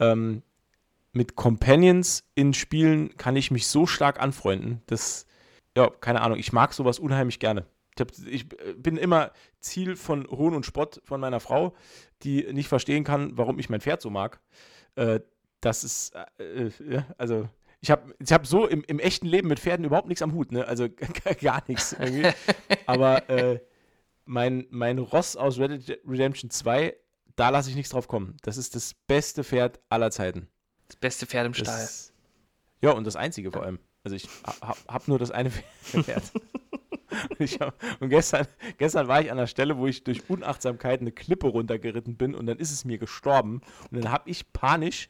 ähm, 0.00 0.42
mit 1.12 1.36
Companions 1.36 2.24
in 2.34 2.54
Spielen, 2.54 3.16
kann 3.16 3.36
ich 3.36 3.50
mich 3.50 3.66
so 3.66 3.86
stark 3.86 4.20
anfreunden, 4.20 4.80
dass, 4.86 5.26
ja, 5.78 5.90
keine 6.00 6.20
Ahnung, 6.22 6.38
ich 6.38 6.52
mag 6.52 6.72
sowas 6.74 6.98
unheimlich 6.98 7.38
gerne. 7.38 7.64
Ich, 8.26 8.48
bin 8.76 8.96
immer 8.96 9.32
Ziel 9.60 9.96
von 9.96 10.26
Hohn 10.30 10.54
und 10.54 10.64
Spott 10.64 11.00
von 11.04 11.20
meiner 11.20 11.40
Frau, 11.40 11.74
die 12.22 12.46
nicht 12.52 12.68
verstehen 12.68 13.02
kann, 13.02 13.36
warum 13.36 13.58
ich 13.58 13.68
mein 13.70 13.80
Pferd 13.80 14.00
so 14.02 14.08
mag. 14.10 14.40
Äh, 14.94 15.20
das 15.60 15.82
ist, 15.82 16.14
äh, 16.38 16.66
äh, 16.66 16.70
ja, 16.88 17.06
also 17.18 17.48
ich 17.80 17.90
habe 17.90 18.14
ich 18.20 18.32
hab 18.32 18.46
so 18.46 18.66
im, 18.68 18.84
im 18.86 19.00
echten 19.00 19.26
Leben 19.26 19.48
mit 19.48 19.58
Pferden 19.58 19.84
überhaupt 19.84 20.06
nichts 20.08 20.22
am 20.22 20.32
Hut, 20.32 20.52
ne? 20.52 20.66
Also 20.66 20.88
gar 21.40 21.62
nichts 21.66 21.92
irgendwie. 21.92 22.28
Aber 22.86 23.28
äh, 23.28 23.60
mein, 24.24 24.66
mein 24.70 24.98
Ross 24.98 25.36
aus 25.36 25.58
Red 25.58 25.88
Dead 25.88 26.00
Redemption 26.06 26.50
2, 26.50 26.94
da 27.34 27.50
lasse 27.50 27.70
ich 27.70 27.76
nichts 27.76 27.90
drauf 27.90 28.06
kommen. 28.06 28.36
Das 28.42 28.56
ist 28.56 28.76
das 28.76 28.94
beste 29.08 29.42
Pferd 29.42 29.80
aller 29.88 30.10
Zeiten. 30.12 30.48
Das 30.86 30.96
beste 30.96 31.26
Pferd 31.26 31.46
im 31.46 31.52
Das 31.52 31.60
Stall. 31.62 31.82
ist- 31.84 32.12
ja, 32.80 32.92
und 32.92 33.04
das 33.08 33.16
einzige 33.16 33.50
vor 33.50 33.64
allem. 33.64 33.80
Also 34.08 34.16
ich 34.16 34.28
habe 34.44 34.78
hab 34.88 35.08
nur 35.08 35.18
das 35.18 35.30
eine 35.30 35.50
Pferd. 35.82 36.32
Hab, 37.60 37.74
und 38.00 38.10
gestern, 38.10 38.46
gestern 38.76 39.08
war 39.08 39.20
ich 39.22 39.30
an 39.30 39.38
der 39.38 39.46
Stelle, 39.46 39.78
wo 39.78 39.86
ich 39.86 40.04
durch 40.04 40.28
Unachtsamkeit 40.28 41.00
eine 41.00 41.10
Klippe 41.10 41.48
runtergeritten 41.48 42.16
bin 42.16 42.34
und 42.34 42.46
dann 42.46 42.58
ist 42.58 42.70
es 42.70 42.84
mir 42.84 42.98
gestorben. 42.98 43.62
Und 43.90 44.04
dann 44.04 44.12
habe 44.12 44.28
ich 44.28 44.52
panisch, 44.52 45.08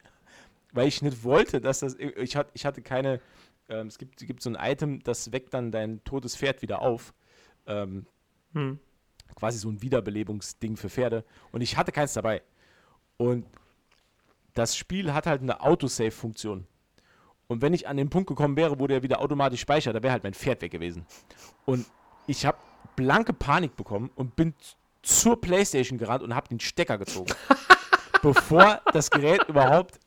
weil 0.73 0.87
ich 0.89 1.03
nicht 1.03 1.25
wollte, 1.25 1.61
dass 1.61 1.81
das. 1.81 1.97
Ich, 1.97 2.37
hat, 2.37 2.51
ich 2.55 2.65
hatte 2.65 2.83
keine. 2.83 3.21
Ähm, 3.69 3.89
es 3.89 3.99
gibt, 3.99 4.17
gibt 4.19 4.43
so 4.43 4.51
ein 4.51 4.57
Item, 4.59 5.03
das 5.03 5.33
weckt 5.33 5.53
dann 5.55 5.73
dein 5.73 6.03
totes 6.05 6.37
Pferd 6.37 6.63
wieder 6.63 6.81
auf. 6.83 7.13
Ähm, 7.67 8.07
Hm. 8.55 8.79
quasi 9.35 9.59
so 9.59 9.69
ein 9.69 9.83
Wiederbelebungsding 9.83 10.77
für 10.77 10.89
Pferde. 10.89 11.25
Und 11.53 11.61
ich 11.61 11.77
hatte 11.77 11.93
keins 11.93 12.15
dabei. 12.15 12.43
Und 13.17 13.45
das 14.55 14.77
Spiel 14.77 15.13
hat 15.13 15.27
halt 15.27 15.43
eine 15.43 15.61
Autosave-Funktion. 15.61 16.67
Und 17.49 17.63
wenn 17.63 17.75
ich 17.75 17.89
an 17.89 17.97
den 17.97 18.11
Punkt 18.11 18.29
gekommen 18.29 18.57
wäre, 18.57 18.79
wo 18.79 18.87
der 18.87 19.03
wieder 19.03 19.21
automatisch 19.21 19.61
speichert, 19.61 19.97
da 19.97 20.03
wäre 20.03 20.13
halt 20.13 20.23
mein 20.23 20.35
Pferd 20.35 20.63
weg 20.63 20.71
gewesen. 20.71 21.07
Und 21.65 21.87
ich 22.27 22.47
habe 22.47 22.59
blanke 22.95 23.33
Panik 23.33 23.75
bekommen 23.75 24.11
und 24.15 24.37
bin 24.37 24.55
zur 25.03 25.41
Playstation 25.41 25.99
gerannt 25.99 26.23
und 26.23 26.35
habe 26.35 26.49
den 26.49 26.61
Stecker 26.61 26.99
gezogen. 26.99 27.33
bevor 28.23 28.81
das 28.93 29.11
Gerät 29.11 29.49
überhaupt 29.49 29.99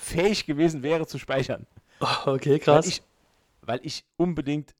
fähig 0.00 0.46
gewesen 0.46 0.82
wäre 0.82 1.06
zu 1.06 1.18
speichern. 1.18 1.66
Oh, 2.00 2.06
okay, 2.26 2.52
Weil 2.52 2.58
krass. 2.58 2.86
ich, 2.86 3.02
weil 3.60 3.80
ich 3.82 4.04
unbedingt 4.16 4.74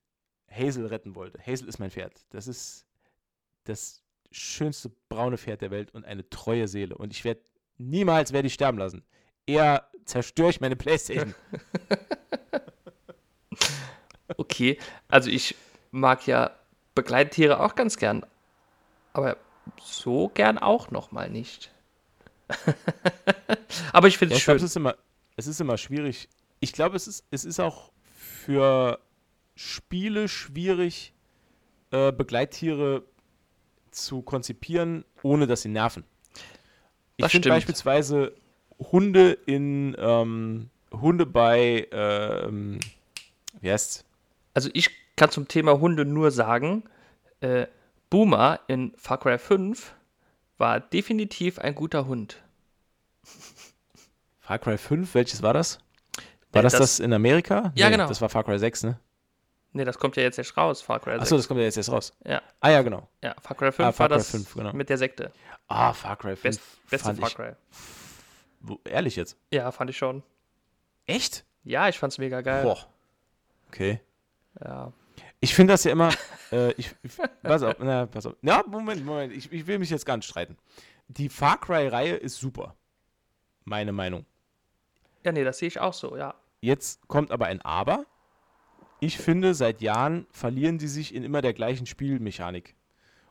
Hazel 0.49 0.87
retten 0.87 1.15
wollte. 1.15 1.39
Hazel 1.39 1.67
ist 1.67 1.79
mein 1.79 1.91
Pferd. 1.91 2.13
Das 2.31 2.47
ist 2.47 2.85
das 3.65 4.01
schönste 4.31 4.91
braune 5.09 5.37
Pferd 5.37 5.61
der 5.61 5.71
Welt 5.71 5.93
und 5.93 6.03
eine 6.05 6.29
treue 6.29 6.67
Seele. 6.67 6.97
Und 6.97 7.13
ich 7.13 7.23
werde 7.23 7.41
niemals 7.77 8.33
werde 8.33 8.47
ich 8.47 8.53
sterben 8.53 8.77
lassen. 8.77 9.03
Eher 9.45 9.87
zerstöre 10.05 10.49
ich 10.49 10.61
meine 10.61 10.75
Playstation. 10.75 11.35
Okay, 14.37 14.77
also 15.09 15.29
ich 15.29 15.55
mag 15.91 16.25
ja 16.25 16.51
Begleittiere 16.95 17.59
auch 17.59 17.75
ganz 17.75 17.97
gern, 17.97 18.25
aber 19.13 19.37
so 19.81 20.29
gern 20.29 20.57
auch 20.57 20.89
noch 20.91 21.11
mal 21.11 21.29
nicht. 21.29 21.71
aber 23.93 24.07
ich 24.07 24.17
finde 24.17 24.33
Ja, 24.33 24.37
es 24.37 24.43
schön. 24.43 24.55
es 24.55 24.63
ist 24.63 24.75
immer, 24.75 24.95
es 25.35 25.47
ist 25.47 25.61
immer 25.61 25.77
schwierig. 25.77 26.27
Ich 26.59 26.73
glaube, 26.73 26.95
es 26.95 27.07
ist, 27.07 27.25
es 27.31 27.45
ist 27.45 27.59
auch 27.59 27.91
für 28.13 28.99
Spiele 29.55 30.27
schwierig, 30.27 31.13
äh, 31.91 32.11
Begleittiere 32.11 33.03
zu 33.91 34.21
konzipieren, 34.21 35.05
ohne 35.23 35.47
dass 35.47 35.61
sie 35.61 35.69
nerven. 35.69 36.03
Ich 37.17 37.27
finde 37.27 37.49
beispielsweise 37.49 38.33
Hunde 38.91 39.31
in 39.45 39.95
ähm, 39.99 40.69
Hunde 40.91 41.25
bei 41.25 41.87
ähm, 41.91 42.79
wie 43.61 43.71
heißt's? 43.71 44.03
Also 44.53 44.69
ich 44.73 44.89
kann 45.15 45.29
zum 45.29 45.47
Thema 45.47 45.79
Hunde 45.79 46.03
nur 46.05 46.31
sagen, 46.31 46.83
äh, 47.41 47.67
Boomer 48.09 48.59
in 48.67 48.93
Far 48.97 49.19
Cry 49.19 49.37
5 49.37 49.93
war 50.57 50.79
definitiv 50.79 51.59
ein 51.59 51.75
guter 51.75 52.07
Hund. 52.07 52.41
Far 54.39 54.59
Cry 54.59 54.77
5, 54.77 55.13
welches 55.15 55.41
war 55.41 55.53
das? 55.53 55.79
War 56.51 56.59
Äh, 56.61 56.63
das, 56.63 56.73
das- 56.73 56.79
das 56.81 56.99
in 56.99 57.13
Amerika? 57.13 57.71
Ja, 57.75 57.89
genau. 57.89 58.07
Das 58.07 58.19
war 58.21 58.29
Far 58.29 58.43
Cry 58.43 58.59
6, 58.59 58.83
ne? 58.83 58.99
Ne, 59.73 59.85
das 59.85 59.97
kommt 59.97 60.17
ja 60.17 60.23
jetzt 60.23 60.37
erst 60.37 60.57
raus, 60.57 60.81
Far 60.81 60.99
Cry 60.99 61.11
6. 61.13 61.21
Achso, 61.21 61.37
das 61.37 61.47
kommt 61.47 61.59
ja 61.59 61.65
jetzt 61.65 61.77
erst 61.77 61.89
raus. 61.91 62.13
ja, 62.25 62.41
Ah 62.59 62.69
ja, 62.71 62.81
genau. 62.81 63.07
ja, 63.23 63.33
Far 63.41 63.55
Cry 63.55 63.71
5 63.71 63.87
Ah, 63.87 63.91
Far 63.93 64.09
war 64.09 64.17
Cry 64.17 64.17
das 64.17 64.31
5, 64.31 64.53
genau. 64.55 64.73
mit 64.73 64.89
der 64.89 64.97
Sekte. 64.97 65.31
Ah, 65.69 65.93
Far 65.93 66.17
Cry 66.17 66.35
5. 66.35 66.41
Best, 66.43 66.61
beste 66.89 67.15
Far 67.15 67.29
Cry. 67.29 67.53
Ehrlich 68.85 69.15
jetzt? 69.15 69.37
Ja, 69.51 69.71
fand 69.71 69.89
ich 69.89 69.97
schon. 69.97 70.23
Echt? 71.05 71.45
Ja, 71.63 71.89
ich 71.89 71.99
fand's 71.99 72.17
mega 72.17 72.41
geil. 72.41 72.63
Boah. 72.63 72.87
Okay. 73.67 74.01
Ja. 74.63 74.93
Ich 75.39 75.55
finde 75.55 75.73
das 75.73 75.83
ja 75.83 75.91
immer. 75.91 76.13
Äh, 76.51 76.73
ich, 76.73 76.93
ich, 77.01 77.13
pass 77.43 77.63
auf, 77.63 77.77
na, 77.79 78.07
pass 78.07 78.25
auf. 78.25 78.35
Ja, 78.41 78.61
Moment, 78.67 79.05
Moment. 79.05 79.31
Ich, 79.31 79.49
ich 79.53 79.67
will 79.67 79.79
mich 79.79 79.89
jetzt 79.89 80.05
gar 80.05 80.17
nicht 80.17 80.27
streiten. 80.27 80.57
Die 81.07 81.29
Far 81.29 81.57
Cry-Reihe 81.57 82.15
ist 82.15 82.39
super. 82.39 82.75
Meine 83.63 83.93
Meinung. 83.93 84.25
ja, 85.23 85.31
nee, 85.31 85.45
das 85.45 85.59
sehe 85.59 85.69
ich 85.69 85.79
auch 85.79 85.93
so, 85.93 86.17
ja. 86.17 86.35
Jetzt 86.59 87.07
kommt 87.07 87.31
aber 87.31 87.45
ein 87.45 87.61
Aber. 87.61 88.05
Ich 88.99 89.17
finde, 89.17 89.53
seit 89.53 89.81
Jahren 89.81 90.27
verlieren 90.29 90.77
die 90.77 90.89
sich 90.89 91.15
in 91.15 91.23
immer 91.23 91.41
der 91.41 91.53
gleichen 91.53 91.85
Spielmechanik. 91.85 92.75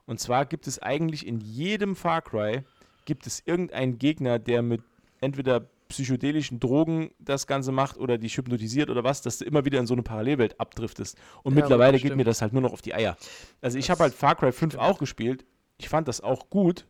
Und 0.07 0.19
zwar 0.19 0.47
gibt 0.47 0.67
es 0.67 0.81
eigentlich 0.81 1.27
in 1.27 1.41
jedem 1.41 1.95
Far 1.95 2.23
Cry 2.23 2.65
gibt 3.05 3.27
es 3.27 3.43
irgendeinen 3.45 3.99
Gegner, 3.99 4.39
der 4.39 4.63
mit 4.63 4.83
entweder 5.21 5.61
psychedelischen 5.89 6.61
Drogen 6.61 7.11
das 7.19 7.47
Ganze 7.47 7.73
macht 7.73 7.99
oder 7.99 8.17
dich 8.17 8.37
hypnotisiert 8.37 8.91
oder 8.91 9.03
was, 9.03 9.23
dass 9.23 9.39
du 9.39 9.45
immer 9.45 9.65
wieder 9.65 9.81
in 9.81 9.87
so 9.87 9.95
eine 9.95 10.03
Parallelwelt 10.03 10.59
abdriftest. 10.61 11.19
Und 11.43 11.55
Ja, 11.55 11.63
mittlerweile 11.63 11.93
geht 11.95 12.03
stimmt. 12.03 12.17
mir 12.19 12.25
das 12.25 12.43
halt 12.43 12.53
nur 12.53 12.63
noch 12.63 12.73
auf 12.73 12.81
die 12.83 12.95
Eier. 12.95 13.17
Also 13.61 13.77
ich 13.77 13.87
Das 13.87 13.91
habe 13.91 14.05
halt 14.05 14.15
Far 14.15 14.37
Cry 14.37 14.53
5 14.53 14.77
auch 14.77 14.99
gespielt. 14.99 15.45
Ich 15.79 15.89
fand 15.89 16.07
das 16.09 16.21
auch 16.21 16.49
gut. 16.49 16.87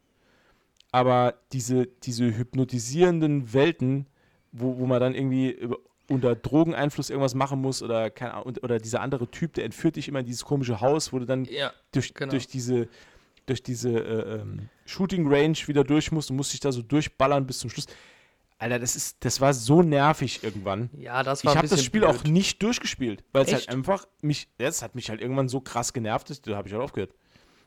Aber 0.92 1.34
diese, 1.52 1.86
diese 2.02 2.36
hypnotisierenden 2.36 3.52
Welten, 3.52 4.06
wo, 4.52 4.78
wo 4.78 4.86
man 4.86 5.00
dann 5.00 5.14
irgendwie 5.14 5.56
unter 6.08 6.34
Drogeneinfluss 6.34 7.08
irgendwas 7.08 7.34
machen 7.36 7.60
muss 7.60 7.82
oder, 7.82 8.10
keine 8.10 8.34
Ahnung, 8.34 8.56
oder 8.62 8.78
dieser 8.78 9.00
andere 9.00 9.30
Typ, 9.30 9.54
der 9.54 9.64
entführt 9.64 9.94
dich 9.96 10.08
immer 10.08 10.18
in 10.20 10.26
dieses 10.26 10.44
komische 10.44 10.80
Haus, 10.80 11.12
wo 11.12 11.20
du 11.20 11.24
dann 11.26 11.44
Ja, 11.44 11.72
durch, 11.92 12.12
genau. 12.12 12.32
durch 12.32 12.48
diese, 12.48 12.88
durch 13.46 13.62
diese 13.62 13.90
äh, 13.90 14.40
ähm, 14.40 14.68
Shooting 14.86 15.28
Range 15.32 15.56
wieder 15.66 15.84
durch 15.84 16.10
musst 16.10 16.30
und 16.30 16.36
musst 16.36 16.52
dich 16.52 16.60
da 16.60 16.72
so 16.72 16.82
durchballern 16.82 17.46
bis 17.46 17.60
zum 17.60 17.70
Schluss. 17.70 17.86
Alter, 18.60 18.78
das 18.78 18.94
ist, 18.94 19.24
das 19.24 19.40
war 19.40 19.54
so 19.54 19.82
nervig 19.82 20.44
irgendwann. 20.44 20.90
ja 20.96 21.22
das 21.22 21.40
Ich 21.40 21.46
war 21.46 21.52
ein 21.54 21.58
habe 21.58 21.68
das 21.68 21.82
Spiel 21.82 22.02
blöd. 22.02 22.10
auch 22.14 22.24
nicht 22.24 22.62
durchgespielt, 22.62 23.24
weil 23.32 23.42
es 23.44 23.52
halt 23.52 23.62
Echt? 23.62 23.70
einfach 23.70 24.06
mich, 24.20 24.48
ja, 24.60 24.68
es 24.68 24.82
hat 24.82 24.94
mich 24.94 25.08
halt 25.10 25.20
irgendwann 25.20 25.48
so 25.48 25.60
krass 25.60 25.92
genervt, 25.92 26.30
dass- 26.30 26.42
da 26.42 26.56
habe 26.56 26.68
ich 26.68 26.74
halt 26.74 26.82
aufgehört. 26.84 27.12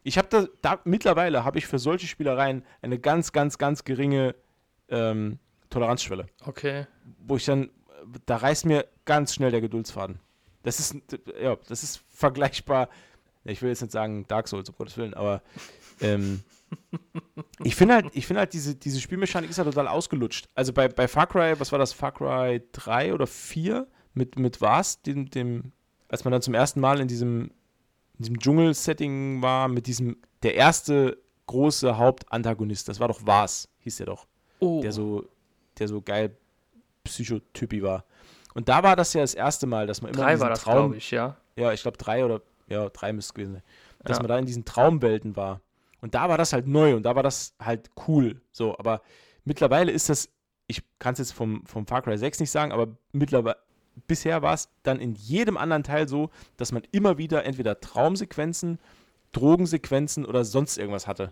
Ich 0.04 0.18
habe 0.18 0.28
da, 0.30 0.48
da, 0.62 0.80
mittlerweile 0.86 1.44
habe 1.44 1.58
ich 1.58 1.66
für 1.66 1.80
solche 1.80 2.08
Spielereien 2.08 2.64
eine 2.82 3.00
ganz, 3.00 3.32
ganz, 3.32 3.58
ganz 3.58 3.84
geringe 3.86 4.36
ähm, 4.90 5.40
Toleranzschwelle. 5.70 6.28
Okay. 6.46 6.86
Wo 7.26 7.38
ich 7.38 7.46
dann, 7.46 7.70
da 8.26 8.38
reißt 8.38 8.66
mir 8.66 8.86
ganz 9.06 9.34
schnell 9.34 9.50
der 9.52 9.62
Geduldsfaden. 9.62 10.20
Das 10.62 10.80
ist, 10.80 10.96
ja, 11.42 11.56
das 11.68 11.84
ist 11.84 12.02
vergleichbar. 12.10 12.90
Ich 13.46 13.62
will 13.62 13.70
jetzt 13.70 13.82
nicht 13.82 13.92
sagen 13.92 14.26
Dark 14.28 14.48
Souls, 14.48 14.70
um 14.70 14.76
Gottes 14.78 14.96
Willen, 14.98 15.14
aber 15.14 15.42
ähm, 16.02 16.44
ich 17.64 17.76
finde 17.76 17.96
halt, 17.96 18.06
ich 18.14 18.28
finde 18.28 18.42
halt, 18.42 18.54
diese, 18.54 18.76
diese 18.76 19.00
Spielmechanik 19.00 19.50
ist 19.50 19.58
ja 19.58 19.64
total 19.64 19.88
ausgelutscht. 19.88 20.48
Also 20.56 20.74
bei, 20.74 20.88
bei 20.88 21.08
Far 21.08 21.28
Cry, 21.28 21.60
was 21.60 21.72
war 21.72 21.80
das, 21.80 21.94
Far 21.94 22.12
Cry 22.12 22.62
3 22.72 23.14
oder 23.14 23.28
4 23.28 23.88
mit, 24.14 24.38
mit 24.38 24.62
was, 24.62 25.02
dem, 25.02 25.30
dem, 25.30 25.72
als 26.10 26.24
man 26.24 26.32
dann 26.32 26.42
zum 26.42 26.54
ersten 26.54 26.80
Mal 26.80 27.00
in 27.00 27.08
diesem, 27.08 27.52
in 28.18 28.20
diesem 28.20 28.40
Dschungel-Setting 28.40 29.42
war, 29.42 29.68
mit 29.68 29.88
diesem, 29.88 30.18
der 30.44 30.56
erste 30.56 31.18
große 31.48 31.98
Hauptantagonist, 31.98 32.88
das 32.88 33.00
war 33.00 33.08
doch 33.08 33.22
Was, 33.24 33.68
hieß 33.80 33.98
der 33.98 34.06
doch. 34.08 34.28
Oh. 34.60 34.82
Der 34.82 34.92
so, 34.92 35.26
der 35.80 35.88
so 35.88 36.02
geil 36.02 36.36
Psychotypi 37.04 37.84
war. 37.84 38.06
Und 38.54 38.70
da 38.70 38.84
war 38.84 38.96
das 38.96 39.14
ja 39.14 39.22
das 39.22 39.34
erste 39.34 39.66
Mal, 39.68 39.88
dass 39.88 40.02
man 40.02 40.12
immer 40.14 40.22
in 40.22 40.26
Drei 40.26 40.40
war 40.40 40.50
das, 40.50 40.62
Traum, 40.62 40.76
glaube 40.76 40.98
ich, 40.98 41.12
ja. 41.12 41.36
ja, 41.56 41.74
ich 41.74 41.82
glaube 41.82 41.98
drei 41.98 42.24
oder, 42.24 42.42
ja, 42.68 42.88
drei 42.90 43.12
müsste 43.12 43.32
es 43.32 43.34
gewesen 43.34 43.54
sein, 43.54 43.64
dass 44.04 44.18
Ja. 44.18 44.22
man 44.24 44.30
da 44.30 44.38
in 44.38 44.46
diesen 44.46 44.64
Traumwelten 44.64 45.36
war. 45.36 45.60
Und 46.04 46.16
da 46.16 46.28
war 46.28 46.38
das 46.38 46.52
halt 46.52 46.68
neu 46.68 46.98
und 46.98 47.04
da 47.04 47.16
war 47.16 47.24
das 47.24 47.56
halt 47.62 47.90
cool. 48.10 48.42
So, 48.52 48.78
aber 48.78 49.04
mittlerweile 49.46 49.90
ist 49.90 50.10
das, 50.10 50.28
ich 50.68 50.84
kann 51.00 51.14
es 51.14 51.20
jetzt 51.20 51.32
vom, 51.32 51.66
vom 51.66 51.88
Far 51.88 52.02
Cry 52.02 52.18
6 52.18 52.42
nicht 52.42 52.52
sagen, 52.52 52.74
aber 52.74 52.90
mittlerweile, 53.14 53.56
bisher 54.06 54.42
war 54.42 54.54
es 54.54 54.68
dann 54.84 55.00
in 55.00 55.16
jedem 55.16 55.56
anderen 55.56 55.84
Teil 55.84 56.10
so, 56.10 56.30
dass 56.58 56.74
man 56.74 56.84
immer 56.92 57.18
wieder 57.18 57.46
entweder 57.46 57.80
Traumsequenzen, 57.80 58.80
Drogensequenzen 59.32 60.26
oder 60.26 60.44
sonst 60.44 60.78
irgendwas 60.78 61.08
hatte. 61.08 61.32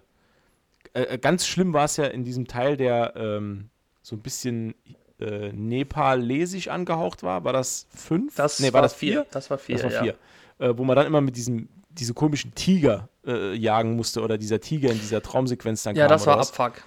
Äh, 0.93 1.01
äh, 1.01 1.17
ganz 1.17 1.45
schlimm 1.45 1.73
war 1.73 1.83
es 1.83 1.97
ja 1.97 2.05
in 2.05 2.23
diesem 2.23 2.47
Teil, 2.47 2.77
der 2.77 3.13
ähm, 3.17 3.71
so 4.01 4.15
ein 4.15 4.21
bisschen 4.21 4.73
äh, 5.19 5.51
nepalesisch 5.51 6.69
angehaucht 6.69 7.23
war. 7.23 7.43
War 7.43 7.51
das 7.51 7.87
fünf? 7.93 8.37
Das 8.37 8.61
nee, 8.61 8.71
war, 8.71 8.81
das 8.81 8.93
vier? 8.93 9.25
Das 9.31 9.49
war 9.49 9.57
vier, 9.57 9.75
Das 9.75 9.83
war 9.83 9.91
ja. 9.91 10.01
vier. 10.01 10.15
Äh, 10.59 10.77
wo 10.77 10.85
man 10.85 10.95
dann 10.95 11.07
immer 11.07 11.19
mit 11.19 11.35
diesem 11.35 11.67
diese 11.97 12.13
komischen 12.13 12.53
Tiger 12.55 13.09
äh, 13.25 13.53
jagen 13.55 13.95
musste 13.95 14.21
oder 14.21 14.37
dieser 14.37 14.59
Tiger 14.59 14.91
in 14.91 14.99
dieser 14.99 15.21
Traumsequenz 15.21 15.83
dann 15.83 15.95
Ja, 15.95 16.05
kam. 16.05 16.11
das 16.13 16.23
oder 16.23 16.31
war. 16.37 16.41
Abfuck. 16.41 16.83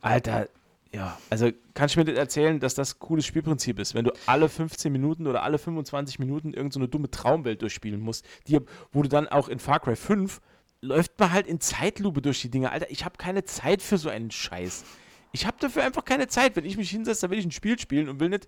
Alter, 0.00 0.48
ja, 0.92 1.18
also 1.30 1.50
kannst 1.74 1.94
du 1.96 2.00
mir 2.00 2.04
das 2.06 2.16
erzählen, 2.16 2.60
dass 2.60 2.74
das 2.74 2.94
ein 2.94 2.98
cooles 3.00 3.26
Spielprinzip 3.26 3.78
ist, 3.78 3.94
wenn 3.94 4.04
du 4.04 4.12
alle 4.26 4.48
15 4.48 4.90
Minuten 4.92 5.26
oder 5.26 5.42
alle 5.42 5.58
25 5.58 6.18
Minuten 6.18 6.48
irgendeine 6.48 6.72
so 6.72 6.78
eine 6.80 6.88
dumme 6.88 7.10
Traumwelt 7.10 7.60
durchspielen 7.60 8.00
musst, 8.00 8.24
die, 8.46 8.58
wo 8.92 9.02
du 9.02 9.08
dann 9.08 9.28
auch 9.28 9.48
in 9.48 9.58
Far 9.58 9.80
Cry 9.80 9.96
5 9.96 10.40
läuft 10.80 11.18
man 11.18 11.32
halt 11.32 11.46
in 11.46 11.60
Zeitlupe 11.60 12.22
durch 12.22 12.40
die 12.42 12.50
Dinge. 12.50 12.70
Alter, 12.70 12.90
ich 12.90 13.04
habe 13.04 13.16
keine 13.18 13.44
Zeit 13.44 13.82
für 13.82 13.98
so 13.98 14.08
einen 14.08 14.30
Scheiß. 14.30 14.84
Ich 15.32 15.46
habe 15.46 15.56
dafür 15.60 15.82
einfach 15.84 16.04
keine 16.04 16.28
Zeit. 16.28 16.54
Wenn 16.54 16.64
ich 16.64 16.76
mich 16.76 16.90
hinsetze, 16.90 17.22
dann 17.22 17.30
will 17.30 17.38
ich 17.38 17.44
ein 17.44 17.50
Spiel 17.50 17.78
spielen 17.78 18.08
und 18.08 18.20
will 18.20 18.28
nicht 18.28 18.46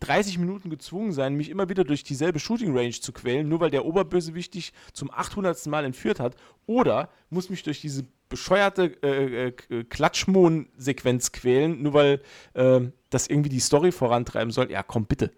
30 0.00 0.38
Minuten 0.38 0.70
gezwungen 0.70 1.12
sein, 1.12 1.34
mich 1.34 1.50
immer 1.50 1.68
wieder 1.68 1.84
durch 1.84 2.04
dieselbe 2.04 2.38
Shooting 2.38 2.76
Range 2.76 2.90
zu 2.92 3.12
quälen, 3.12 3.48
nur 3.48 3.60
weil 3.60 3.70
der 3.70 3.84
Oberbösewicht 3.84 4.54
dich 4.54 4.72
zum 4.92 5.10
800. 5.10 5.66
Mal 5.66 5.84
entführt 5.84 6.20
hat. 6.20 6.36
Oder 6.66 7.10
muss 7.30 7.50
mich 7.50 7.62
durch 7.62 7.80
diese 7.80 8.04
bescheuerte 8.28 8.96
äh, 9.02 9.48
äh, 9.48 9.84
Klatschmon-Sequenz 9.84 11.32
quälen, 11.32 11.82
nur 11.82 11.94
weil 11.94 12.22
äh, 12.54 12.80
das 13.10 13.26
irgendwie 13.26 13.48
die 13.48 13.60
Story 13.60 13.92
vorantreiben 13.92 14.52
soll. 14.52 14.70
Ja, 14.70 14.82
komm, 14.82 15.06
bitte. 15.06 15.32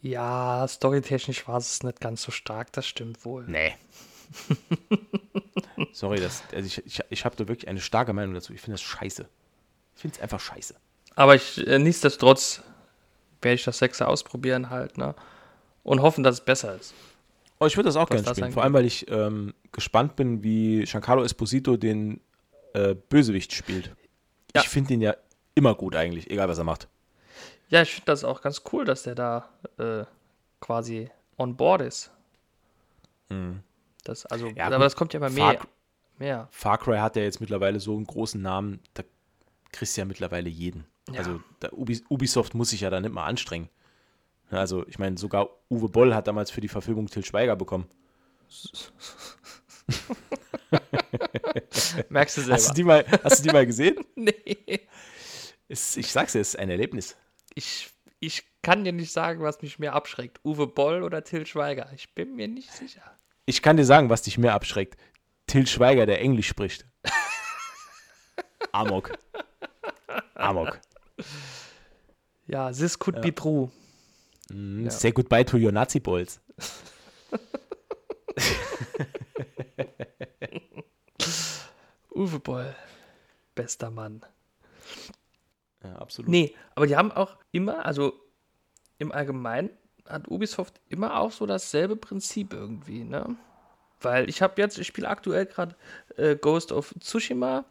Ja, 0.00 0.66
storytechnisch 0.68 1.48
war 1.48 1.58
es 1.58 1.82
nicht 1.82 2.00
ganz 2.00 2.22
so 2.22 2.30
stark, 2.30 2.72
das 2.72 2.86
stimmt 2.86 3.24
wohl. 3.24 3.44
Nee. 3.48 3.74
Sorry, 5.92 6.20
das, 6.20 6.42
also 6.52 6.66
ich, 6.66 6.84
ich, 6.84 7.00
ich 7.08 7.24
habe 7.24 7.36
da 7.36 7.48
wirklich 7.48 7.68
eine 7.68 7.80
starke 7.80 8.12
Meinung 8.12 8.34
dazu. 8.34 8.52
Ich 8.52 8.60
finde 8.60 8.74
das 8.74 8.82
scheiße. 8.82 9.28
Ich 9.94 10.00
finde 10.00 10.16
es 10.16 10.22
einfach 10.22 10.40
scheiße. 10.40 10.74
Aber 11.14 11.34
ich, 11.34 11.66
äh, 11.66 11.78
nichtsdestotrotz 11.78 12.62
werde 13.42 13.54
ich 13.54 13.64
das 13.64 13.78
Sechser 13.78 14.08
ausprobieren 14.08 14.70
halt, 14.70 14.98
ne? 14.98 15.14
Und 15.82 16.02
hoffen, 16.02 16.24
dass 16.24 16.36
es 16.36 16.44
besser 16.44 16.74
ist. 16.76 16.94
Oh, 17.60 17.66
ich 17.66 17.76
würde 17.76 17.88
das 17.88 17.96
auch 17.96 18.08
gerne 18.08 18.26
spielen. 18.26 18.52
Vor 18.52 18.62
allem, 18.64 18.72
weil 18.74 18.84
ich 18.84 19.08
ähm, 19.10 19.54
gespannt 19.72 20.16
bin, 20.16 20.42
wie 20.42 20.82
Giancarlo 20.84 21.22
Esposito 21.24 21.76
den 21.76 22.20
äh, 22.74 22.94
Bösewicht 22.94 23.52
spielt. 23.54 23.94
Ja. 24.54 24.62
Ich 24.62 24.68
finde 24.68 24.88
den 24.88 25.00
ja 25.00 25.14
immer 25.54 25.74
gut 25.74 25.94
eigentlich, 25.96 26.30
egal 26.30 26.48
was 26.48 26.58
er 26.58 26.64
macht. 26.64 26.88
Ja, 27.68 27.82
ich 27.82 27.92
finde 27.94 28.06
das 28.06 28.24
auch 28.24 28.42
ganz 28.42 28.62
cool, 28.72 28.84
dass 28.84 29.04
der 29.04 29.14
da 29.14 29.48
äh, 29.78 30.04
quasi 30.60 31.10
on 31.38 31.56
board 31.56 31.82
ist. 31.82 32.10
Das, 34.04 34.26
also, 34.26 34.48
Ja, 34.48 34.66
aber 34.66 34.76
gut. 34.76 34.84
das 34.84 34.96
kommt 34.96 35.12
ja 35.14 35.18
immer 35.18 35.30
Far- 35.30 35.52
mehr. 35.52 35.60
mehr. 36.18 36.48
Far 36.50 36.78
Cry 36.78 36.98
hat 36.98 37.16
ja 37.16 37.22
jetzt 37.22 37.40
mittlerweile 37.40 37.80
so 37.80 37.96
einen 37.96 38.06
großen 38.06 38.40
Namen, 38.40 38.80
da 38.94 39.02
kriegst 39.72 39.96
du 39.96 40.00
ja 40.02 40.04
mittlerweile 40.04 40.48
jeden. 40.48 40.84
Ja. 41.12 41.18
Also 41.18 41.40
Ubisoft 42.08 42.54
muss 42.54 42.70
sich 42.70 42.80
ja 42.80 42.90
da 42.90 43.00
nicht 43.00 43.12
mal 43.12 43.26
anstrengen. 43.26 43.68
Also 44.50 44.86
ich 44.86 44.98
meine, 44.98 45.18
sogar 45.18 45.48
Uwe 45.70 45.88
Boll 45.88 46.14
hat 46.14 46.26
damals 46.26 46.50
für 46.50 46.60
die 46.60 46.68
Verfilmung 46.68 47.06
Till 47.06 47.24
Schweiger 47.24 47.56
bekommen. 47.56 47.86
Merkst 52.08 52.36
du 52.36 52.40
selber. 52.42 52.54
Hast 52.54 52.70
du 52.70 52.74
die 52.74 52.84
mal, 52.84 53.04
hast 53.24 53.38
du 53.38 53.48
die 53.48 53.52
mal 53.52 53.66
gesehen? 53.66 54.04
nee. 54.14 54.80
Ist, 55.68 55.96
ich 55.96 56.12
sag's 56.12 56.32
dir, 56.32 56.40
es 56.40 56.50
ist 56.50 56.58
ein 56.58 56.70
Erlebnis. 56.70 57.16
Ich, 57.54 57.90
ich 58.20 58.44
kann 58.62 58.84
dir 58.84 58.92
nicht 58.92 59.12
sagen, 59.12 59.42
was 59.42 59.62
mich 59.62 59.78
mehr 59.78 59.94
abschreckt. 59.94 60.40
Uwe 60.44 60.66
Boll 60.66 61.02
oder 61.02 61.24
Till 61.24 61.46
Schweiger. 61.46 61.90
Ich 61.94 62.14
bin 62.14 62.36
mir 62.36 62.48
nicht 62.48 62.72
sicher. 62.72 63.02
Ich 63.46 63.62
kann 63.62 63.76
dir 63.76 63.84
sagen, 63.84 64.10
was 64.10 64.22
dich 64.22 64.38
mehr 64.38 64.54
abschreckt. 64.54 64.96
Till 65.46 65.66
Schweiger, 65.66 66.06
der 66.06 66.20
Englisch 66.20 66.48
spricht. 66.48 66.86
Amok. 68.72 69.12
Amok. 70.34 70.80
Ja, 72.46 72.70
this 72.72 72.98
could 72.98 73.20
be 73.20 73.34
true. 73.34 73.70
Mm, 74.50 74.88
Say 74.90 75.10
goodbye 75.12 75.44
to 75.44 75.56
your 75.56 75.72
Nazi 75.72 75.98
Balls. 76.00 76.40
Uwe 82.14 82.38
Boll. 82.38 82.74
Bester 83.54 83.90
Mann. 83.90 84.20
Ja, 85.82 85.96
absolut. 85.96 86.28
Nee, 86.30 86.54
aber 86.74 86.86
die 86.86 86.96
haben 86.96 87.12
auch 87.12 87.36
immer, 87.52 87.84
also 87.84 88.12
im 88.98 89.12
Allgemeinen 89.12 89.70
hat 90.08 90.28
Ubisoft 90.28 90.80
immer 90.88 91.18
auch 91.18 91.32
so 91.32 91.46
dasselbe 91.46 91.96
Prinzip 91.96 92.52
irgendwie, 92.52 93.04
ne? 93.04 93.36
Weil 94.00 94.28
ich 94.28 94.42
habe 94.42 94.60
jetzt, 94.60 94.78
ich 94.78 94.86
spiele 94.86 95.08
aktuell 95.08 95.46
gerade 95.46 95.74
äh, 96.16 96.36
Ghost 96.36 96.70
of 96.70 96.94
Tsushima, 97.00 97.64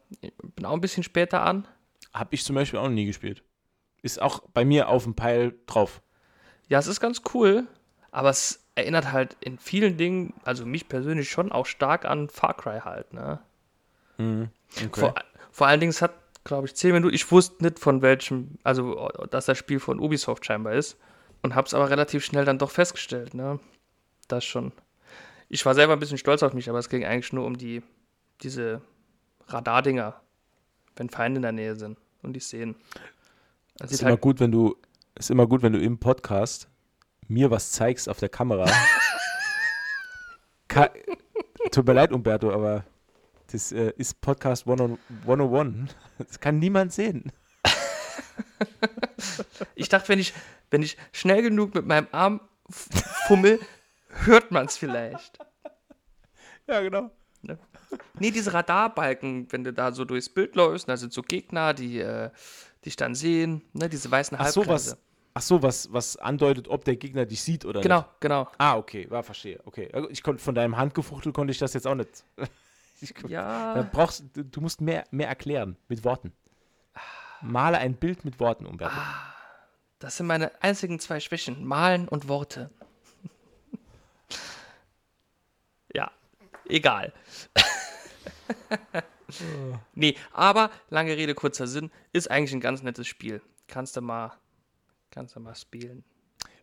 bin 0.55 0.65
auch 0.65 0.73
ein 0.73 0.81
bisschen 0.81 1.03
später 1.03 1.43
an. 1.43 1.67
Hab 2.16 2.32
ich 2.32 2.45
zum 2.45 2.55
Beispiel 2.55 2.80
auch 2.80 2.86
noch 2.86 2.91
nie 2.91 3.05
gespielt. 3.05 3.43
Ist 4.01 4.22
auch 4.22 4.39
bei 4.53 4.63
mir 4.63 4.88
auf 4.88 5.03
dem 5.03 5.16
Pile 5.16 5.53
drauf. 5.66 6.01
Ja, 6.70 6.80
es 6.80 6.88
ist 6.88 7.01
ganz 7.01 7.22
cool, 7.34 7.68
aber 8.09 8.30
es 8.30 8.66
erinnert 8.74 9.11
halt 9.11 9.36
in 9.41 9.59
vielen 9.59 9.97
Dingen, 9.97 10.34
also 10.45 10.66
mich 10.66 10.88
persönlich 10.88 11.30
schon 11.30 11.51
auch 11.51 11.66
stark 11.66 12.05
an 12.05 12.30
Far 12.30 12.55
Cry 12.55 12.80
halt, 12.80 13.13
ne? 13.13 13.41
Okay. 14.18 14.89
Vor, 14.93 15.16
vor 15.51 15.68
allen 15.68 15.82
Dingen, 15.82 15.89
es 15.89 16.01
hat, 16.01 16.13
glaube 16.45 16.68
ich, 16.68 16.76
zehn 16.76 16.93
Minuten. 16.93 17.13
Ich 17.13 17.30
wusste 17.32 17.61
nicht 17.61 17.80
von 17.80 18.01
welchem, 18.01 18.59
also 18.63 19.09
dass 19.30 19.47
das 19.47 19.57
Spiel 19.57 19.82
von 19.82 19.99
Ubisoft 19.99 20.45
scheinbar 20.45 20.74
ist. 20.74 20.97
Und 21.41 21.53
habe 21.53 21.68
es 21.68 21.74
aber 21.74 21.89
relativ 21.89 22.24
schnell 22.24 22.45
dann 22.45 22.57
doch 22.57 22.72
festgestellt, 22.72 23.34
ne? 23.34 23.59
Das 24.30 24.45
schon. 24.45 24.72
Ich 25.49 25.66
war 25.66 25.76
selber 25.76 25.93
ein 25.93 25.99
bisschen 25.99 26.18
stolz 26.18 26.43
auf 26.43 26.53
mich, 26.53 26.70
aber 26.70 26.80
es 26.80 26.89
ging 26.89 27.03
eigentlich 27.03 27.34
nur 27.34 27.45
um 27.45 27.57
die, 27.57 27.84
diese 28.41 28.82
Radardinger, 29.47 30.22
wenn 30.95 31.09
Feinde 31.09 31.39
in 31.39 31.43
der 31.43 31.51
Nähe 31.51 31.76
sind 31.76 31.99
und 32.26 32.34
die 32.34 32.39
sehen. 32.39 32.76
Das 33.78 33.91
ist 33.91 34.01
immer 34.01 34.11
halt, 34.11 34.21
gut, 34.21 34.39
wenn 34.39 34.51
du 34.51 34.76
ist 35.17 35.32
immer 35.32 35.47
gut, 35.47 35.61
wenn 35.61 35.73
du 35.73 35.80
im 35.80 35.97
Podcast 35.97 36.67
mir 37.28 37.51
was 37.51 37.71
zeigst 37.71 38.09
auf 38.09 38.19
der 38.19 38.30
Kamera. 38.30 38.65
Ka 40.67 40.89
Tut 41.71 41.88
mir 41.88 41.93
leid, 41.93 42.11
Umberto, 42.11 42.51
aber 42.51 42.86
das 43.51 43.71
äh, 43.71 43.93
ist 43.97 44.21
Podcast 44.21 44.67
101. 44.67 44.99
101. 45.21 45.95
Das 46.17 46.39
kann 46.39 46.59
niemand 46.59 46.93
sehen. 46.93 47.32
ich 49.76 49.89
dachte, 49.89 50.09
wenn 50.09 50.19
ich, 50.19 50.34
wenn 50.69 50.84
ich 50.84 50.97
schnell 51.11 51.41
genug 51.41 51.73
mit 51.73 51.86
meinem 51.86 52.07
Arm 52.11 52.41
fummel, 52.69 53.59
hört 54.09 54.51
man 54.51 54.67
es 54.67 54.78
vielleicht. 54.78 55.39
Ja, 56.67 56.82
genau. 56.82 57.11
Ne? 57.97 58.03
Nee, 58.19 58.31
diese 58.31 58.53
Radarbalken, 58.53 59.47
wenn 59.51 59.63
du 59.63 59.73
da 59.73 59.91
so 59.91 60.05
durchs 60.05 60.29
Bild 60.29 60.55
läufst, 60.55 60.87
da 60.89 60.97
sind 60.97 61.13
so 61.13 61.21
Gegner, 61.21 61.73
die 61.73 61.99
äh, 61.99 62.29
dich 62.83 62.95
dann 62.95 63.15
sehen, 63.15 63.61
ne, 63.73 63.89
diese 63.89 64.09
weißen 64.11 64.37
Ach 64.39 64.47
so, 64.47 64.61
Halbkreise. 64.61 64.91
was, 64.91 64.97
ach 65.33 65.41
so, 65.41 65.63
was, 65.63 65.91
was 65.91 66.17
andeutet, 66.17 66.67
ob 66.67 66.85
der 66.85 66.95
Gegner 66.95 67.25
dich 67.25 67.41
sieht 67.41 67.65
oder 67.65 67.81
Genau, 67.81 67.99
nicht. 68.01 68.21
genau. 68.21 68.47
Ah, 68.57 68.77
okay, 68.77 69.09
war 69.09 69.23
verstehe. 69.23 69.59
Okay, 69.65 69.91
ich 70.09 70.23
konnte 70.23 70.41
von 70.43 70.55
deinem 70.55 70.77
Handgefuchtel 70.77 71.33
konnte 71.33 71.51
ich 71.51 71.57
das 71.59 71.73
jetzt 71.73 71.87
auch 71.87 71.95
nicht. 71.95 72.23
Ich, 73.01 73.13
Da 73.13 73.27
Ja, 73.27 73.89
brauchst 73.91 74.23
du, 74.33 74.61
musst 74.61 74.79
mehr, 74.79 75.03
mehr 75.11 75.27
erklären 75.27 75.75
mit 75.89 76.05
Worten. 76.05 76.31
Male 77.41 77.77
ein 77.77 77.95
Bild 77.95 78.23
mit 78.23 78.39
Worten, 78.39 78.65
Umberto. 78.65 78.95
das 79.99 80.15
sind 80.15 80.27
meine 80.27 80.49
einzigen 80.63 80.97
zwei 80.99 81.19
Schwächen, 81.19 81.65
Malen 81.65 82.07
und 82.07 82.29
Worte. 82.29 82.71
ja, 85.93 86.09
egal. 86.69 87.11
nee, 89.93 90.15
aber 90.31 90.71
lange 90.89 91.15
Rede, 91.15 91.35
kurzer 91.35 91.67
Sinn, 91.67 91.91
ist 92.13 92.29
eigentlich 92.29 92.53
ein 92.53 92.61
ganz 92.61 92.83
nettes 92.83 93.07
Spiel. 93.07 93.41
Kannst 93.67 93.95
du 93.97 94.01
mal, 94.01 94.33
kannst 95.11 95.35
du 95.35 95.39
mal 95.39 95.55
spielen. 95.55 96.03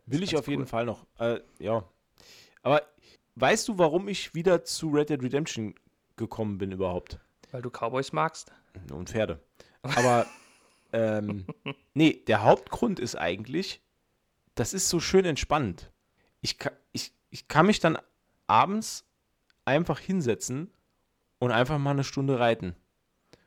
Will 0.06 0.22
ich 0.22 0.36
auf 0.36 0.46
cool. 0.46 0.52
jeden 0.52 0.66
Fall 0.66 0.84
noch. 0.84 1.06
Äh, 1.18 1.40
ja. 1.58 1.84
Aber 2.62 2.82
weißt 3.36 3.68
du, 3.68 3.78
warum 3.78 4.08
ich 4.08 4.34
wieder 4.34 4.64
zu 4.64 4.90
Red 4.90 5.10
Dead 5.10 5.22
Redemption 5.22 5.74
gekommen 6.16 6.58
bin 6.58 6.72
überhaupt? 6.72 7.18
Weil 7.50 7.62
du 7.62 7.70
Cowboys 7.70 8.12
magst? 8.12 8.52
Und 8.90 9.10
Pferde. 9.10 9.40
Aber 9.82 10.26
ähm, 10.92 11.46
nee, 11.94 12.22
der 12.26 12.42
Hauptgrund 12.42 13.00
ist 13.00 13.16
eigentlich, 13.16 13.80
das 14.54 14.74
ist 14.74 14.88
so 14.88 15.00
schön 15.00 15.24
entspannt. 15.24 15.90
Ich, 16.40 16.58
ich, 16.92 17.12
ich 17.30 17.48
kann 17.48 17.66
mich 17.66 17.80
dann 17.80 17.98
abends 18.46 19.04
einfach 19.64 19.98
hinsetzen 19.98 20.70
und 21.42 21.50
einfach 21.50 21.76
mal 21.78 21.90
eine 21.90 22.04
Stunde 22.04 22.38
reiten. 22.38 22.76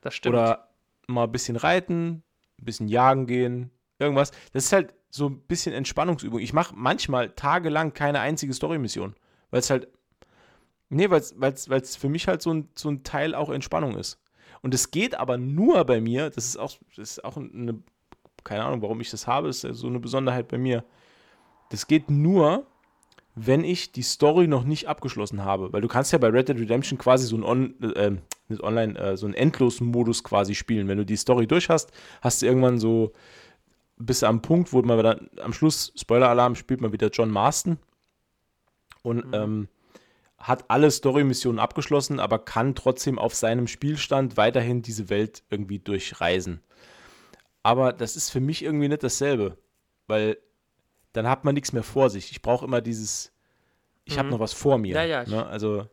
Das 0.01 0.13
stimmt. 0.13 0.35
Oder 0.35 0.67
mal 1.07 1.23
ein 1.23 1.31
bisschen 1.31 1.55
reiten, 1.55 2.23
ein 2.59 2.65
bisschen 2.65 2.89
jagen 2.89 3.25
gehen, 3.25 3.71
irgendwas. 3.99 4.31
Das 4.51 4.65
ist 4.65 4.73
halt 4.73 4.93
so 5.09 5.29
ein 5.29 5.39
bisschen 5.39 5.73
Entspannungsübung. 5.73 6.41
Ich 6.41 6.51
mache 6.51 6.75
manchmal 6.75 7.29
tagelang 7.29 7.93
keine 7.93 8.19
einzige 8.19 8.53
Story-Mission, 8.53 9.15
weil 9.49 9.61
es 9.61 9.69
halt, 9.69 9.87
nee, 10.89 11.09
weil 11.09 11.21
es 11.21 11.95
für 11.95 12.09
mich 12.09 12.27
halt 12.27 12.41
so 12.41 12.53
ein, 12.53 12.67
so 12.75 12.89
ein 12.89 13.03
Teil 13.03 13.33
auch 13.33 13.49
Entspannung 13.49 13.95
ist. 13.95 14.21
Und 14.61 14.73
es 14.73 14.91
geht 14.91 15.15
aber 15.15 15.37
nur 15.37 15.85
bei 15.85 16.01
mir, 16.01 16.29
das 16.29 16.47
ist 16.47 16.57
auch, 16.57 16.77
das 16.97 17.11
ist 17.11 17.23
auch 17.23 17.37
eine, 17.37 17.81
keine 18.43 18.65
Ahnung, 18.65 18.81
warum 18.81 18.99
ich 18.99 19.09
das 19.09 19.25
habe, 19.25 19.47
das 19.47 19.63
ist 19.63 19.77
so 19.77 19.87
eine 19.87 20.01
Besonderheit 20.01 20.49
bei 20.49 20.57
mir. 20.57 20.83
Das 21.69 21.87
geht 21.87 22.11
nur, 22.11 22.67
wenn 23.35 23.65
ich 23.65 23.91
die 23.91 24.01
Story 24.01 24.47
noch 24.47 24.63
nicht 24.63 24.87
abgeschlossen 24.87 25.43
habe. 25.43 25.73
Weil 25.73 25.81
du 25.81 25.89
kannst 25.89 26.13
ja 26.13 26.17
bei 26.17 26.29
Red 26.29 26.49
Dead 26.49 26.57
Redemption 26.57 26.97
quasi 26.97 27.27
so 27.27 27.35
einen 27.35 27.43
On 27.43 27.93
äh, 27.93 28.11
nicht 28.47 28.63
online, 28.63 28.97
äh, 28.97 29.17
so 29.17 29.25
einen 29.25 29.35
endlosen 29.35 29.87
Modus 29.87 30.23
quasi 30.23 30.55
spielen. 30.55 30.87
Wenn 30.87 30.97
du 30.97 31.05
die 31.05 31.17
Story 31.17 31.45
durch 31.45 31.69
hast, 31.69 31.91
hast 32.21 32.41
du 32.41 32.45
irgendwann 32.45 32.79
so 32.79 33.11
bis 33.97 34.23
am 34.23 34.41
Punkt, 34.41 34.73
wo 34.73 34.81
man 34.81 35.01
dann 35.03 35.29
am 35.41 35.53
Schluss, 35.53 35.93
Spoiler-Alarm, 35.95 36.55
spielt 36.55 36.81
man 36.81 36.93
wieder 36.93 37.09
John 37.09 37.29
Marston 37.29 37.77
und 39.03 39.27
mhm. 39.27 39.33
ähm, 39.33 39.67
hat 40.37 40.65
alle 40.67 40.91
Story-Missionen 40.91 41.59
abgeschlossen, 41.59 42.19
aber 42.19 42.39
kann 42.39 42.75
trotzdem 42.75 43.17
auf 43.17 43.33
seinem 43.33 43.67
Spielstand 43.67 44.37
weiterhin 44.37 44.81
diese 44.81 45.09
Welt 45.09 45.43
irgendwie 45.49 45.79
durchreisen. 45.79 46.61
Aber 47.63 47.93
das 47.93 48.15
ist 48.15 48.29
für 48.29 48.41
mich 48.41 48.63
irgendwie 48.63 48.89
nicht 48.89 49.03
dasselbe, 49.03 49.57
weil 50.07 50.37
dann 51.15 51.29
hat 51.29 51.45
man 51.45 51.55
nichts 51.55 51.71
mehr 51.71 51.83
vor 51.83 52.09
sich. 52.09 52.31
Ich 52.31 52.41
brauche 52.41 52.65
immer 52.65 52.81
dieses, 52.81 53.31
ich 54.03 54.15
mhm. 54.15 54.19
habe 54.19 54.29
noch 54.29 54.39
was 54.39 54.53
vor 54.53 54.77
mir. 54.77 54.95
Ja, 54.95 55.03
ja. 55.03 55.23
Ne? 55.23 55.45
Also, 55.45 55.87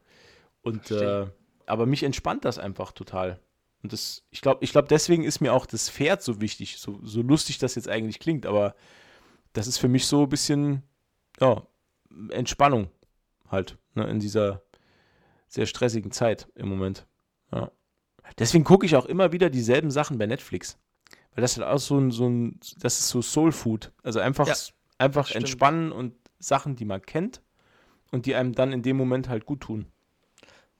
und, 0.62 0.90
äh, 0.90 1.26
aber 1.66 1.86
mich 1.86 2.02
entspannt 2.02 2.44
das 2.44 2.58
einfach 2.58 2.90
total. 2.90 3.38
Und 3.84 3.92
das, 3.92 4.24
ich 4.30 4.40
glaube, 4.40 4.64
ich 4.64 4.72
glaub, 4.72 4.88
deswegen 4.88 5.22
ist 5.22 5.40
mir 5.40 5.52
auch 5.52 5.66
das 5.66 5.88
Pferd 5.90 6.22
so 6.22 6.40
wichtig, 6.40 6.78
so, 6.78 6.98
so 7.04 7.22
lustig 7.22 7.58
das 7.58 7.76
jetzt 7.76 7.88
eigentlich 7.88 8.18
klingt, 8.18 8.46
aber 8.46 8.74
das 9.52 9.66
ist 9.68 9.78
für 9.78 9.88
mich 9.88 10.06
so 10.06 10.24
ein 10.24 10.28
bisschen, 10.28 10.82
ja, 11.40 11.62
Entspannung 12.30 12.90
halt, 13.48 13.78
ne, 13.94 14.08
in 14.08 14.18
dieser 14.18 14.62
sehr 15.46 15.66
stressigen 15.66 16.10
Zeit 16.10 16.48
im 16.54 16.68
Moment. 16.68 17.06
Ja. 17.52 17.70
Deswegen 18.38 18.64
gucke 18.64 18.86
ich 18.86 18.96
auch 18.96 19.06
immer 19.06 19.30
wieder 19.32 19.50
dieselben 19.50 19.90
Sachen 19.90 20.18
bei 20.18 20.26
Netflix. 20.26 20.78
Weil 21.34 21.42
das 21.42 21.52
ist 21.52 21.58
halt 21.58 21.68
auch 21.68 21.78
so 21.78 21.98
ein, 21.98 22.10
so 22.10 22.28
ein 22.28 22.58
das 22.78 22.98
ist 23.00 23.08
so 23.08 23.22
Soul 23.22 23.52
Food. 23.52 23.92
Also 24.02 24.20
einfach 24.20 24.46
ja 24.46 24.54
einfach 25.02 25.26
Stimmt. 25.26 25.44
entspannen 25.44 25.92
und 25.92 26.14
Sachen, 26.38 26.76
die 26.76 26.84
man 26.84 27.02
kennt 27.02 27.42
und 28.10 28.26
die 28.26 28.34
einem 28.34 28.54
dann 28.54 28.72
in 28.72 28.82
dem 28.82 28.96
Moment 28.96 29.28
halt 29.28 29.46
gut 29.46 29.60
tun. 29.60 29.86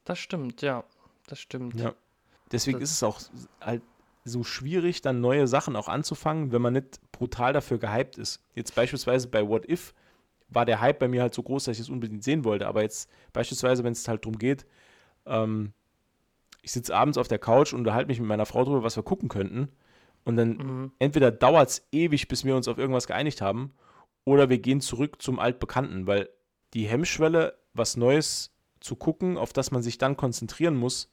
Das 0.05 0.19
stimmt, 0.19 0.63
ja. 0.63 0.85
Das 1.27 1.39
stimmt. 1.39 1.79
Ja. 1.79 1.95
Deswegen 2.51 2.81
das 2.81 2.91
ist 2.91 2.97
es 2.97 3.03
auch 3.03 3.21
halt 3.61 3.83
so 4.25 4.45
schwierig, 4.45 5.01
dann 5.01 5.21
neue 5.21 5.47
Sachen 5.47 5.77
auch 5.77 5.89
anzufangen, 5.89 6.53
wenn 6.53 6.63
man 6.63 6.75
nicht 6.75 7.01
brutal 7.13 7.53
dafür 7.53 7.79
gehypt 7.79 8.19
ist. 8.19 8.41
Jetzt 8.55 8.75
beispielsweise 8.75 9.29
bei 9.29 9.47
What 9.47 9.69
If 9.69 9.95
war 10.49 10.65
der 10.67 10.81
Hype 10.81 10.99
bei 10.99 11.09
mir 11.09 11.23
halt 11.23 11.35
so 11.35 11.43
groß, 11.43 11.65
dass 11.65 11.77
ich 11.77 11.83
es 11.83 11.89
unbedingt 11.91 12.23
sehen 12.23 12.45
wollte. 12.45 12.67
Aber 12.67 12.83
jetzt 12.83 13.09
beispielsweise, 13.33 13.85
wenn 13.85 13.93
es 13.93 14.07
halt 14.07 14.25
darum 14.25 14.39
geht, 14.39 14.67
ähm, 15.27 15.73
ich 16.63 16.73
sitze 16.73 16.95
abends 16.95 17.19
auf 17.19 17.29
der 17.29 17.39
Couch 17.39 17.73
und 17.73 17.81
unterhalte 17.81 18.09
mich 18.09 18.21
mit 18.21 18.29
meiner 18.29 18.47
Frau 18.47 18.65
darüber, 18.65 18.85
was 18.85 18.97
wir 18.97 19.03
gucken 19.03 19.29
könnten. 19.29 19.69
Und 20.25 20.37
dann 20.37 20.57
mhm. 20.57 20.93
entweder 20.99 21.33
dauert 21.33 21.71
es 21.71 21.87
ewig, 21.91 22.29
bis 22.29 22.45
wir 22.45 22.55
uns 22.55 22.69
auf 22.69 22.79
irgendwas 22.79 23.07
geeinigt 23.07 23.41
haben, 23.41 23.73
oder 24.25 24.49
wir 24.49 24.59
gehen 24.59 24.81
zurück 24.81 25.21
zum 25.21 25.39
Altbekannten, 25.39 26.07
weil 26.07 26.29
die 26.75 26.87
Hemmschwelle, 26.87 27.59
was 27.75 27.97
Neues 27.97 28.53
zu 28.81 28.97
gucken, 28.97 29.37
auf 29.37 29.53
das 29.53 29.71
man 29.71 29.83
sich 29.83 29.99
dann 29.99 30.17
konzentrieren 30.17 30.77
muss, 30.77 31.11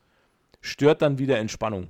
stört 0.61 1.01
dann 1.01 1.17
wieder 1.17 1.37
Entspannung. 1.37 1.89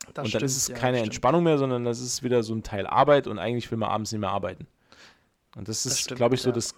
Das 0.00 0.08
und 0.08 0.18
dann 0.18 0.26
stimmt, 0.26 0.42
ist 0.44 0.56
es 0.56 0.74
keine 0.74 0.98
ja, 0.98 1.04
Entspannung 1.04 1.42
mehr, 1.42 1.58
sondern 1.58 1.84
das 1.84 2.00
ist 2.00 2.22
wieder 2.22 2.42
so 2.42 2.54
ein 2.54 2.62
Teil 2.62 2.86
Arbeit 2.86 3.26
und 3.26 3.38
eigentlich 3.38 3.70
will 3.70 3.78
man 3.78 3.90
abends 3.90 4.12
nicht 4.12 4.20
mehr 4.20 4.30
arbeiten. 4.30 4.66
Und 5.56 5.68
das 5.68 5.86
ist, 5.86 6.14
glaube 6.14 6.34
ich, 6.34 6.42
so 6.42 6.50
ja. 6.50 6.54
das 6.54 6.74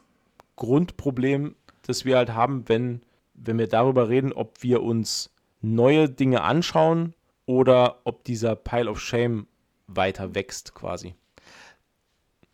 Grundproblem, 0.56 1.56
das 1.86 2.04
wir 2.04 2.16
halt 2.16 2.30
haben, 2.30 2.68
wenn, 2.68 3.02
wenn 3.34 3.58
wir 3.58 3.66
darüber 3.66 4.08
reden, 4.08 4.32
ob 4.32 4.62
wir 4.62 4.82
uns 4.82 5.30
neue 5.60 6.08
Dinge 6.08 6.42
anschauen 6.42 7.14
oder 7.44 8.00
ob 8.04 8.24
dieser 8.24 8.54
Pile 8.54 8.90
of 8.90 9.00
Shame 9.00 9.46
weiter 9.88 10.34
wächst 10.34 10.74
quasi. 10.74 11.14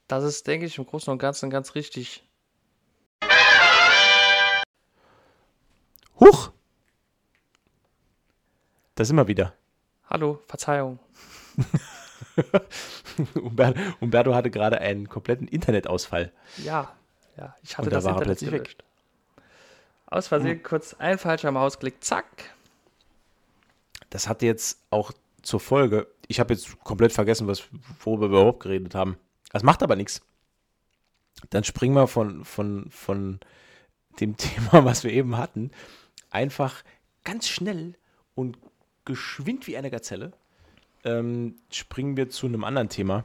Das 0.09 0.25
ist, 0.25 0.47
denke 0.47 0.67
ich, 0.67 0.79
im 0.79 0.87
Großen 0.87 1.11
und 1.11 1.19
Ganzen 1.19 1.51
ganz 1.51 1.75
richtig. 1.75 2.25
Huch! 6.21 6.51
Da 8.95 9.05
sind 9.05 9.17
wir 9.17 9.27
wieder. 9.27 9.55
Hallo, 10.09 10.41
Verzeihung. 10.47 11.01
Umberto 14.01 14.35
hatte 14.35 14.51
gerade 14.51 14.81
einen 14.81 15.09
kompletten 15.09 15.49
Internetausfall. 15.49 16.33
Ja, 16.59 16.95
ja, 17.37 17.57
ich 17.63 17.77
hatte 17.77 17.91
da 17.91 17.97
das 17.97 18.07
Internet 18.07 18.39
gelöscht. 18.39 18.85
Aus 20.07 20.29
Versehen 20.29 20.59
hm. 20.59 20.63
kurz 20.63 20.95
ein 20.95 21.19
falscher 21.19 21.51
Mausklick, 21.51 22.05
zack. 22.05 22.55
Das 24.11 24.29
hatte 24.29 24.47
jetzt 24.47 24.79
auch 24.91 25.11
zur 25.43 25.61
Folge, 25.61 26.07
ich 26.29 26.39
habe 26.39 26.55
jetzt 26.55 26.79
komplett 26.85 27.13
vergessen, 27.13 27.49
was, 27.49 27.65
worüber 28.01 28.31
wir 28.31 28.39
überhaupt 28.39 28.61
geredet 28.61 28.95
haben. 28.95 29.19
Das 29.55 29.63
macht 29.63 29.85
aber 29.85 29.95
nichts. 29.95 30.21
Dann 31.51 31.63
springen 31.63 31.95
wir 31.95 32.09
von, 32.09 32.45
von, 32.45 32.91
von 32.91 33.39
dem 34.19 34.37
Thema, 34.37 34.85
was 34.85 35.05
wir 35.05 35.13
eben 35.13 35.37
hatten, 35.39 35.71
einfach 36.29 36.83
ganz 37.23 37.47
schnell 37.49 37.97
und 38.35 38.59
geschwind 39.05 39.69
wie 39.69 39.77
eine 39.77 39.93
Gazelle 39.93 40.33
ähm, 41.05 41.55
springen 41.71 42.17
wir 42.17 42.31
zu 42.31 42.47
einem 42.47 42.65
anderen 42.65 42.89
Thema. 42.89 43.25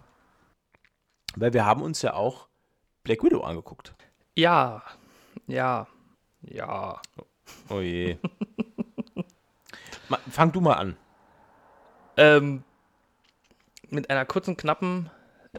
Weil 1.35 1.53
wir 1.53 1.65
haben 1.65 1.81
uns 1.81 2.03
ja 2.03 2.13
auch 2.13 2.47
Black 3.03 3.23
Widow 3.23 3.41
angeguckt. 3.41 3.95
Ja, 4.35 4.83
ja, 5.47 5.87
ja. 6.41 7.01
Oh, 7.69 7.79
je. 7.79 8.17
Fang 10.29 10.51
du 10.51 10.61
mal 10.61 10.75
an. 10.75 10.95
Ähm, 12.17 12.63
mit 13.89 14.11
einer 14.11 14.25
kurzen, 14.25 14.55
knappen 14.57 15.09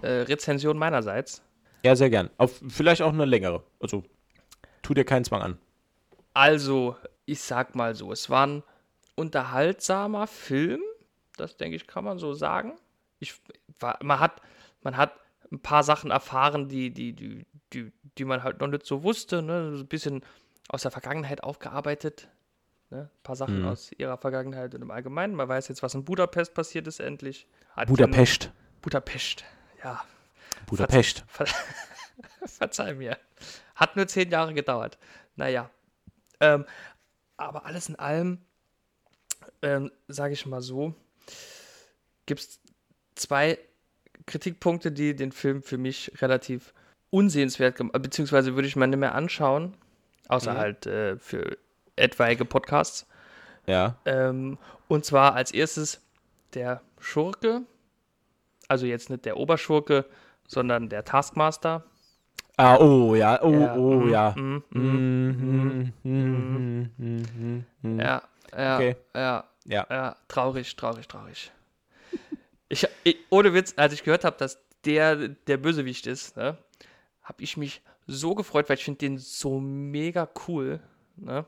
äh, 0.03 0.23
Rezension 0.23 0.77
meinerseits. 0.79 1.43
Ja, 1.85 1.97
sehr 1.97 2.11
gern. 2.11 2.31
Auf, 2.37 2.61
vielleicht 2.69 3.03
auch 3.03 3.13
eine 3.13 3.25
längere. 3.25 3.63
Also, 3.81 4.05
tu 4.83 4.95
dir 4.95 5.05
keinen 5.05 5.25
Zwang 5.25 5.43
an. 5.43 5.59
Also, 6.35 6.97
ich 7.25 7.41
sag 7.41 7.75
mal 7.75 7.95
so, 7.95 8.13
es 8.13 8.29
war 8.31 8.47
ein 8.47 8.63
unterhaltsamer 9.15 10.27
Film. 10.27 10.81
Das 11.37 11.57
denke 11.57 11.77
ich, 11.77 11.87
kann 11.87 12.05
man 12.05 12.19
so 12.19 12.35
sagen. 12.35 12.73
Ich, 13.19 13.35
war, 13.79 13.99
man, 14.03 14.21
hat, 14.21 14.41
man 14.83 14.97
hat 14.97 15.13
ein 15.51 15.61
paar 15.61 15.83
Sachen 15.83 16.11
erfahren, 16.11 16.69
die, 16.69 16.91
die, 16.91 17.13
die, 17.13 17.47
die, 17.73 17.93
die 18.19 18.25
man 18.25 18.43
halt 18.43 18.61
noch 18.61 18.69
nicht 18.69 18.87
so 18.87 19.03
wusste. 19.03 19.43
Ne? 19.43 19.77
So 19.77 19.83
ein 19.83 19.89
bisschen 19.89 20.23
aus 20.69 20.83
der 20.83 20.91
Vergangenheit 20.91 21.43
aufgearbeitet. 21.43 22.29
Ne? 22.91 23.11
Ein 23.13 23.23
paar 23.23 23.37
Sachen 23.37 23.63
mhm. 23.63 23.69
aus 23.69 23.91
ihrer 23.97 24.19
Vergangenheit 24.19 24.75
und 24.75 24.83
im 24.83 24.91
Allgemeinen. 24.91 25.35
Man 25.35 25.49
weiß 25.49 25.69
jetzt, 25.69 25.83
was 25.83 25.95
in 25.95 26.05
Budapest 26.05 26.55
passiert 26.55 26.87
ist, 26.87 27.01
endlich. 27.01 27.47
Hat 27.75 27.89
Budapest. 27.89 28.53
Budapest 28.83 29.45
ja. 29.83 30.05
Budapest. 30.67 31.25
Ver 31.27 31.47
Verzeih 32.47 32.95
mir. 32.95 33.19
Hat 33.75 33.97
nur 33.97 34.07
zehn 34.07 34.31
Jahre 34.31 34.55
gedauert. 34.55 34.99
Naja. 35.37 35.71
Ähm, 36.41 36.65
aber 37.37 37.65
alles 37.67 37.89
in 37.89 37.97
allem, 37.97 38.39
ähm, 39.63 39.91
sage 40.09 40.35
ich 40.35 40.47
mal 40.47 40.61
so, 40.61 40.95
gibt 42.27 42.41
es 42.41 42.61
zwei 43.15 43.59
Kritikpunkte, 44.27 44.93
die 44.93 45.17
den 45.17 45.33
Film 45.33 45.63
für 45.63 45.79
mich 45.79 46.13
relativ 46.21 46.73
unsehenswert 47.11 47.77
gemacht 47.77 48.01
beziehungsweise 48.03 48.55
würde 48.55 48.69
ich 48.69 48.77
mir 48.77 48.87
nicht 48.87 48.99
mehr 48.99 49.15
anschauen, 49.15 49.75
außer 50.29 50.55
mhm. 50.55 50.59
halt 50.59 50.87
äh, 50.87 51.17
für 51.19 51.59
etwaige 51.97 52.45
Podcasts. 52.45 53.07
Ja. 53.67 53.97
Ähm, 54.05 54.59
und 54.89 55.05
zwar 55.05 55.35
als 55.35 55.53
erstes 55.53 56.01
der 56.55 56.81
Schurke, 57.01 57.63
also 58.71 58.87
jetzt 58.87 59.11
nicht 59.11 59.25
der 59.25 59.37
Oberschurke, 59.37 60.07
sondern 60.47 60.89
der 60.89 61.05
Taskmaster. 61.05 61.85
Ah, 62.57 62.77
oh 62.77 63.15
ja, 63.15 63.43
oh, 63.43 63.53
ja. 63.53 63.75
oh 63.77 64.01
mm, 64.01 64.11
ja. 64.11 64.35
Mm, 64.37 64.63
mm, 67.83 67.99
ja, 67.99 68.23
ja, 68.57 68.77
okay. 68.77 68.97
ja. 69.15 69.45
Ja. 69.67 69.87
Ja, 69.91 70.17
traurig, 70.29 70.75
traurig, 70.77 71.07
traurig. 71.07 71.53
Ich, 72.69 72.87
ich, 73.05 73.17
ohne 73.29 73.53
Witz, 73.55 73.75
als 73.77 73.93
ich 73.93 74.05
gehört 74.05 74.25
habe, 74.25 74.37
dass 74.39 74.59
der 74.85 75.29
der 75.29 75.57
Bösewicht 75.59 76.07
ist, 76.07 76.37
ne, 76.37 76.57
habe 77.23 77.43
ich 77.43 77.57
mich 77.57 77.83
so 78.07 78.35
gefreut, 78.35 78.69
weil 78.69 78.77
ich 78.77 78.85
finde 78.85 78.99
den 78.99 79.19
so 79.19 79.61
mega 79.61 80.29
cool. 80.49 80.81
Ne? 81.17 81.45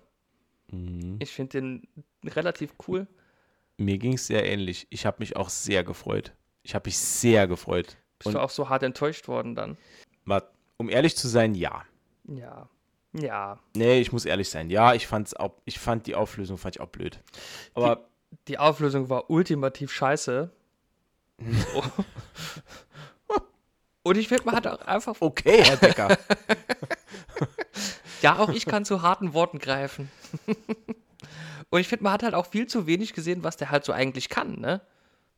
Mhm. 0.71 1.17
Ich 1.21 1.31
finde 1.31 1.61
den 1.61 1.89
relativ 2.25 2.75
cool. 2.87 3.07
Mir 3.77 3.99
ging 3.99 4.15
es 4.15 4.27
sehr 4.27 4.45
ähnlich. 4.45 4.87
Ich 4.91 5.07
habe 5.07 5.17
mich 5.21 5.37
auch 5.37 5.49
sehr 5.49 5.83
gefreut. 5.85 6.33
Ich 6.63 6.75
habe 6.75 6.89
mich 6.89 6.99
sehr 6.99 7.47
gefreut. 7.47 7.97
Bist 8.19 8.27
Und- 8.29 8.35
du 8.35 8.41
auch 8.41 8.51
so 8.51 8.69
hart 8.69 8.83
enttäuscht 8.83 9.29
worden 9.29 9.55
dann? 9.55 9.77
Mal, 10.25 10.43
um 10.77 10.89
ehrlich 10.89 11.17
zu 11.17 11.29
sein, 11.29 11.55
ja. 11.55 11.85
Ja. 12.25 12.69
Ja. 13.15 13.59
Nee, 13.75 14.01
ich 14.01 14.13
muss 14.13 14.25
ehrlich 14.25 14.49
sein. 14.49 14.71
Ja, 14.71 14.95
ich 14.95 15.07
fand's 15.07 15.35
auch, 15.35 15.53
ich 15.65 15.79
fand 15.79 16.07
die 16.07 16.15
Auflösung 16.15 16.57
fand 16.59 16.77
ich 16.77 16.81
auch 16.81 16.89
blöd. 16.89 17.21
Aber 17.75 18.09
Die 18.49 18.59
Auflösung 18.59 19.11
war 19.11 19.29
ultimativ 19.31 19.93
scheiße. 19.93 20.51
Oh. 21.75 21.83
Und 24.05 24.17
ich 24.17 24.29
finde, 24.29 24.45
man 24.45 24.55
hat 24.57 24.67
auch 24.67 24.81
einfach. 24.87 25.17
okay, 25.21 25.63
Herr 25.65 25.77
Decker. 25.77 26.17
Ja, 28.23 28.39
auch 28.39 28.51
ich 28.51 28.67
kann 28.67 28.85
zu 28.85 29.03
harten 29.03 29.35
Worten 29.35 29.59
greifen. 29.59 30.09
Und 31.71 31.81
ich 31.81 31.89
finde, 31.89 32.05
man 32.05 32.13
hat 32.13 32.23
halt 32.23 32.35
auch 32.35 32.47
viel 32.47 32.69
zu 32.69 32.87
wenig 32.87 33.15
gesehen, 33.15 33.43
was 33.43 33.57
der 33.57 33.73
halt 33.73 33.85
so 33.85 33.93
eigentlich 33.93 34.29
kann, 34.29 34.61
ne? 34.61 34.81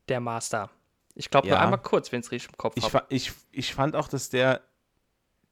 Der 0.07 0.19
Master. 0.19 0.69
Ich 1.15 1.29
glaube 1.29 1.47
nur 1.47 1.55
Ja. 1.57 1.63
einmal 1.63 1.81
kurz, 1.81 2.11
wenn 2.11 2.19
es 2.19 2.31
richtig 2.31 2.51
im 2.51 2.57
Kopf 2.57 2.75
ich, 2.77 2.83
habe. 2.83 3.05
ich, 3.09 3.31
ich 3.51 3.73
fand 3.73 3.95
auch, 3.95 4.07
dass 4.09 4.29
der, 4.29 4.61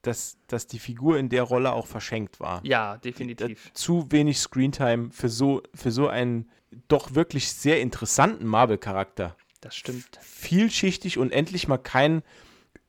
dass, 0.01 0.37
dass 0.47 0.67
die 0.67 0.79
Figur 0.79 1.17
in 1.17 1.29
der 1.29 1.43
Rolle 1.43 1.71
auch 1.71 1.87
verschenkt 1.87 2.39
war. 2.41 2.59
Ja, 2.65 2.95
Äh, 2.95 2.99
definitiv. 2.99 3.71
Zu 3.73 4.11
wenig 4.11 4.39
Screentime 4.39 5.11
für 5.11 5.29
so, 5.29 5.63
für 5.73 5.91
so 5.91 6.09
einen 6.09 6.51
doch 6.89 7.15
wirklich 7.15 7.49
sehr 7.51 7.79
interessanten 7.81 8.45
Marvel-Charakter. 8.45 9.37
Das 9.61 9.73
stimmt. 9.75 10.19
Vielschichtig 10.21 11.17
und 11.17 11.31
endlich 11.31 11.67
mal 11.69 11.77
kein 11.77 12.21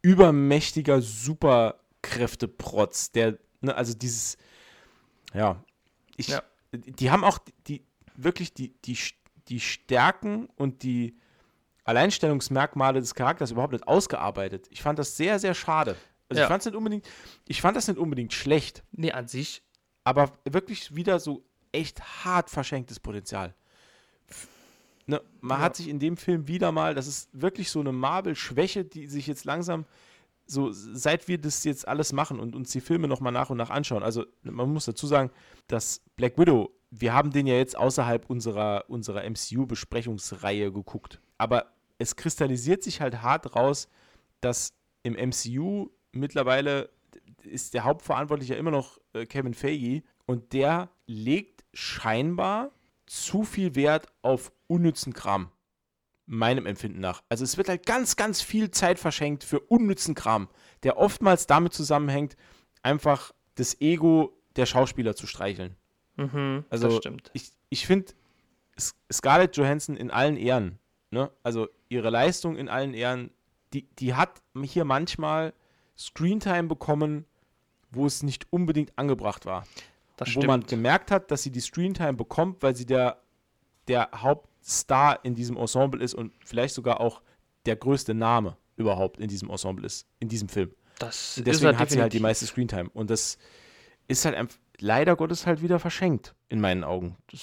übermächtiger 0.03 1.01
Superkräfteprotz, 1.01 3.13
der, 3.13 3.39
ne, 3.61 3.75
also 3.75 3.95
dieses, 3.95 4.37
ja, 5.33 5.63
ich, 6.17 6.29
Ja. 6.29 6.43
die 6.73 7.11
haben 7.11 7.25
auch 7.25 7.39
die, 7.67 7.83
wirklich 8.17 8.53
die, 8.55 8.75
die, 8.85 8.99
die 9.49 9.61
Stärken 9.61 10.49
und 10.57 10.83
die 10.83 11.17
Alleinstellungsmerkmale 11.85 13.01
des 13.01 13.15
Charakters 13.15 13.51
überhaupt 13.51 13.73
nicht 13.73 13.87
ausgearbeitet. 13.87 14.67
Ich 14.71 14.83
fand 14.83 14.99
das 14.99 15.17
sehr, 15.17 15.39
sehr 15.39 15.55
schade. 15.55 15.97
Also 16.29 16.41
Ja. 16.41 16.45
ich 16.47 16.49
fand's 16.49 16.65
nicht 16.67 16.75
unbedingt, 16.75 17.07
ich 17.47 17.61
fand 17.61 17.77
das 17.77 17.87
nicht 17.89 17.99
unbedingt 17.99 18.33
schlecht, 18.33 18.83
Nee, 18.93 19.13
an 19.13 19.29
sich. 19.29 19.63
aber 20.05 20.33
wirklich 20.45 20.95
wieder 20.97 21.21
so 21.21 21.45
echt 21.73 22.25
hart 22.25 22.49
verschenktes 22.51 22.99
Potenzial. 23.01 23.55
Ne, 25.07 25.21
man 25.43 25.59
Ja. 25.59 25.65
hat 25.65 25.77
sich 25.77 25.89
in 25.89 25.99
dem 25.99 26.17
Film 26.17 26.49
wieder 26.49 26.73
mal, 26.73 26.95
das 26.95 27.07
ist 27.07 27.29
wirklich 27.33 27.71
so 27.71 27.81
eine 27.81 27.93
Marvel-Schwäche, 27.93 28.85
die 28.87 29.07
sich 29.07 29.27
jetzt 29.27 29.45
langsam, 29.45 29.85
so 30.47 30.71
seit 30.73 31.29
wir 31.29 31.39
das 31.39 31.63
jetzt 31.65 31.87
alles 31.87 32.13
machen 32.15 32.41
und 32.41 32.55
uns 32.57 32.71
die 32.71 32.81
Filme 32.81 33.07
nochmal 33.07 33.33
nach 33.33 33.51
und 33.51 33.59
nach 33.59 33.69
anschauen. 33.71 34.03
Also 34.03 34.25
man 34.43 34.73
muss 34.73 34.87
dazu 34.87 35.07
sagen, 35.07 35.31
dass 35.69 36.01
Black 36.17 36.39
Widow, 36.39 36.71
wir 36.91 37.13
haben 37.13 37.33
den 37.33 37.47
ja 37.47 37.55
jetzt 37.55 37.77
außerhalb 37.77 38.29
unserer, 38.31 38.85
unserer 38.89 39.25
MCU-Besprechungsreihe 39.29 40.73
geguckt. 40.73 41.21
Aber 41.37 41.74
es 41.99 42.17
kristallisiert 42.17 42.83
sich 42.83 43.01
halt 43.01 43.23
hart 43.23 43.55
raus, 43.57 43.89
dass 44.41 44.75
im 45.03 45.15
MCU 45.15 45.91
mittlerweile 46.13 46.91
ist 47.43 47.75
der 47.75 47.85
Hauptverantwortliche 47.85 48.55
immer 48.55 48.71
noch 48.71 48.99
äh, 49.13 49.27
Kevin 49.27 49.55
Feige 49.55 50.03
und 50.27 50.53
der 50.53 50.89
legt 51.07 51.65
scheinbar 51.73 52.71
zu 53.07 53.45
viel 53.45 53.75
Wert 53.75 54.07
auf 54.23 54.51
unnützen 54.67 55.13
Kram. 55.13 55.51
Meinem 56.27 56.65
Empfinden 56.65 57.01
nach. 57.01 57.23
Also 57.29 57.45
es 57.45 57.59
wird 57.59 57.69
halt 57.69 57.85
ganz, 57.85 58.17
ganz 58.17 58.41
viel 58.41 58.71
Zeit 58.71 58.99
verschenkt 58.99 59.45
für 59.45 59.61
unnützen 59.61 60.15
Kram, 60.15 60.49
der 60.83 60.97
oftmals 60.97 61.47
damit 61.47 61.75
zusammenhängt, 61.75 62.35
einfach 62.83 63.33
das 63.57 63.79
Ego 63.83 64.35
der 64.57 64.65
Schauspieler 64.65 65.15
zu 65.15 65.27
streicheln. 65.27 65.77
Mhm, 66.17 66.65
Also 66.71 66.89
das 66.89 66.97
stimmt. 66.97 67.31
ich, 67.35 67.53
ich 67.69 67.87
finde 67.87 68.13
Scarlett 69.13 69.57
Johansson 69.59 69.97
in 69.97 70.11
allen 70.11 70.37
Ehren, 70.39 70.79
ne? 71.15 71.31
also 71.43 71.69
ihre 71.89 72.11
Leistung 72.11 72.57
in 72.57 72.69
allen 72.69 72.93
Ehren, 72.93 73.31
die, 73.73 73.89
die 73.99 74.15
hat 74.15 74.43
hier 74.63 74.85
manchmal 74.85 75.55
Screentime 75.97 76.65
bekommen, 76.65 77.25
wo 77.91 78.07
es 78.07 78.23
nicht 78.23 78.47
unbedingt 78.51 78.93
angebracht 78.99 79.47
war. 79.47 79.67
Das 80.17 80.37
wo 80.37 80.43
man 80.43 80.65
gemerkt 80.65 81.11
hat, 81.11 81.31
dass 81.31 81.43
sie 81.43 81.51
die 81.51 81.61
Screentime 81.61 82.15
bekommt, 82.15 82.63
weil 82.63 82.77
sie 82.77 82.87
der, 82.87 83.23
der 83.89 84.11
Hauptstar 84.15 85.25
in 85.25 85.35
diesem 85.35 85.57
Ensemble 85.57 86.03
ist 86.03 86.15
und 86.15 86.33
vielleicht 86.45 86.75
sogar 86.75 87.01
auch 87.01 87.23
der 87.67 87.77
größte 87.77 88.15
Name 88.15 88.57
überhaupt 88.77 89.19
in 89.19 89.29
diesem 89.29 89.51
Ensemble 89.51 89.87
ist, 89.87 90.07
in 90.21 90.29
diesem 90.29 90.49
Film. 90.49 90.73
Das 90.99 91.39
Und 91.39 91.47
deswegen 91.47 91.73
er 91.73 91.79
hat 91.79 91.91
sie 91.91 92.01
halt 92.01 92.13
die 92.13 92.21
meiste 92.21 92.47
Screentime. 92.47 92.91
Und 92.91 93.11
das 93.11 93.39
ist 94.07 94.25
halt 94.25 94.37
einfach, 94.37 94.59
leider 94.79 95.17
Gottes 95.17 95.47
halt 95.47 95.63
wieder 95.63 95.79
verschenkt, 95.79 96.35
in 96.49 96.61
meinen 96.61 96.85
Augen. 96.85 97.17
Das, 97.31 97.41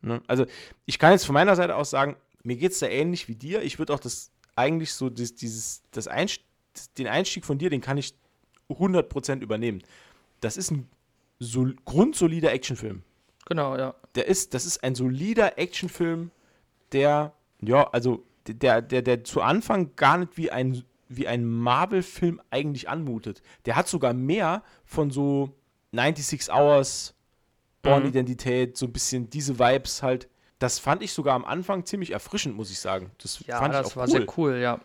ne? 0.00 0.22
Also, 0.26 0.46
ich 0.86 0.98
kann 0.98 1.12
jetzt 1.12 1.26
von 1.26 1.34
meiner 1.34 1.54
Seite 1.54 1.76
aus 1.76 1.90
sagen, 1.90 2.16
mir 2.42 2.56
geht 2.56 2.72
es 2.72 2.78
da 2.78 2.86
ähnlich 2.86 3.28
wie 3.28 3.34
dir. 3.34 3.62
Ich 3.62 3.78
würde 3.78 3.92
auch 3.94 4.00
das 4.00 4.30
eigentlich 4.56 4.92
so, 4.92 5.10
das, 5.10 5.34
dieses, 5.34 5.82
das 5.90 6.08
Einst 6.08 6.40
den 6.98 7.06
Einstieg 7.06 7.44
von 7.44 7.58
dir, 7.58 7.70
den 7.70 7.80
kann 7.80 7.98
ich 7.98 8.14
100% 8.68 9.40
übernehmen. 9.40 9.82
Das 10.40 10.56
ist 10.56 10.70
ein 10.70 10.88
sol 11.38 11.76
grundsolider 11.84 12.52
Actionfilm. 12.52 13.02
Genau, 13.46 13.76
ja. 13.76 13.94
Der 14.14 14.26
ist, 14.28 14.54
das 14.54 14.66
ist 14.66 14.84
ein 14.84 14.94
solider 14.94 15.58
Actionfilm, 15.58 16.30
der, 16.92 17.32
ja, 17.60 17.88
also 17.90 18.24
der, 18.46 18.82
der, 18.82 19.02
der 19.02 19.24
zu 19.24 19.42
Anfang 19.42 19.96
gar 19.96 20.18
nicht 20.18 20.36
wie 20.36 20.50
ein, 20.50 20.84
wie 21.08 21.26
ein 21.26 21.44
Marvel-Film 21.44 22.40
eigentlich 22.50 22.88
anmutet. 22.88 23.42
Der 23.66 23.76
hat 23.76 23.88
sogar 23.88 24.12
mehr 24.12 24.62
von 24.84 25.10
so 25.10 25.54
96 25.92 26.52
Hours, 26.52 27.14
Born-Identität, 27.82 28.76
so 28.76 28.86
ein 28.86 28.92
bisschen 28.92 29.30
diese 29.30 29.58
Vibes 29.58 30.02
halt. 30.02 30.28
Das 30.60 30.78
fand 30.78 31.02
ich 31.02 31.12
sogar 31.12 31.34
am 31.34 31.44
Anfang 31.44 31.84
ziemlich 31.86 32.12
erfrischend, 32.12 32.54
muss 32.54 32.70
ich 32.70 32.78
sagen. 32.78 33.10
Das 33.22 33.44
Ja, 33.46 33.58
fand 33.58 33.74
ich 33.74 33.80
das 33.80 33.92
auch 33.92 33.96
war 33.96 34.04
cool. 34.04 34.10
sehr 34.12 34.26
cool, 34.38 34.56
ja. 34.58 34.80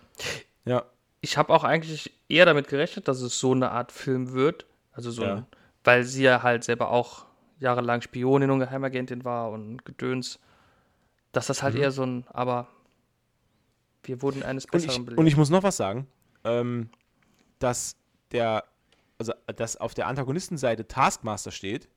Ja, 0.66 0.86
Ich 1.22 1.38
habe 1.38 1.54
auch 1.54 1.64
eigentlich 1.64 2.12
eher 2.30 2.46
damit 2.46 2.68
gerechnet, 2.68 3.08
dass 3.08 3.22
es 3.22 3.40
so 3.40 3.52
eine 3.52 3.72
Art 3.72 3.92
Film 3.92 4.32
wird. 4.34 4.66
Also 4.94 5.12
so 5.12 5.24
Ja. 5.24 5.36
ein, 5.36 5.46
weil 5.84 6.04
sie 6.04 6.24
ja 6.24 6.44
halt 6.44 6.64
selber 6.64 6.90
auch 6.92 7.26
jahrelang 7.60 8.02
Spionin 8.02 8.52
und 8.52 8.60
Geheimagentin 8.60 9.24
war 9.26 9.50
und 9.52 9.84
Gedöns. 9.86 10.40
Dass 11.32 11.48
das 11.48 11.62
halt 11.62 11.76
Mhm. 11.76 11.82
eher 11.82 11.92
so 11.92 12.04
ein, 12.06 12.26
aber 12.30 12.68
wir 14.04 14.22
wurden 14.22 14.44
eines 14.44 14.68
Besseren 14.68 15.00
ich, 15.02 15.06
belehrt. 15.06 15.20
und 15.20 15.28
ich 15.28 15.36
muss 15.36 15.50
noch 15.50 15.64
was 15.64 15.76
sagen, 15.78 16.08
ähm, 16.44 16.90
dass 17.60 17.96
der, 18.32 18.64
also 19.18 19.34
dass 19.56 19.76
auf 19.78 19.94
der 19.94 20.08
Antagonistenseite 20.08 20.88
Taskmaster 20.88 21.52
steht, 21.52 21.90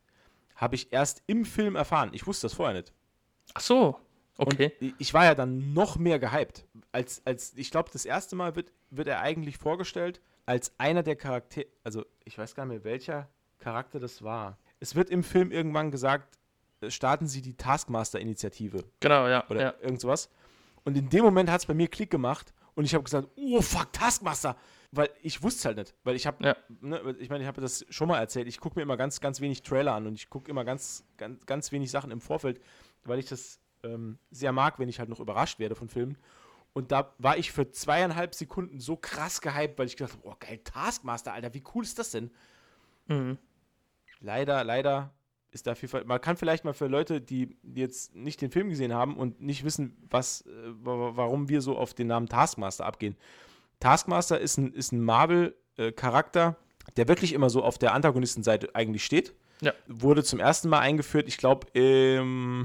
habe 0.56 0.74
ich 0.74 0.92
erst 0.92 1.22
im 1.26 1.44
Film 1.44 1.76
erfahren. 1.76 2.10
Ich 2.12 2.26
wusste 2.26 2.46
das 2.46 2.54
vorher 2.54 2.74
nicht. 2.74 2.92
Ach 3.54 3.60
so, 3.60 3.98
okay. 4.36 4.72
Und 4.80 4.94
ich 4.98 5.14
war 5.14 5.24
ja 5.24 5.34
dann 5.34 5.72
noch 5.72 5.96
mehr 5.96 6.18
gehypt. 6.18 6.66
Als, 6.92 7.22
als 7.24 7.52
ich 7.56 7.70
glaube, 7.70 7.90
das 7.92 8.04
erste 8.04 8.36
Mal 8.36 8.56
wird, 8.56 8.72
wird 8.90 9.08
er 9.08 9.20
eigentlich 9.20 9.58
vorgestellt 9.58 10.20
als 10.46 10.72
einer 10.78 11.02
der 11.02 11.16
Charaktere, 11.16 11.66
also 11.84 12.06
ich 12.24 12.38
weiß 12.38 12.54
gar 12.54 12.64
nicht 12.64 12.76
mehr, 12.76 12.84
welcher 12.84 13.28
Charakter 13.58 14.00
das 14.00 14.22
war. 14.22 14.56
Es 14.80 14.94
wird 14.94 15.10
im 15.10 15.22
Film 15.22 15.50
irgendwann 15.50 15.90
gesagt, 15.90 16.38
äh, 16.80 16.90
starten 16.90 17.26
Sie 17.26 17.42
die 17.42 17.54
Taskmaster-Initiative 17.54 18.84
genau, 19.00 19.28
ja. 19.28 19.44
oder 19.50 19.60
ja. 19.60 19.74
irgend 19.82 20.00
sowas. 20.00 20.30
Und 20.84 20.96
in 20.96 21.10
dem 21.10 21.24
Moment 21.24 21.50
hat 21.50 21.60
es 21.60 21.66
bei 21.66 21.74
mir 21.74 21.88
Klick 21.88 22.10
gemacht 22.10 22.54
und 22.74 22.84
ich 22.84 22.94
habe 22.94 23.04
gesagt, 23.04 23.28
oh 23.36 23.60
fuck, 23.60 23.92
Taskmaster. 23.92 24.56
Weil 24.90 25.10
ich 25.20 25.42
wusste 25.42 25.58
es 25.58 25.64
halt 25.66 25.76
nicht. 25.76 25.94
Weil 26.02 26.16
ich 26.16 26.26
habe, 26.26 26.42
Ja. 26.42 26.56
ne, 26.80 27.14
ich 27.18 27.28
meine, 27.28 27.42
ich 27.42 27.48
habe 27.48 27.60
das 27.60 27.84
schon 27.90 28.08
mal 28.08 28.18
erzählt, 28.18 28.48
ich 28.48 28.58
gucke 28.58 28.78
mir 28.78 28.84
immer 28.84 28.96
ganz, 28.96 29.20
ganz 29.20 29.42
wenig 29.42 29.62
Trailer 29.62 29.92
an 29.92 30.06
und 30.06 30.14
ich 30.14 30.30
gucke 30.30 30.50
immer 30.50 30.64
ganz, 30.64 31.04
ganz, 31.18 31.44
ganz 31.44 31.72
wenig 31.72 31.90
Sachen 31.90 32.10
im 32.10 32.22
Vorfeld, 32.22 32.58
weil 33.08 33.18
ich 33.18 33.26
das 33.26 33.60
ähm, 33.82 34.18
sehr 34.30 34.52
mag, 34.52 34.78
wenn 34.78 34.88
ich 34.88 34.98
halt 34.98 35.08
noch 35.08 35.20
überrascht 35.20 35.58
werde 35.58 35.74
von 35.74 35.88
Filmen. 35.88 36.16
Und 36.74 36.92
da 36.92 37.12
war 37.18 37.36
ich 37.38 37.50
für 37.50 37.70
zweieinhalb 37.70 38.34
Sekunden 38.34 38.78
so 38.78 38.96
krass 38.96 39.40
gehypt, 39.40 39.78
weil 39.78 39.86
ich 39.86 39.96
gedacht 39.96 40.14
habe, 40.18 40.28
oh 40.28 40.34
geil, 40.38 40.60
Taskmaster, 40.62 41.32
Alter, 41.32 41.52
wie 41.54 41.64
cool 41.74 41.82
ist 41.82 41.98
das 41.98 42.10
denn? 42.10 42.30
Mhm. 43.06 43.38
leider, 44.20 44.62
leider 44.64 45.12
ist 45.50 45.66
da 45.66 45.74
viel. 45.74 45.88
Man 46.04 46.20
kann 46.20 46.36
vielleicht 46.36 46.64
mal 46.64 46.74
für 46.74 46.88
Leute, 46.88 47.22
die 47.22 47.56
jetzt 47.62 48.14
nicht 48.14 48.42
den 48.42 48.50
Film 48.50 48.68
gesehen 48.68 48.92
haben 48.92 49.16
und 49.16 49.40
nicht 49.40 49.64
wissen, 49.64 49.96
was, 50.10 50.42
äh, 50.42 50.50
wa- 50.84 51.12
warum 51.14 51.48
wir 51.48 51.62
so 51.62 51.76
auf 51.78 51.94
den 51.94 52.06
Namen 52.08 52.28
Taskmaster 52.28 52.84
abgehen. 52.84 53.16
Taskmaster 53.80 54.38
ist 54.38 54.58
ein, 54.58 54.72
ist 54.74 54.92
ein 54.92 55.00
Marvel-Charakter, 55.02 56.56
der 56.96 57.08
wirklich 57.08 57.32
immer 57.32 57.48
so 57.48 57.62
auf 57.62 57.78
der 57.78 57.94
Antagonistenseite 57.94 58.74
eigentlich 58.74 59.04
steht. 59.04 59.32
Ja. 59.62 59.72
Wurde 59.86 60.22
zum 60.22 60.38
ersten 60.38 60.68
Mal 60.68 60.80
eingeführt, 60.80 61.26
ich 61.28 61.38
glaube, 61.38 61.66
im 61.72 62.62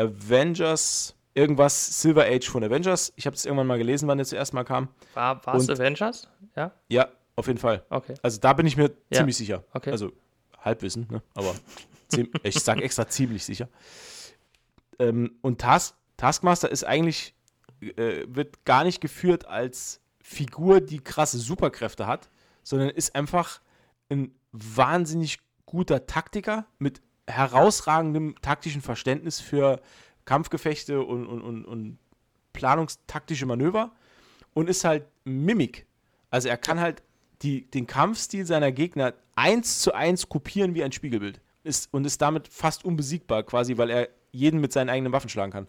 Avengers, 0.00 1.14
irgendwas, 1.34 2.00
Silver 2.02 2.24
Age 2.24 2.48
von 2.48 2.64
Avengers. 2.64 3.12
Ich 3.16 3.26
habe 3.26 3.36
es 3.36 3.44
irgendwann 3.44 3.66
mal 3.66 3.78
gelesen, 3.78 4.08
wann 4.08 4.18
der 4.18 4.26
zuerst 4.26 4.52
mal 4.54 4.64
kam. 4.64 4.88
War 5.14 5.40
es 5.54 5.68
Avengers? 5.68 6.28
Ja, 6.56 6.72
Ja, 6.88 7.08
auf 7.36 7.46
jeden 7.46 7.58
Fall. 7.58 7.84
okay. 7.90 8.14
Also 8.22 8.40
da 8.40 8.52
bin 8.52 8.66
ich 8.66 8.76
mir 8.76 8.90
Ja, 9.10 9.18
ziemlich 9.18 9.36
sicher. 9.36 9.64
okay. 9.72 9.90
Also 9.92 10.12
Halbwissen, 10.58 11.06
ne? 11.10 11.22
aber 11.34 11.54
ich 12.42 12.58
sage 12.60 12.82
extra 12.82 13.08
ziemlich 13.08 13.44
sicher. 13.44 13.68
Ähm, 14.98 15.38
und 15.40 15.60
Task, 15.60 15.94
Taskmaster 16.16 16.70
ist 16.70 16.84
eigentlich, 16.84 17.34
äh, 17.80 18.24
wird 18.28 18.64
gar 18.64 18.84
nicht 18.84 19.00
geführt 19.00 19.46
als 19.46 20.00
Figur, 20.22 20.80
die 20.80 20.98
krasse 21.00 21.38
Superkräfte 21.38 22.06
hat, 22.06 22.28
sondern 22.62 22.90
ist 22.90 23.14
einfach 23.14 23.60
ein 24.10 24.34
wahnsinnig 24.52 25.38
guter 25.64 26.06
Taktiker 26.06 26.66
mit 26.78 27.00
herausragendem 27.26 28.34
taktischen 28.42 28.82
Verständnis 28.82 29.40
für 29.40 29.80
Kampfgefechte 30.24 31.02
und, 31.02 31.26
und, 31.26 31.42
und, 31.42 31.64
und 31.64 31.98
planungstaktische 32.52 33.46
Manöver 33.46 33.92
und 34.54 34.68
ist 34.68 34.84
halt 34.84 35.04
Mimik. 35.24 35.86
Also 36.30 36.48
er 36.48 36.56
kann 36.56 36.80
halt 36.80 37.02
die, 37.42 37.70
den 37.70 37.86
Kampfstil 37.86 38.46
seiner 38.46 38.72
Gegner 38.72 39.14
eins 39.34 39.80
zu 39.80 39.94
eins 39.94 40.28
kopieren 40.28 40.74
wie 40.74 40.84
ein 40.84 40.92
Spiegelbild. 40.92 41.40
Ist, 41.62 41.92
und 41.92 42.06
ist 42.06 42.22
damit 42.22 42.48
fast 42.48 42.84
unbesiegbar, 42.84 43.42
quasi, 43.42 43.76
weil 43.76 43.90
er 43.90 44.08
jeden 44.32 44.60
mit 44.60 44.72
seinen 44.72 44.88
eigenen 44.88 45.12
Waffen 45.12 45.28
schlagen 45.28 45.52
kann. 45.52 45.66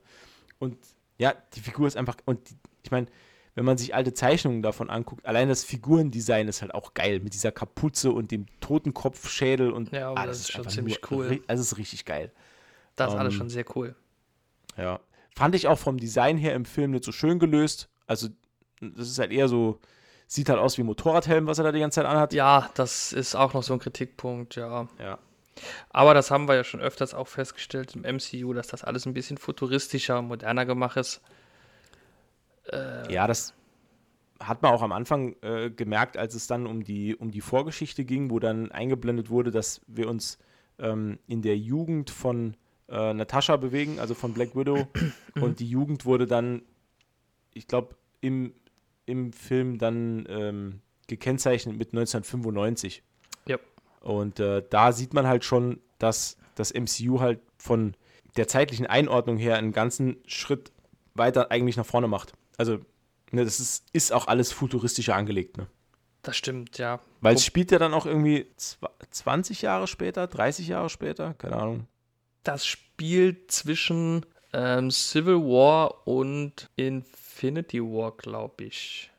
Und 0.57 0.77
ja, 1.17 1.33
die 1.53 1.59
Figur 1.59 1.87
ist 1.87 1.97
einfach. 1.97 2.15
Und 2.25 2.49
die, 2.49 2.55
ich 2.83 2.91
meine, 2.91 3.07
wenn 3.55 3.65
man 3.65 3.77
sich 3.77 3.93
alte 3.93 4.13
Zeichnungen 4.13 4.61
davon 4.61 4.89
anguckt, 4.89 5.25
allein 5.25 5.49
das 5.49 5.63
Figurendesign 5.63 6.47
ist 6.47 6.61
halt 6.61 6.73
auch 6.73 6.93
geil, 6.93 7.19
mit 7.19 7.33
dieser 7.33 7.51
Kapuze 7.51 8.11
und 8.11 8.31
dem 8.31 8.45
Totenkopfschädel 8.61 9.71
und 9.71 9.91
Ja, 9.91 10.13
ah, 10.13 10.25
das 10.25 10.39
ist 10.39 10.51
schon 10.51 10.67
ziemlich 10.69 11.01
nur 11.01 11.19
cool. 11.19 11.43
Also 11.47 11.61
ist 11.61 11.77
richtig 11.77 12.05
geil. 12.05 12.31
Das 12.95 13.13
ist 13.13 13.19
alles 13.19 13.33
Ähm, 13.33 13.37
schon 13.39 13.49
sehr 13.49 13.65
cool. 13.75 13.95
Ja. 14.77 14.99
Fand 15.35 15.55
ich 15.55 15.67
auch 15.67 15.79
vom 15.79 15.97
Design 15.97 16.37
her 16.37 16.55
im 16.55 16.65
Film 16.65 16.91
nicht 16.91 17.03
so 17.03 17.11
schön 17.11 17.39
gelöst. 17.39 17.89
Also, 18.07 18.29
das 18.79 19.07
ist 19.09 19.19
halt 19.19 19.31
eher 19.31 19.47
so, 19.47 19.79
sieht 20.27 20.49
halt 20.49 20.59
aus 20.59 20.77
wie 20.77 20.83
ein 20.83 20.87
Motorradhelm, 20.87 21.47
was 21.47 21.57
er 21.57 21.63
da 21.65 21.71
die 21.71 21.79
ganze 21.79 21.95
Zeit 21.95 22.05
anhat. 22.05 22.33
Ja, 22.33 22.69
das 22.75 23.13
ist 23.13 23.35
auch 23.35 23.53
noch 23.53 23.63
so 23.63 23.73
ein 23.73 23.79
Kritikpunkt, 23.79 24.55
ja. 24.55 24.87
Ja. 24.99 25.19
Aber 25.89 26.13
das 26.13 26.31
haben 26.31 26.47
wir 26.47 26.55
ja 26.55 26.63
schon 26.63 26.79
öfters 26.79 27.13
auch 27.13 27.27
festgestellt 27.27 27.95
im 27.95 28.01
MCU, 28.01 28.53
dass 28.53 28.67
das 28.67 28.83
alles 28.83 29.05
ein 29.05 29.13
bisschen 29.13 29.37
futuristischer 29.37 30.21
moderner 30.21 30.65
gemacht 30.65 30.97
ist. 30.97 31.21
Ja, 33.09 33.27
das 33.27 33.53
hat 34.39 34.61
man 34.61 34.73
auch 34.73 34.81
am 34.81 34.91
Anfang 34.91 35.35
äh, 35.41 35.69
gemerkt, 35.69 36.17
als 36.17 36.35
es 36.35 36.47
dann 36.47 36.65
um 36.65 36.83
die, 36.83 37.15
um 37.15 37.31
die 37.31 37.41
Vorgeschichte 37.41 38.05
ging, 38.05 38.29
wo 38.31 38.39
dann 38.39 38.71
eingeblendet 38.71 39.29
wurde, 39.29 39.51
dass 39.51 39.81
wir 39.87 40.09
uns 40.09 40.39
ähm, 40.79 41.19
in 41.27 41.41
der 41.41 41.57
Jugend 41.57 42.09
von 42.09 42.55
äh, 42.89 43.13
Natascha 43.13 43.57
bewegen, 43.57 43.99
also 43.99 44.13
von 44.13 44.33
Black 44.33 44.55
Widow. 44.55 44.87
und 45.35 45.59
die 45.59 45.69
Jugend 45.69 46.05
wurde 46.05 46.27
dann, 46.27 46.63
ich 47.53 47.67
glaube, 47.67 47.95
im, 48.19 48.53
im 49.05 49.33
Film 49.33 49.77
dann 49.77 50.25
ähm, 50.29 50.81
gekennzeichnet 51.07 51.77
mit 51.77 51.89
1995. 51.89 53.03
Ja. 53.47 53.57
Und 54.01 54.39
äh, 54.39 54.63
da 54.69 54.91
sieht 54.91 55.13
man 55.13 55.27
halt 55.27 55.43
schon, 55.43 55.79
dass 55.99 56.37
das 56.55 56.73
MCU 56.73 57.19
halt 57.19 57.39
von 57.57 57.95
der 58.37 58.47
zeitlichen 58.47 58.87
Einordnung 58.87 59.37
her 59.37 59.57
einen 59.57 59.73
ganzen 59.73 60.17
Schritt 60.25 60.71
weiter 61.13 61.51
eigentlich 61.51 61.77
nach 61.77 61.85
vorne 61.85 62.07
macht. 62.07 62.33
Also, 62.57 62.79
ne, 63.31 63.43
das 63.45 63.59
ist, 63.59 63.85
ist 63.93 64.11
auch 64.13 64.27
alles 64.27 64.51
futuristischer 64.51 65.15
angelegt, 65.15 65.57
ne? 65.57 65.67
Das 66.23 66.37
stimmt, 66.37 66.77
ja. 66.77 66.99
Weil 67.21 67.35
es 67.35 67.43
spielt 67.43 67.71
ja 67.71 67.79
dann 67.79 67.95
auch 67.95 68.05
irgendwie 68.05 68.45
zwa- 68.57 68.91
20 69.09 69.63
Jahre 69.63 69.87
später, 69.87 70.27
30 70.27 70.67
Jahre 70.67 70.89
später, 70.89 71.33
keine 71.33 71.55
Ahnung. 71.55 71.87
Das 72.43 72.63
spielt 72.65 73.51
zwischen 73.51 74.25
ähm, 74.53 74.91
Civil 74.91 75.37
War 75.37 76.05
und 76.07 76.69
Infinity 76.75 77.81
War, 77.81 78.11
glaube 78.17 78.65
ich. 78.65 79.09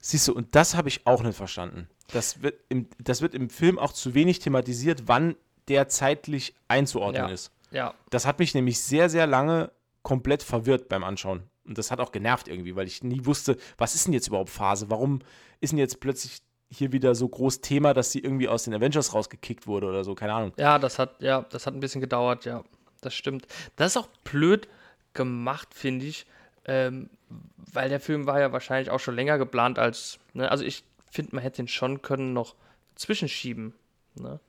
Siehst 0.00 0.26
du, 0.28 0.32
und 0.34 0.54
das 0.56 0.74
habe 0.74 0.88
ich 0.88 1.06
auch 1.06 1.22
nicht 1.22 1.36
verstanden. 1.36 1.88
Das 2.08 2.42
wird, 2.42 2.58
im, 2.68 2.88
das 2.98 3.20
wird 3.22 3.34
im 3.34 3.48
Film 3.50 3.78
auch 3.78 3.92
zu 3.92 4.14
wenig 4.14 4.40
thematisiert, 4.40 5.02
wann 5.06 5.36
der 5.68 5.86
zeitlich 5.88 6.56
einzuordnen 6.66 7.28
Ja. 7.28 7.32
ist. 7.32 7.52
Ja, 7.70 7.94
Das 8.10 8.26
hat 8.26 8.40
mich 8.40 8.54
nämlich 8.54 8.80
sehr, 8.80 9.08
sehr 9.08 9.28
lange 9.28 9.70
komplett 10.02 10.42
verwirrt 10.42 10.88
beim 10.88 11.04
Anschauen. 11.04 11.44
Und 11.70 11.78
das 11.78 11.92
hat 11.92 12.00
auch 12.00 12.10
genervt 12.10 12.48
irgendwie, 12.48 12.74
weil 12.74 12.88
ich 12.88 13.04
nie 13.04 13.24
wusste, 13.26 13.56
was 13.78 13.94
ist 13.94 14.06
denn 14.06 14.12
jetzt 14.12 14.26
überhaupt 14.26 14.50
Phase? 14.50 14.90
Warum 14.90 15.20
ist 15.60 15.70
denn 15.70 15.78
jetzt 15.78 16.00
plötzlich 16.00 16.42
hier 16.68 16.90
wieder 16.90 17.14
so 17.14 17.28
groß 17.28 17.60
Thema, 17.60 17.94
dass 17.94 18.10
sie 18.10 18.18
irgendwie 18.18 18.48
aus 18.48 18.64
den 18.64 18.74
Avengers 18.74 19.14
rausgekickt 19.14 19.68
wurde 19.68 19.86
oder 19.86 20.02
so? 20.02 20.16
Keine 20.16 20.32
Ahnung. 20.32 20.52
ja, 20.56 20.80
das 20.80 20.98
hat, 20.98 21.22
ja, 21.22 21.46
das 21.48 21.66
hat 21.66 21.74
ein 21.74 21.80
bisschen 21.80 22.00
gedauert, 22.00 22.44
ja. 22.44 22.64
Das 23.02 23.14
stimmt. 23.14 23.46
Das 23.76 23.92
ist 23.92 23.96
auch 23.98 24.08
blöd 24.24 24.66
gemacht, 25.14 25.68
finde 25.72 26.06
ich. 26.06 26.26
Ähm, 26.64 27.08
weil 27.56 27.88
der 27.88 28.00
Film 28.00 28.26
war 28.26 28.40
ja 28.40 28.50
wahrscheinlich 28.50 28.90
auch 28.90 28.98
schon 28.98 29.14
länger 29.14 29.38
geplant 29.38 29.78
als. 29.78 30.18
Ne? 30.32 30.50
Also 30.50 30.64
ich 30.64 30.82
finde, 31.08 31.36
man 31.36 31.42
hätte 31.44 31.62
ihn 31.62 31.68
schon 31.68 32.02
können 32.02 32.32
noch 32.32 32.56
zwischenschieben. 32.96 33.74
Ne? 34.16 34.40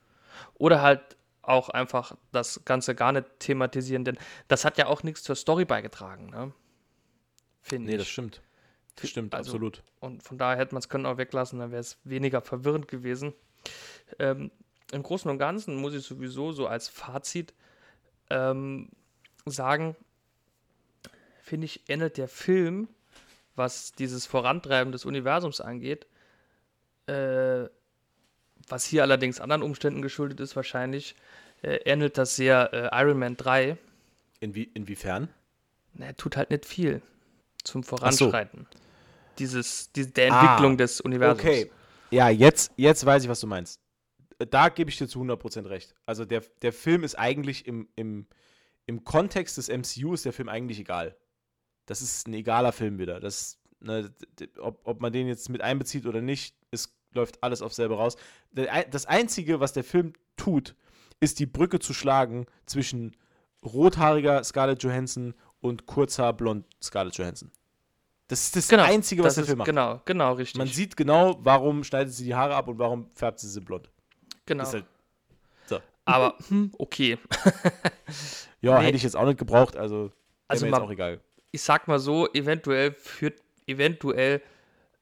Oder 0.56 0.82
halt 0.82 1.18
auch 1.44 1.70
einfach 1.70 2.16
das 2.32 2.66
Ganze 2.66 2.96
gar 2.96 3.12
nicht 3.12 3.28
thematisieren, 3.38 4.06
denn 4.06 4.18
das 4.48 4.66
hat 4.66 4.80
ja 4.80 4.88
auch 4.88 5.04
nichts 5.04 5.22
zur 5.22 5.36
Story 5.36 5.66
beigetragen. 5.66 6.32
Ne? 6.32 6.52
Finde 7.62 7.88
Nee, 7.88 7.94
ich. 7.94 8.00
das 8.00 8.08
stimmt. 8.08 8.42
Das 8.96 9.10
stimmt, 9.10 9.34
Also- 9.34 9.52
absolut. 9.52 9.84
Und 10.00 10.24
von 10.24 10.38
daher 10.38 10.58
hätte 10.58 10.74
man 10.76 10.80
es 10.80 10.90
können 10.90 11.06
auch 11.06 11.18
weglassen, 11.18 11.60
dann 11.60 11.72
wäre 11.72 11.80
es 11.82 11.98
weniger 12.04 12.42
verwirrend 12.42 12.88
gewesen. 12.88 13.34
Ähm, 14.20 14.52
Im 14.92 15.04
Großen 15.04 15.30
und 15.32 15.38
Ganzen 15.38 15.76
muss 15.76 15.94
ich 15.94 16.04
sowieso 16.04 16.52
so 16.52 16.68
als 16.68 16.90
Fazit 16.90 17.54
ähm, 18.30 18.90
sagen, 19.46 19.96
finde 21.42 21.66
ich, 21.66 21.88
endet 21.90 22.18
der 22.18 22.28
Film, 22.28 22.88
was 23.56 23.94
dieses 23.94 24.26
Vorantreiben 24.26 24.92
des 24.92 25.06
Universums 25.06 25.62
angeht, 25.62 26.08
äh, 27.08 27.66
was 28.68 28.86
hier 28.86 29.04
allerdings 29.04 29.40
anderen 29.40 29.64
Umständen 29.64 30.02
geschuldet 30.02 30.40
ist 30.40 30.56
wahrscheinlich, 30.56 31.16
äh, 31.62 31.76
ähnelt 31.86 32.18
das 32.18 32.36
sehr 32.36 32.74
äh, 32.74 33.02
Iron 33.02 33.20
Man 33.20 33.38
3. 33.38 33.78
Inwie 34.40 34.70
inwiefern? 34.74 35.30
Na, 35.94 36.08
er 36.08 36.16
tut 36.18 36.36
halt 36.38 36.50
nicht 36.52 36.66
viel 36.66 37.02
zum 37.64 37.82
Ach 37.82 38.12
so. 38.12 38.26
Voranschreiten. 38.26 38.68
Dieses, 39.40 39.92
die, 39.92 40.12
der 40.12 40.32
Ah, 40.32 40.42
Entwicklung 40.42 40.78
des 40.78 41.02
Universums. 41.02 41.42
Okay. 41.42 41.72
Ja, 42.12 42.30
jetzt, 42.30 42.72
jetzt 42.76 43.06
weiß 43.06 43.24
ich, 43.24 43.30
was 43.30 43.40
du 43.40 43.48
meinst. 43.48 43.80
Da 44.38 44.70
gebe 44.70 44.90
ich 44.90 44.98
dir 44.98 45.08
zu 45.08 45.22
100% 45.22 45.70
recht. 45.70 45.96
Also 46.06 46.26
der, 46.26 46.42
der 46.62 46.74
Film 46.74 47.04
ist 47.04 47.16
eigentlich 47.16 47.66
im, 47.68 47.88
im, 47.96 48.28
im 48.86 49.04
Kontext 49.04 49.58
des 49.58 49.70
MCU 49.70 50.14
ist 50.14 50.26
der 50.26 50.34
Film 50.34 50.50
eigentlich 50.50 50.80
egal. 50.80 51.16
Das 51.86 52.02
ist 52.02 52.28
ein 52.28 52.34
egaler 52.34 52.72
Film 52.72 53.00
wieder. 53.00 53.20
Das, 53.20 53.60
ne, 53.80 54.14
ob, 54.60 54.82
ob 54.84 55.02
man 55.02 55.14
den 55.14 55.28
jetzt 55.28 55.50
mit 55.50 55.62
einbezieht 55.62 56.06
oder 56.06 56.22
nicht, 56.22 56.56
es 56.72 56.94
läuft 57.14 57.44
alles 57.44 57.62
auf 57.62 57.74
selber 57.74 57.98
raus. 57.98 58.16
Das 58.52 59.06
Einzige, 59.06 59.60
was 59.60 59.74
der 59.74 59.84
Film 59.84 60.14
tut, 60.38 60.76
ist 61.20 61.40
die 61.40 61.46
Brücke 61.46 61.80
zu 61.80 61.94
schlagen 61.94 62.46
zwischen 62.66 63.16
rothaariger 63.64 64.44
Scarlett 64.44 64.84
Johansson 64.84 65.34
und 65.62 65.86
kurzhaar 65.86 66.34
blond 66.34 66.66
Scarlett 66.84 67.16
Johansson. 67.18 67.52
Das 68.28 68.44
ist 68.44 68.56
das 68.56 68.68
Genau, 68.68 68.84
Einzige, 68.84 69.24
was 69.24 69.36
das 69.36 69.44
der 69.44 69.46
Film 69.48 69.58
macht. 69.60 69.66
Genau, 69.68 70.02
genau, 70.06 70.34
richtig. 70.34 70.58
Man 70.58 70.68
sieht 70.68 70.96
genau, 70.96 71.38
warum 71.42 71.84
schneidet 71.84 72.14
sie 72.14 72.24
die 72.26 72.34
Haare 72.36 72.56
ab 72.56 72.68
und 72.68 72.80
warum 72.80 73.10
färbt 73.14 73.40
sie 73.40 73.48
sie 73.50 73.60
blond. 73.62 73.90
genau. 74.46 74.64
Halt, 74.72 74.86
so. 75.66 75.80
Aber, 76.06 76.36
hm, 76.48 76.72
okay. 76.78 77.18
Ja, 78.62 78.78
Nee. 78.80 78.86
hätte 78.86 78.98
ich 78.98 79.04
jetzt 79.04 79.16
auch 79.16 79.26
nicht 79.26 79.40
gebraucht, 79.40 79.76
also, 79.76 80.12
Also 80.48 80.66
mir 80.66 80.70
jetzt 80.72 80.80
man- 80.80 80.88
auch 80.88 80.92
egal. 80.92 81.20
Ich 81.52 81.62
sag 81.64 81.88
mal 81.88 82.00
so, 82.00 82.32
eventuell 82.32 82.94
führt, 82.94 83.42
eventuell, 83.68 84.42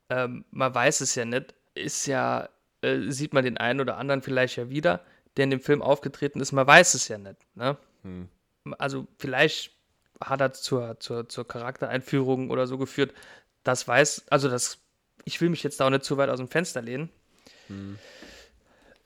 ähm, 0.10 0.46
man 0.52 0.74
weiß 0.74 1.02
es 1.02 1.14
ja 1.16 1.26
nicht, 1.26 1.54
ist 1.76 2.06
ja, 2.08 2.50
äh, 2.82 3.10
sieht 3.12 3.34
man 3.34 3.44
den 3.44 3.58
einen 3.58 3.82
oder 3.82 3.98
anderen 3.98 4.22
vielleicht 4.22 4.56
ja 4.56 4.70
wieder, 4.70 5.04
der 5.38 5.44
in 5.44 5.50
dem 5.52 5.60
Film 5.60 5.82
aufgetreten 5.82 6.40
ist, 6.40 6.52
man 6.54 6.66
weiß 6.66 6.94
es 6.96 7.08
ja 7.10 7.18
nicht. 7.20 7.38
Ne? 7.56 7.78
Hm. 8.04 8.30
Also 8.80 9.06
vielleicht 9.18 9.76
hat 10.22 10.42
er 10.42 10.54
zur, 10.54 11.00
zur, 11.00 11.30
zur 11.30 11.48
Charaktereinführung 11.48 12.50
oder 12.50 12.68
so 12.68 12.78
geführt. 12.78 13.14
Das 13.64 13.88
weiß, 13.88 14.26
also 14.30 14.50
das, 14.50 14.80
ich 15.26 15.40
will 15.42 15.50
mich 15.50 15.64
jetzt 15.64 15.80
da 15.80 15.86
auch 15.86 15.90
nicht 15.90 16.04
zu 16.04 16.18
weit 16.18 16.30
aus 16.30 16.40
dem 16.40 16.48
Fenster 16.48 16.82
lehnen. 16.82 17.10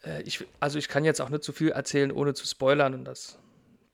Äh, 0.04 0.22
ich, 0.24 0.46
also 0.60 0.78
ich 0.78 0.88
kann 0.88 1.06
jetzt 1.06 1.22
auch 1.22 1.30
nicht 1.30 1.44
zu 1.44 1.52
viel 1.52 1.70
erzählen, 1.70 2.12
ohne 2.12 2.34
zu 2.34 2.46
spoilern 2.48 2.94
und 2.94 3.06
das 3.06 3.38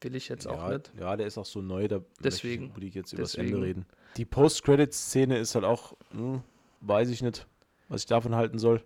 will 0.02 0.16
ich 0.16 0.30
jetzt 0.30 0.48
auch 0.48 0.70
Ja, 0.70 0.78
nicht. 0.78 0.92
ja, 1.00 1.16
der 1.18 1.28
ist 1.28 1.38
auch 1.38 1.46
so 1.46 1.62
neu, 1.62 1.88
da 1.88 2.02
Deswegen. 2.24 2.68
möchte 2.70 2.86
ich 2.86 2.94
jetzt 2.96 3.14
über 3.14 3.24
das. 3.24 3.36
Ende 3.36 3.62
reden. 3.62 3.86
Die 4.18 4.26
Post-Credit-Szene 4.26 5.38
ist 5.38 5.56
halt 5.56 5.66
auch, 5.66 5.96
hm, 6.12 6.42
weiß 6.82 7.10
ich 7.10 7.22
nicht, 7.22 7.48
was 7.90 8.02
ich 8.02 8.08
davon 8.08 8.36
halten 8.36 8.60
soll. 8.60 8.84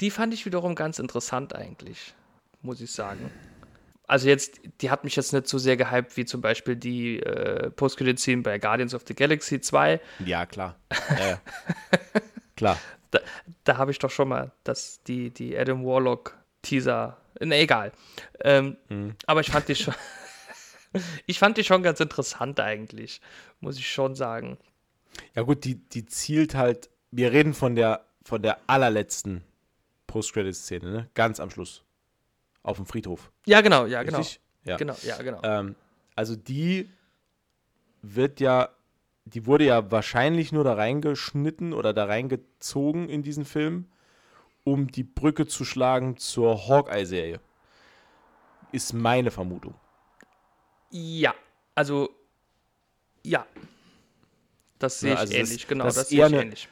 Die 0.00 0.10
fand 0.10 0.34
ich 0.34 0.44
wiederum 0.44 0.74
ganz 0.74 0.98
interessant 0.98 1.54
eigentlich, 1.54 2.14
muss 2.62 2.80
ich 2.80 2.90
sagen. 2.92 3.30
Also 4.06 4.28
jetzt, 4.28 4.60
die 4.80 4.90
hat 4.90 5.02
mich 5.04 5.16
jetzt 5.16 5.32
nicht 5.32 5.48
so 5.48 5.58
sehr 5.58 5.76
gehypt 5.76 6.16
wie 6.16 6.24
zum 6.24 6.40
Beispiel 6.40 6.76
die 6.76 7.20
äh, 7.20 7.70
Post-Credit-Scene 7.70 8.42
bei 8.42 8.58
Guardians 8.58 8.94
of 8.94 9.02
the 9.06 9.14
Galaxy 9.14 9.60
2. 9.60 10.00
Ja, 10.24 10.46
klar. 10.46 10.76
Ja. 11.18 11.40
klar. 12.56 12.78
Da, 13.12 13.20
da 13.62 13.76
habe 13.76 13.92
ich 13.92 14.00
doch 14.00 14.10
schon 14.10 14.26
mal 14.28 14.50
das, 14.64 15.00
die, 15.04 15.30
die 15.30 15.56
Adam 15.56 15.84
Warlock-Teaser. 15.86 17.16
Ne, 17.40 17.58
egal. 17.58 17.92
Ähm, 18.40 18.76
Mhm. 18.88 19.14
Aber 19.26 19.40
ich 19.40 19.50
fand 19.50 19.68
die 19.68 19.76
schon. 19.76 19.94
ich 21.26 21.38
fand 21.38 21.56
die 21.56 21.62
schon 21.62 21.84
ganz 21.84 22.00
interessant 22.00 22.58
eigentlich, 22.58 23.20
muss 23.60 23.78
ich 23.78 23.88
schon 23.90 24.16
sagen. 24.16 24.58
Ja 25.36 25.42
gut, 25.42 25.64
die, 25.64 25.76
die 25.76 26.04
zielt 26.06 26.56
halt, 26.56 26.90
wir 27.12 27.30
reden 27.30 27.54
von 27.54 27.76
der, 27.76 28.04
von 28.24 28.42
der 28.42 28.58
allerletzten 28.66 29.44
Post-Credit-Szene, 30.08 30.90
ne? 30.90 31.08
Ganz 31.14 31.38
am 31.38 31.50
Schluss. 31.50 31.84
Auf 32.66 32.78
dem 32.78 32.86
Friedhof. 32.86 33.30
Ja, 33.46 33.60
genau, 33.60 33.86
ja, 33.86 34.02
genau. 34.02 34.18
Richtig? 34.18 34.40
Ja. 34.64 34.76
Genau, 34.76 34.96
ja, 35.04 35.22
genau. 35.22 35.40
Ähm, 35.44 35.76
also 36.16 36.34
die 36.34 36.90
wird 38.02 38.40
ja 38.40 38.70
die 39.24 39.46
wurde 39.46 39.64
ja 39.64 39.88
wahrscheinlich 39.90 40.50
nur 40.52 40.64
da 40.64 40.74
reingeschnitten 40.74 41.72
oder 41.72 41.92
da 41.92 42.04
reingezogen 42.06 43.08
in 43.08 43.22
diesen 43.22 43.44
Film, 43.44 43.86
um 44.64 44.88
die 44.90 45.04
Brücke 45.04 45.46
zu 45.46 45.64
schlagen 45.64 46.16
zur 46.16 46.68
Hawkeye-Serie. 46.68 47.40
Ist 48.72 48.92
meine 48.94 49.30
Vermutung. 49.30 49.74
Ja, 50.90 51.34
also 51.76 52.10
ja. 53.24 53.46
Das 54.80 54.98
sehe 55.00 55.10
Ja, 55.10 55.14
ich 55.14 55.20
also 55.20 55.32
das- 55.32 55.48
ähnlich, 55.50 55.66
genau, 55.68 55.84
das 55.84 55.94
das, 55.94 56.08
sehe 56.08 56.18
ich 56.18 56.24
eine- 56.24 56.42
ähnlich. 56.42 56.68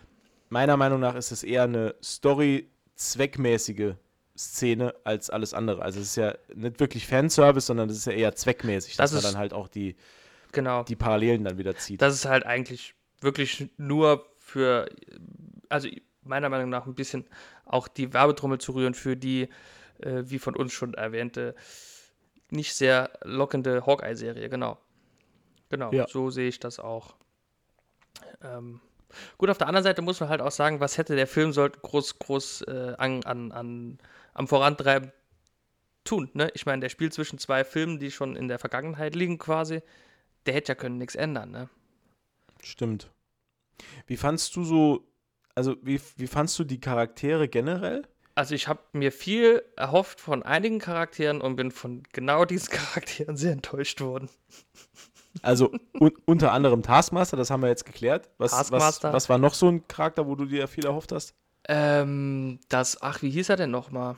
Meiner 0.49 0.76
Meinung 0.76 0.99
nach 1.01 1.14
ist 1.14 1.30
es 1.32 1.42
eher 1.45 1.62
eine 1.64 1.95
Story-zweckmäßige 2.03 3.95
Szene 4.37 4.95
als 5.05 5.30
alles 5.30 5.55
andere. 5.55 5.82
Also 5.82 6.01
es 6.01 6.09
ist 6.09 6.16
ja 6.16 6.35
nicht 6.55 6.80
wirklich 6.80 7.07
Fanservice, 7.07 7.66
sondern 7.66 7.89
es 7.91 7.97
ist 7.99 8.07
ja 8.07 8.12
eher 8.12 8.35
zweckmäßig, 8.35 8.97
dass 8.97 9.11
Das 9.11 9.12
man 9.12 9.18
ist- 9.28 9.32
dann 9.35 9.39
halt 9.41 9.53
auch 9.53 9.68
die, 9.68 9.97
Genau. 10.53 10.82
die 10.85 10.97
Parallelen 10.97 11.45
dann 11.45 11.59
wieder 11.59 11.76
zieht. 11.76 12.03
Das 12.03 12.14
ist 12.14 12.24
halt 12.26 12.45
eigentlich 12.47 12.95
wirklich 13.20 13.68
nur 13.76 14.26
für, 14.39 14.89
also 15.68 15.89
meiner 16.22 16.49
Meinung 16.49 16.68
nach 16.70 16.87
ein 16.87 16.95
bisschen 16.95 17.24
auch 17.64 17.87
die 17.89 18.12
Werbetrommel 18.12 18.59
zu 18.59 18.72
rühren 18.72 18.95
für 18.95 19.16
die, 19.16 19.49
äh, 20.01 20.22
wie 20.24 20.39
von 20.39 20.57
uns 20.57 20.72
schon 20.72 20.95
erwähnte, 20.95 21.55
nicht 22.51 22.74
sehr 22.74 23.11
lockende 23.22 23.87
Hawkeye-Serie, 23.87 24.49
genau. 24.49 24.78
Genau, 25.70 25.93
Ja. 25.93 26.07
so 26.09 26.30
sehe 26.30 26.49
ich 26.49 26.61
das 26.61 26.78
auch. 26.78 27.14
Ähm, 28.43 28.80
gut, 29.39 29.51
auf 29.51 29.59
der 29.59 29.66
anderen 29.68 29.85
Seite 29.85 30.03
muss 30.03 30.20
man 30.20 30.28
halt 30.28 30.41
auch 30.41 30.51
sagen, 30.51 30.80
was 30.80 30.99
hätte 30.99 31.16
der 31.16 31.26
Film 31.26 31.53
sollte 31.53 31.78
groß, 31.80 32.18
groß 32.18 32.62
äh, 32.62 32.95
an, 32.99 33.22
an, 33.24 33.53
an, 33.53 33.99
am 34.35 34.49
Vorantreiben 34.49 35.12
tun. 36.05 36.30
Ne? 36.35 36.51
Ich 36.55 36.66
meine, 36.66 36.80
der 36.80 36.89
spielt 36.91 37.14
zwischen 37.14 37.39
zwei 37.39 37.64
Filmen, 37.64 37.99
die 37.99 38.11
schon 38.11 38.37
in 38.37 38.49
der 38.49 38.59
Vergangenheit 38.59 39.14
liegen 39.14 39.39
quasi. 39.39 39.80
Der 40.47 40.55
hätte 40.55 40.72
ja 40.72 40.74
können 40.74 40.99
nichts 40.99 41.14
ändern, 41.14 41.51
ne? 41.51 41.70
Stimmt. 42.62 43.11
Wie 44.07 44.16
fandst 44.16 44.55
du 44.57 44.64
so, 44.64 45.07
also 45.55 45.76
wie, 45.82 46.01
wie 46.16 46.26
fandst 46.26 46.59
du 46.59 46.64
die 46.64 46.80
Charaktere 46.80 47.49
generell? 47.49 48.07
Also 48.35 48.55
ich 48.55 48.68
habe 48.68 48.80
mir 48.93 49.12
viel 49.12 49.62
erhofft 49.76 50.20
von 50.20 50.43
einigen 50.43 50.80
Charakteren 50.80 51.41
und 51.41 51.57
bin 51.57 51.70
von 51.70 52.03
genau 52.12 52.45
diesen 52.45 52.70
Charakteren 52.70 53.37
sehr 53.37 53.53
enttäuscht 53.53 54.01
worden. 54.01 54.28
Also 55.43 55.72
un 55.99 56.12
unter 56.26 56.53
anderem 56.53 56.82
Taskmaster, 56.82 57.37
das 57.37 57.51
haben 57.51 57.62
wir 57.62 57.68
jetzt 57.68 57.85
geklärt. 57.85 58.28
Was, 58.39 58.53
Taskmaster. 58.53 59.09
Was, 59.09 59.14
was 59.14 59.28
war 59.28 59.39
noch 59.39 59.55
so 59.55 59.68
ein 59.68 59.87
Charakter, 59.89 60.26
wo 60.26 60.35
du 60.35 60.47
dir 60.47 60.68
viel 60.68 60.87
erhofft 60.87 61.12
hast? 61.12 61.35
Ähm, 61.68 62.58
das, 62.68 63.00
ach, 63.02 63.22
wie 63.22 63.30
hieß 63.30 63.48
er 63.48 63.56
denn 63.56 63.70
nochmal? 63.70 64.16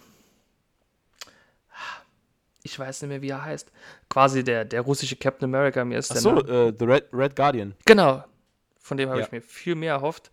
Ich 2.63 2.77
weiß 2.79 3.03
nicht 3.03 3.09
mehr, 3.11 3.23
wie 3.23 3.29
er 3.31 3.45
heißt. 3.45 3.71
Quasi 4.09 4.43
der, 4.43 4.65
der 4.65 4.81
russische 4.81 5.15
Captain 5.15 5.45
America, 5.49 5.85
mir 5.85 5.99
ist 5.99 6.11
der 6.11 6.17
Achso, 6.17 6.33
Name- 6.33 6.51
äh, 6.51 6.75
The 6.77 6.85
Red, 6.85 7.09
Red 7.13 7.37
Guardian. 7.37 7.75
Genau. 7.85 8.25
Von 8.81 8.97
dem 8.97 9.09
habe 9.09 9.21
Ja. 9.21 9.27
ich 9.27 9.33
mir 9.33 9.41
viel 9.41 9.77
mehr 9.77 9.93
erhofft 9.95 10.33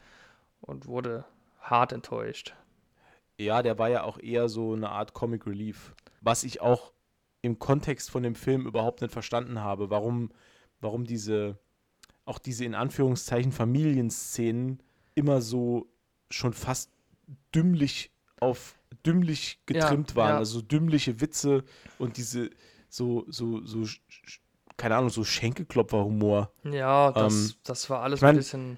und 0.62 0.88
wurde 0.88 1.26
hart 1.62 1.92
enttäuscht. 1.92 2.56
Ja, 3.38 3.62
der 3.62 3.78
war 3.78 3.90
ja 3.90 4.04
auch 4.04 4.18
eher 4.20 4.50
so 4.50 4.74
eine 4.74 4.90
Art 4.90 5.14
Comic 5.14 5.46
Relief. 5.46 5.94
Was 6.22 6.44
ich 6.44 6.60
auch 6.62 6.92
im 7.44 7.60
Kontext 7.60 8.10
von 8.10 8.24
dem 8.24 8.36
Film 8.36 8.66
überhaupt 8.66 9.02
nicht 9.02 9.12
verstanden 9.14 9.60
habe, 9.62 9.90
warum, 9.92 10.32
warum 10.82 11.04
diese, 11.06 11.58
auch 12.26 12.40
diese 12.40 12.66
in 12.66 12.74
Anführungszeichen 12.74 13.52
Familienszenen 13.52 14.82
immer 15.14 15.42
so 15.42 15.88
schon 16.32 16.54
fast 16.54 16.90
dümmlich 17.54 18.12
auf 18.40 18.76
dümmlich 19.06 19.60
getrimmt 19.66 20.12
Ja, 20.12 20.16
waren. 20.16 20.30
ja. 20.30 20.38
Also 20.38 20.60
so 20.60 20.62
dümmliche 20.62 21.20
Witze 21.22 21.64
und 21.98 22.18
diese 22.18 22.50
so, 22.90 23.26
so, 23.28 23.66
so, 23.66 23.86
keine 24.78 24.96
Ahnung, 24.96 25.10
so 25.10 25.24
Schenkelklopfer-Humor. 25.24 26.52
Ja, 26.64 27.12
das, 27.12 27.34
Ähm, 27.34 27.54
das 27.64 27.90
war 27.90 28.02
alles 28.02 28.20
ich 28.20 28.22
mein- 28.22 28.36
ein 28.36 28.38
bisschen. 28.38 28.78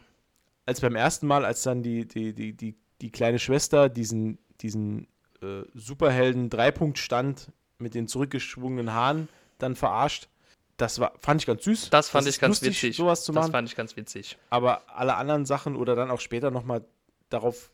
als 0.65 0.81
beim 0.81 0.95
ersten 0.95 1.27
Mal, 1.27 1.45
als 1.45 1.63
dann 1.63 1.83
die, 1.83 2.07
die, 2.07 2.33
die, 2.33 2.53
die, 2.53 2.75
die 3.01 3.11
kleine 3.11 3.39
Schwester 3.39 3.89
diesen, 3.89 4.37
diesen 4.61 5.07
äh, 5.41 5.63
Superhelden 5.73 6.49
Dreipunktstand 6.49 7.51
mit 7.77 7.93
den 7.93 8.07
zurückgeschwungenen 8.07 8.93
Haaren 8.93 9.27
dann 9.57 9.75
verarscht, 9.75 10.29
das 10.77 10.99
war, 10.99 11.13
fand 11.19 11.41
ich 11.41 11.45
ganz 11.47 11.63
süß. 11.63 11.89
Das 11.89 12.09
fand 12.09 12.25
ich 12.25 12.35
ist 12.35 12.39
ganz 12.41 12.61
lustig, 12.61 12.83
witzig. 12.83 12.97
sowas 12.97 13.23
zu 13.23 13.31
Das 13.31 13.41
machen. 13.43 13.51
fand 13.51 13.69
ich 13.69 13.75
ganz 13.75 13.95
witzig. 13.95 14.37
aber 14.49 14.83
alle 14.87 15.15
anderen 15.15 15.45
Sachen 15.45 15.75
oder 15.75 15.95
dann 15.95 16.09
auch 16.11 16.19
später 16.19 16.51
nochmal 16.51 16.85
darauf 17.29 17.71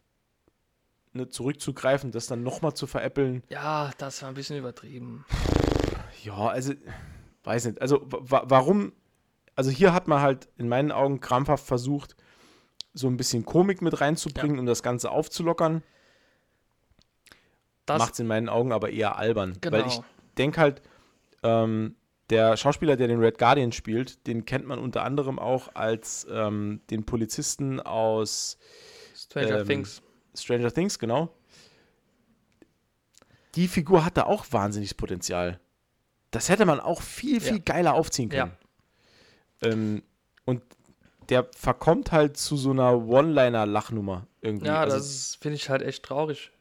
ne, 1.14 1.30
zurückzugreifen, 1.30 2.12
das 2.12 2.28
dann 2.28 2.44
nochmal 2.44 2.74
zu 2.74 2.88
veräppeln, 2.88 3.44
Ja, 3.50 3.92
das 3.98 4.22
war 4.22 4.30
ein 4.30 4.36
bisschen 4.36 4.58
übertrieben. 4.58 5.26
ja, 6.24 6.36
also, 6.36 6.74
weiß 7.44 7.66
nicht. 7.66 7.82
Also, 7.82 8.02
wa 8.10 8.44
warum, 8.46 8.94
also 9.56 9.70
hier 9.70 9.94
hat 9.94 10.08
man 10.08 10.22
halt 10.22 10.50
in 10.58 10.68
meinen 10.70 10.92
Augen 10.92 11.20
krampfhaft 11.20 11.66
versucht, 11.66 12.16
so 12.94 13.08
ein 13.08 13.18
bisschen 13.18 13.46
Komik 13.46 13.82
mit 13.82 14.02
reinzubringen, 14.02 14.60
um 14.60 14.66
das 14.66 14.84
Ganze 14.84 15.12
aufzulockern. 15.12 15.84
Das, 17.86 18.00
macht 18.00 18.14
es 18.14 18.20
in 18.20 18.28
meinen 18.28 18.50
Augen 18.50 18.72
aber 18.72 18.90
eher 18.90 19.18
albern. 19.18 19.58
Genau. 19.62 19.78
Weil 19.78 19.88
ich 19.88 20.00
denke 20.38 20.60
halt, 20.60 20.82
ähm, 21.44 21.96
der 22.30 22.56
Schauspieler, 22.56 22.96
der 22.96 23.08
den 23.08 23.20
Red 23.20 23.38
Guardian 23.38 23.72
spielt, 23.72 24.26
den 24.28 24.46
kennt 24.46 24.66
man 24.66 24.80
unter 24.80 25.04
anderem 25.04 25.40
auch 25.40 25.76
als 25.76 26.26
ähm, 26.32 26.82
den 26.90 27.06
Polizisten 27.06 27.80
aus 27.80 28.58
Stranger 29.16 29.60
ähm, 29.60 29.68
Things. 29.68 30.02
Stranger 30.36 30.72
Things, 30.74 30.98
genau. 31.00 31.34
Die 33.56 33.68
Figur 33.68 34.06
hatte 34.06 34.28
auch 34.28 34.46
wahnsinniges 34.52 34.94
Potenzial. 34.94 35.60
Das 36.32 36.48
hätte 36.48 36.66
man 36.66 36.80
auch 36.80 37.02
viel, 37.02 37.42
viel 37.42 37.58
Ja. 37.58 37.64
geiler 37.64 37.94
aufziehen 37.96 38.30
können. 38.30 38.56
Ähm, 39.62 40.04
und 40.46 40.64
der 41.30 41.48
verkommt 41.56 42.12
halt 42.12 42.38
zu 42.38 42.56
so 42.56 42.72
einer 42.72 42.96
One-Liner-Lachnummer 43.06 44.28
irgendwie. 44.42 44.68
Ja, 44.68 44.80
also, 44.82 44.98
das 44.98 45.36
finde 45.36 45.56
ich 45.58 45.70
halt 45.70 45.82
echt 45.82 46.04
traurig. 46.04 46.52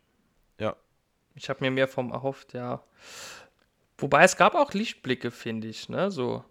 Ja. 0.58 0.76
Ich 1.34 1.48
habe 1.48 1.60
mir 1.64 1.70
mehr 1.70 1.88
vom 1.88 2.10
erhofft, 2.10 2.52
ja. 2.54 2.82
Wobei 3.98 4.24
es 4.24 4.36
gab 4.36 4.54
auch 4.54 4.72
Lichtblicke, 4.72 5.30
finde 5.30 5.68
ich, 5.68 5.88
ne? 5.88 6.10
So. 6.10 6.44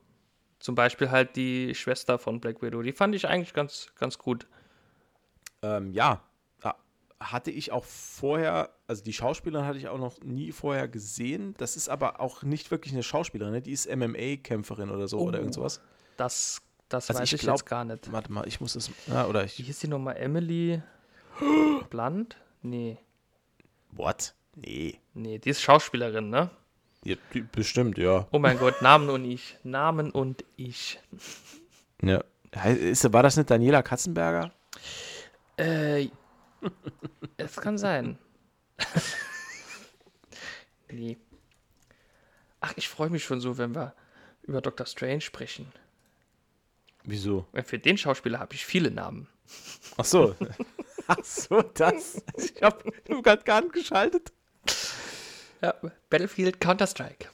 Zum 0.60 0.76
Beispiel 0.76 1.10
halt 1.12 1.36
die 1.36 1.74
Schwester 1.76 2.18
von 2.20 2.40
Black 2.40 2.62
Widow. 2.62 2.82
Die 2.82 2.92
fand 2.92 3.16
ich 3.16 3.28
eigentlich 3.28 3.54
ganz, 3.54 3.88
ganz 3.96 4.18
gut. 4.18 4.48
Ähm, 5.62 5.92
ja, 5.94 6.22
hatte 7.20 7.52
ich 7.52 7.72
auch 7.72 7.84
vorher, 7.84 8.70
also 8.88 9.04
die 9.04 9.12
Schauspielerin 9.14 9.66
hatte 9.66 9.78
ich 9.78 9.88
auch 9.90 9.98
noch 9.98 10.20
nie 10.22 10.52
vorher 10.52 10.88
gesehen. 10.88 11.54
Das 11.58 11.76
ist 11.76 11.90
aber 11.90 12.22
auch 12.22 12.44
nicht 12.44 12.72
wirklich 12.72 12.94
eine 12.94 13.04
Schauspielerin, 13.04 13.54
ne? 13.54 13.62
die 13.62 13.72
ist 13.74 13.88
MMA-Kämpferin 13.94 14.90
oder 14.90 15.08
so 15.08 15.20
oder 15.20 15.38
Oh. 15.38 15.42
irgend 15.42 15.54
sowas. 15.54 15.82
Das, 16.18 16.62
das 16.88 17.10
Also 17.10 17.22
weiß 17.22 17.34
ich 17.34 17.42
glaub- 17.42 17.58
jetzt 17.58 17.66
gar 17.66 17.84
nicht. 17.86 18.12
Warte 18.12 18.32
mal, 18.32 18.48
ich 18.48 18.62
muss 18.62 18.76
es, 18.76 18.90
ja, 19.08 19.26
oder 19.28 19.42
Wie 19.42 19.46
ich, 19.48 19.54
hieß 19.56 19.80
die 19.80 19.88
nochmal? 19.90 20.16
Emily 20.18 20.82
Blunt? 21.90 22.38
Nee. 22.62 22.98
what? 23.92 24.34
Nee. 24.56 25.00
Nee, 25.14 25.40
die 25.40 25.50
ist 25.50 25.62
Schauspielerin, 25.62 26.30
ne? 26.30 26.50
Ja, 27.06 27.16
die, 27.34 27.42
bestimmt, 27.42 27.98
ja. 27.98 28.28
Oh 28.32 28.40
mein 28.40 28.58
Gott, 28.60 28.82
Namen 28.82 29.10
und 29.10 29.24
ich. 29.26 29.58
Namen 29.64 30.12
und 30.12 30.44
ich. 30.58 31.00
ja. 32.02 32.24
Ist, 32.66 33.12
war 33.14 33.24
das 33.24 33.38
nicht 33.38 33.50
Daniela 33.50 33.82
Katzenberger? 33.84 34.52
Äh, 35.58 36.08
es 37.38 37.56
kann 37.58 37.78
sein. 37.78 38.18
nee. 40.92 41.18
Ach, 42.62 42.74
ich 42.76 42.90
freue 42.90 43.10
mich 43.10 43.24
schon 43.24 43.42
so, 43.42 43.58
wenn 43.58 43.74
wir 43.76 43.96
über 44.44 44.62
Dr. 44.62 44.86
Strange 44.86 45.22
sprechen. 45.22 45.72
Wieso? 47.04 47.46
Für 47.64 47.80
den 47.80 47.98
Schauspieler 47.98 48.40
habe 48.40 48.54
ich 48.56 48.66
viele 48.66 48.92
Namen. 48.92 49.28
Ach 49.98 50.06
so. 50.06 50.36
Ach 51.08 51.24
so, 51.24 51.62
das. 51.62 52.22
Ich 52.38 52.62
habe 52.62 52.92
gerade 53.08 53.44
gar 53.44 53.62
nicht 53.62 53.74
geschaltet. 53.74 54.32
Ja, 55.62 55.74
Battlefield 56.10 56.60
Counter-Strike. 56.60 57.30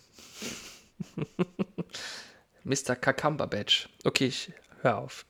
Mr. 2.64 2.96
Kakamba 2.96 3.46
Badge. 3.46 3.90
Okay, 4.04 4.28
ich 4.28 4.52
hör 4.82 4.98
auf. 4.98 5.26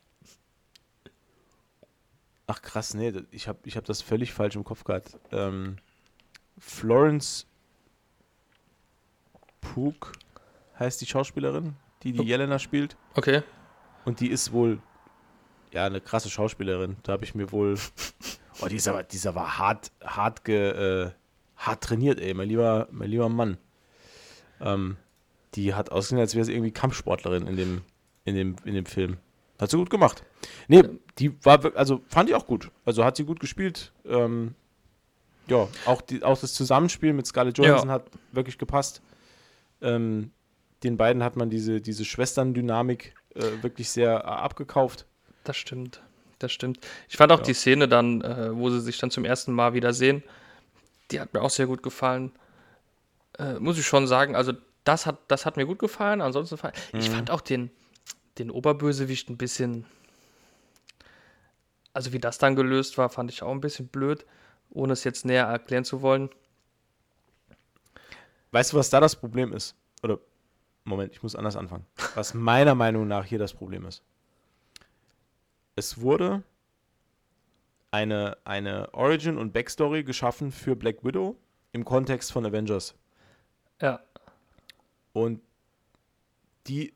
Ach 2.47 2.61
krass, 2.61 2.93
nee, 2.93 3.11
ich 3.31 3.47
habe 3.47 3.59
ich 3.65 3.75
hab 3.75 3.85
das 3.85 4.01
völlig 4.01 4.33
falsch 4.33 4.55
im 4.55 4.63
Kopf 4.63 4.83
gehabt. 4.83 5.17
Ähm, 5.31 5.77
Florence 6.59 7.47
Pugh 9.61 10.11
heißt 10.79 11.01
die 11.01 11.05
Schauspielerin, 11.05 11.75
die 12.03 12.13
die 12.13 12.23
Jelena 12.23 12.59
spielt. 12.59 12.95
Okay. 13.15 13.41
Und 14.05 14.19
die 14.19 14.29
ist 14.29 14.51
wohl, 14.51 14.79
ja, 15.71 15.85
eine 15.85 16.01
krasse 16.01 16.29
Schauspielerin. 16.29 16.97
Da 17.03 17.13
habe 17.13 17.25
ich 17.25 17.33
mir 17.33 17.51
wohl, 17.51 17.77
oh, 18.61 18.67
die 18.67 18.75
ist 18.75 18.87
aber, 18.87 19.03
die 19.03 19.15
ist 19.15 19.25
aber 19.25 19.57
hart, 19.57 19.91
hart, 20.03 20.43
ge, 20.45 21.05
äh, 21.05 21.11
hart 21.57 21.83
trainiert, 21.83 22.19
ey, 22.19 22.33
mein 22.33 22.47
lieber, 22.47 22.87
mein 22.91 23.09
lieber 23.09 23.29
Mann. 23.29 23.57
Ähm, 24.61 24.97
die 25.55 25.73
hat 25.73 25.91
ausgesehen, 25.91 26.19
als 26.19 26.35
wäre 26.35 26.45
sie 26.45 26.53
irgendwie 26.53 26.71
Kampfsportlerin 26.71 27.47
in 27.47 27.55
dem, 27.55 27.81
in 28.23 28.35
dem, 28.35 28.55
in 28.65 28.75
dem 28.75 28.85
Film. 28.85 29.17
Hat 29.59 29.71
sie 29.71 29.77
gut 29.77 29.89
gemacht. 29.89 30.23
Nee, 30.67 30.83
die 31.19 31.43
war, 31.45 31.75
also 31.75 32.01
fand 32.07 32.29
ich 32.29 32.35
auch 32.35 32.47
gut. 32.47 32.71
Also 32.85 33.03
hat 33.03 33.17
sie 33.17 33.25
gut 33.25 33.39
gespielt. 33.39 33.93
Ähm, 34.05 34.55
ja, 35.47 35.67
auch, 35.85 36.01
die, 36.01 36.23
auch 36.23 36.39
das 36.39 36.53
Zusammenspiel 36.53 37.13
mit 37.13 37.27
Scarlett 37.27 37.57
Johansson 37.57 37.91
hat 37.91 38.09
wirklich 38.31 38.57
gepasst. 38.57 39.01
Ähm, 39.81 40.31
den 40.83 40.97
beiden 40.97 41.23
hat 41.23 41.35
man 41.35 41.49
diese, 41.49 41.81
diese 41.81 42.05
Schwestern-Dynamik 42.05 43.15
äh, 43.35 43.41
wirklich 43.61 43.89
sehr 43.89 44.11
äh, 44.11 44.27
abgekauft. 44.27 45.05
Das 45.43 45.57
stimmt. 45.57 46.01
Das 46.39 46.51
stimmt. 46.51 46.79
Ich 47.07 47.17
fand 47.17 47.31
auch 47.31 47.39
ja. 47.39 47.45
die 47.45 47.53
Szene 47.53 47.87
dann, 47.87 48.21
äh, 48.21 48.55
wo 48.55 48.69
sie 48.69 48.81
sich 48.81 48.97
dann 48.97 49.11
zum 49.11 49.25
ersten 49.25 49.53
Mal 49.53 49.73
wieder 49.73 49.93
sehen, 49.93 50.23
die 51.11 51.19
hat 51.19 51.33
mir 51.33 51.41
auch 51.41 51.49
sehr 51.49 51.67
gut 51.67 51.83
gefallen. 51.83 52.31
Äh, 53.37 53.59
muss 53.59 53.77
ich 53.77 53.85
schon 53.85 54.07
sagen, 54.07 54.35
also 54.35 54.53
das 54.83 55.05
hat, 55.05 55.19
das 55.27 55.45
hat 55.45 55.57
mir 55.57 55.65
gut 55.65 55.79
gefallen. 55.79 56.21
Ansonsten 56.21 56.57
fand 56.57 56.75
mhm. 56.91 56.99
ich 56.99 57.09
fand 57.09 57.31
auch 57.31 57.41
den, 57.41 57.71
den 58.37 58.49
Oberbösewicht 58.51 59.29
ein 59.29 59.37
bisschen. 59.37 59.85
Also 61.95 62.11
wie 62.11 62.19
das 62.19 62.37
dann 62.37 62.57
gelöst 62.57 62.97
war, 62.97 63.07
fand 63.07 63.31
ich 63.31 63.41
auch 63.41 63.51
ein 63.51 63.61
bisschen 63.61 63.87
blöd, 63.87 64.25
ohne 64.69 64.91
es 64.91 65.05
jetzt 65.05 65.23
näher 65.23 65.45
erklären 65.45 65.85
zu 65.85 66.01
wollen. 66.01 66.29
Weißt 68.51 68.73
du, 68.73 68.77
was 68.77 68.89
da 68.89 68.99
das 68.99 69.15
Problem 69.15 69.53
ist? 69.53 69.77
Oder 70.03 70.19
Moment, 70.83 71.13
ich 71.13 71.23
muss 71.23 71.37
anders 71.37 71.55
anfangen. 71.55 71.85
Was 72.13 72.33
meiner 72.33 72.75
Meinung 72.75 73.07
nach 73.07 73.23
hier 73.23 73.39
das 73.39 73.53
Problem 73.53 73.85
ist. 73.85 74.03
Es 75.77 76.01
wurde 76.01 76.43
eine, 77.91 78.39
eine 78.43 78.93
Origin 78.93 79.37
und 79.37 79.53
Backstory 79.53 80.03
geschaffen 80.03 80.51
für 80.51 80.75
Black 80.75 81.05
Widow 81.05 81.37
im 81.71 81.85
Kontext 81.85 82.33
von 82.33 82.45
Avengers. 82.45 82.93
Ja. 83.81 84.01
Und 85.13 85.41
die, 86.67 86.93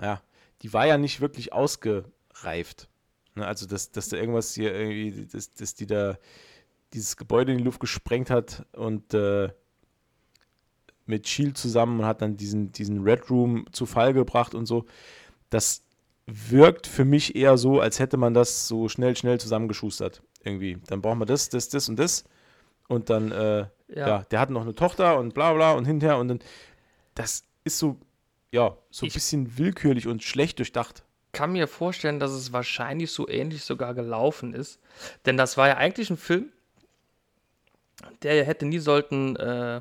ja, 0.00 0.20
die 0.62 0.72
war 0.72 0.86
ja 0.86 0.98
nicht 0.98 1.20
wirklich 1.20 1.52
ausgereift. 1.52 2.88
Ne? 3.34 3.46
Also, 3.46 3.66
dass, 3.66 3.90
dass 3.90 4.08
da 4.08 4.16
irgendwas 4.16 4.54
hier 4.54 4.74
irgendwie, 4.74 5.26
dass, 5.26 5.52
dass 5.52 5.74
die 5.74 5.86
da 5.86 6.18
dieses 6.92 7.16
Gebäude 7.16 7.52
in 7.52 7.58
die 7.58 7.64
Luft 7.64 7.80
gesprengt 7.80 8.30
hat 8.30 8.66
und 8.72 9.14
äh, 9.14 9.50
mit 11.06 11.26
Shield 11.26 11.56
zusammen 11.56 12.00
und 12.00 12.06
hat 12.06 12.22
dann 12.22 12.36
diesen, 12.36 12.72
diesen 12.72 13.02
Red 13.02 13.30
Room 13.30 13.66
zu 13.72 13.86
Fall 13.86 14.12
gebracht 14.12 14.54
und 14.54 14.66
so. 14.66 14.84
Das 15.50 15.82
wirkt 16.26 16.86
für 16.86 17.04
mich 17.04 17.34
eher 17.34 17.56
so, 17.56 17.80
als 17.80 17.98
hätte 17.98 18.16
man 18.16 18.34
das 18.34 18.68
so 18.68 18.88
schnell, 18.88 19.16
schnell 19.16 19.40
zusammengeschustert. 19.40 20.22
Irgendwie. 20.44 20.78
Dann 20.86 21.00
brauchen 21.02 21.18
wir 21.18 21.26
das, 21.26 21.48
das, 21.48 21.68
das 21.68 21.88
und 21.88 21.98
das. 21.98 22.24
Und 22.88 23.10
dann, 23.10 23.32
äh, 23.32 23.66
ja. 23.88 24.08
ja. 24.08 24.22
der 24.30 24.40
hat 24.40 24.50
noch 24.50 24.62
eine 24.62 24.74
Tochter 24.74 25.18
und 25.18 25.34
bla 25.34 25.52
bla 25.52 25.72
und 25.72 25.84
hinterher 25.84 26.18
und 26.18 26.28
dann 26.28 26.40
das 27.14 27.44
ist 27.64 27.78
so, 27.78 27.98
ja, 28.50 28.76
so 28.90 29.06
ein 29.06 29.12
bisschen 29.12 29.58
willkürlich 29.58 30.06
und 30.06 30.22
schlecht 30.22 30.58
durchdacht. 30.58 31.04
Kann 31.32 31.52
mir 31.52 31.66
vorstellen, 31.66 32.20
dass 32.20 32.30
es 32.32 32.52
wahrscheinlich 32.52 33.10
so 33.10 33.28
ähnlich 33.28 33.64
sogar 33.64 33.94
gelaufen 33.94 34.54
ist. 34.54 34.80
Denn 35.26 35.36
das 35.36 35.56
war 35.56 35.68
ja 35.68 35.76
eigentlich 35.76 36.10
ein 36.10 36.16
Film, 36.16 36.50
der 38.22 38.44
hätte 38.44 38.66
nie 38.66 38.78
sollten 38.78 39.36
äh, 39.36 39.80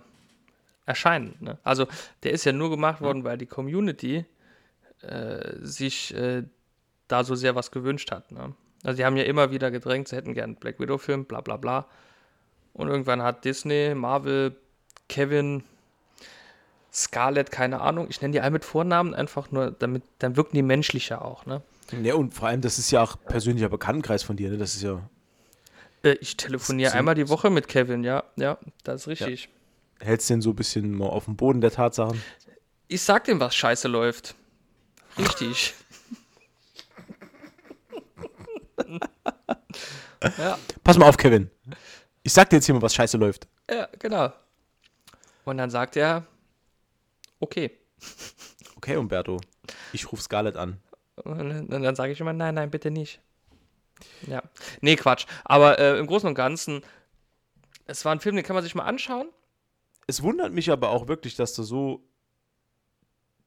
erscheinen. 0.86 1.36
Ne? 1.40 1.58
Also 1.64 1.88
der 2.24 2.32
ist 2.32 2.46
ja 2.46 2.54
nur 2.54 2.70
gemacht 2.70 3.02
worden, 3.02 3.24
weil 3.24 3.38
die 3.38 3.46
Community 3.46 4.26
äh, 5.02 5.56
sich 5.60 6.14
äh, 6.14 6.44
da 7.08 7.24
so 7.24 7.36
sehr 7.36 7.56
was 7.56 7.72
gewünscht 7.72 8.12
hat. 8.12 8.32
Ne? 8.32 8.54
Also 8.84 8.98
die 8.98 9.06
haben 9.06 9.18
ja 9.18 9.24
immer 9.24 9.52
wieder 9.52 9.72
gedrängt, 9.72 10.08
sie 10.08 10.16
hätten 10.16 10.34
gern 10.34 10.56
Black 10.56 10.80
Widow-Film, 10.80 11.26
bla 11.26 11.42
bla 11.42 11.58
bla. 11.58 11.88
Und 12.74 12.88
irgendwann 12.88 13.22
hat 13.22 13.44
Disney, 13.44 13.94
Marvel, 13.94 14.56
Kevin, 15.10 15.64
Scarlett, 16.94 17.52
keine 17.52 17.82
Ahnung. 17.82 18.08
Ich 18.10 18.22
nenne 18.22 18.34
die 18.34 18.42
alle 18.42 18.52
mit 18.52 18.66
Vornamen 18.66 19.14
einfach 19.14 19.52
nur, 19.52 19.72
damit, 19.72 20.04
dann 20.20 20.36
wirken 20.36 20.56
die 20.56 20.62
menschlicher 20.62 21.24
auch, 21.24 21.46
ne? 21.46 21.62
Ja, 22.04 22.16
und 22.16 22.34
vor 22.34 22.48
allem, 22.48 22.62
das 22.62 22.80
ist 22.80 22.92
ja 22.92 23.02
auch 23.04 23.18
persönlicher 23.26 23.70
Bekanntenkreis 23.70 24.24
von 24.24 24.36
dir, 24.36 24.50
ne? 24.50 24.58
Das 24.58 24.76
ist 24.76 24.82
ja. 24.82 25.02
Äh, 26.04 26.18
ich 26.22 26.36
telefoniere 26.38 26.94
einmal 26.94 27.16
die 27.16 27.30
Woche 27.30 27.50
mit 27.50 27.68
Kevin, 27.68 28.04
ja, 28.04 28.24
ja, 28.36 28.58
das 28.84 29.02
ist 29.02 29.08
richtig. 29.08 29.50
Ja. 30.00 30.06
Hältst 30.06 30.30
du 30.30 30.34
den 30.34 30.42
so 30.42 30.50
ein 30.50 30.56
bisschen 30.56 30.92
mal 30.98 31.08
auf 31.08 31.26
dem 31.26 31.36
Boden 31.36 31.62
der 31.62 31.72
Tatsachen? 31.72 32.22
Ich 32.88 33.02
sag 33.02 33.24
dem, 33.26 33.40
was 33.40 33.56
scheiße 33.56 33.88
läuft. 33.88 34.36
Richtig. 35.18 35.74
ja. 40.38 40.58
Pass 40.84 40.98
mal 40.98 41.08
auf, 41.08 41.18
Kevin. 41.18 41.50
Ich 42.24 42.34
sag 42.34 42.50
dir 42.50 42.58
jetzt 42.58 42.66
hier 42.66 42.76
mal, 42.76 42.82
was 42.82 42.96
scheiße 42.96 43.18
läuft. 43.18 43.48
Ja, 43.70 43.88
genau. 44.00 44.34
Und 45.46 45.58
dann 45.58 45.70
sagt 45.70 45.96
er, 45.96 46.26
Okay. 47.42 47.72
Okay, 48.78 48.96
Umberto. 48.96 49.42
Ich 49.92 50.12
rufe 50.12 50.24
Scarlett 50.24 50.56
an. 50.56 50.80
Und 51.24 51.70
dann 51.70 51.96
sage 51.96 52.14
ich 52.14 52.20
immer, 52.20 52.34
nein, 52.34 52.56
nein, 52.56 52.72
bitte 52.72 52.90
nicht. 52.90 53.22
Ja. 54.28 54.42
Nee, 54.80 54.96
Quatsch. 54.96 55.26
Aber 55.44 55.78
äh, 55.78 56.00
im 56.00 56.08
Großen 56.08 56.28
und 56.28 56.36
Ganzen, 56.36 56.82
es 57.86 58.06
war 58.06 58.12
ein 58.14 58.20
Film, 58.20 58.36
den 58.36 58.46
kann 58.46 58.56
man 58.56 58.64
sich 58.64 58.76
mal 58.76 58.86
anschauen. 58.86 59.30
Es 60.08 60.24
wundert 60.24 60.54
mich 60.54 60.72
aber 60.72 60.90
auch 60.90 61.08
wirklich, 61.08 61.36
dass 61.36 61.54
du 61.54 61.64
so, 61.64 62.04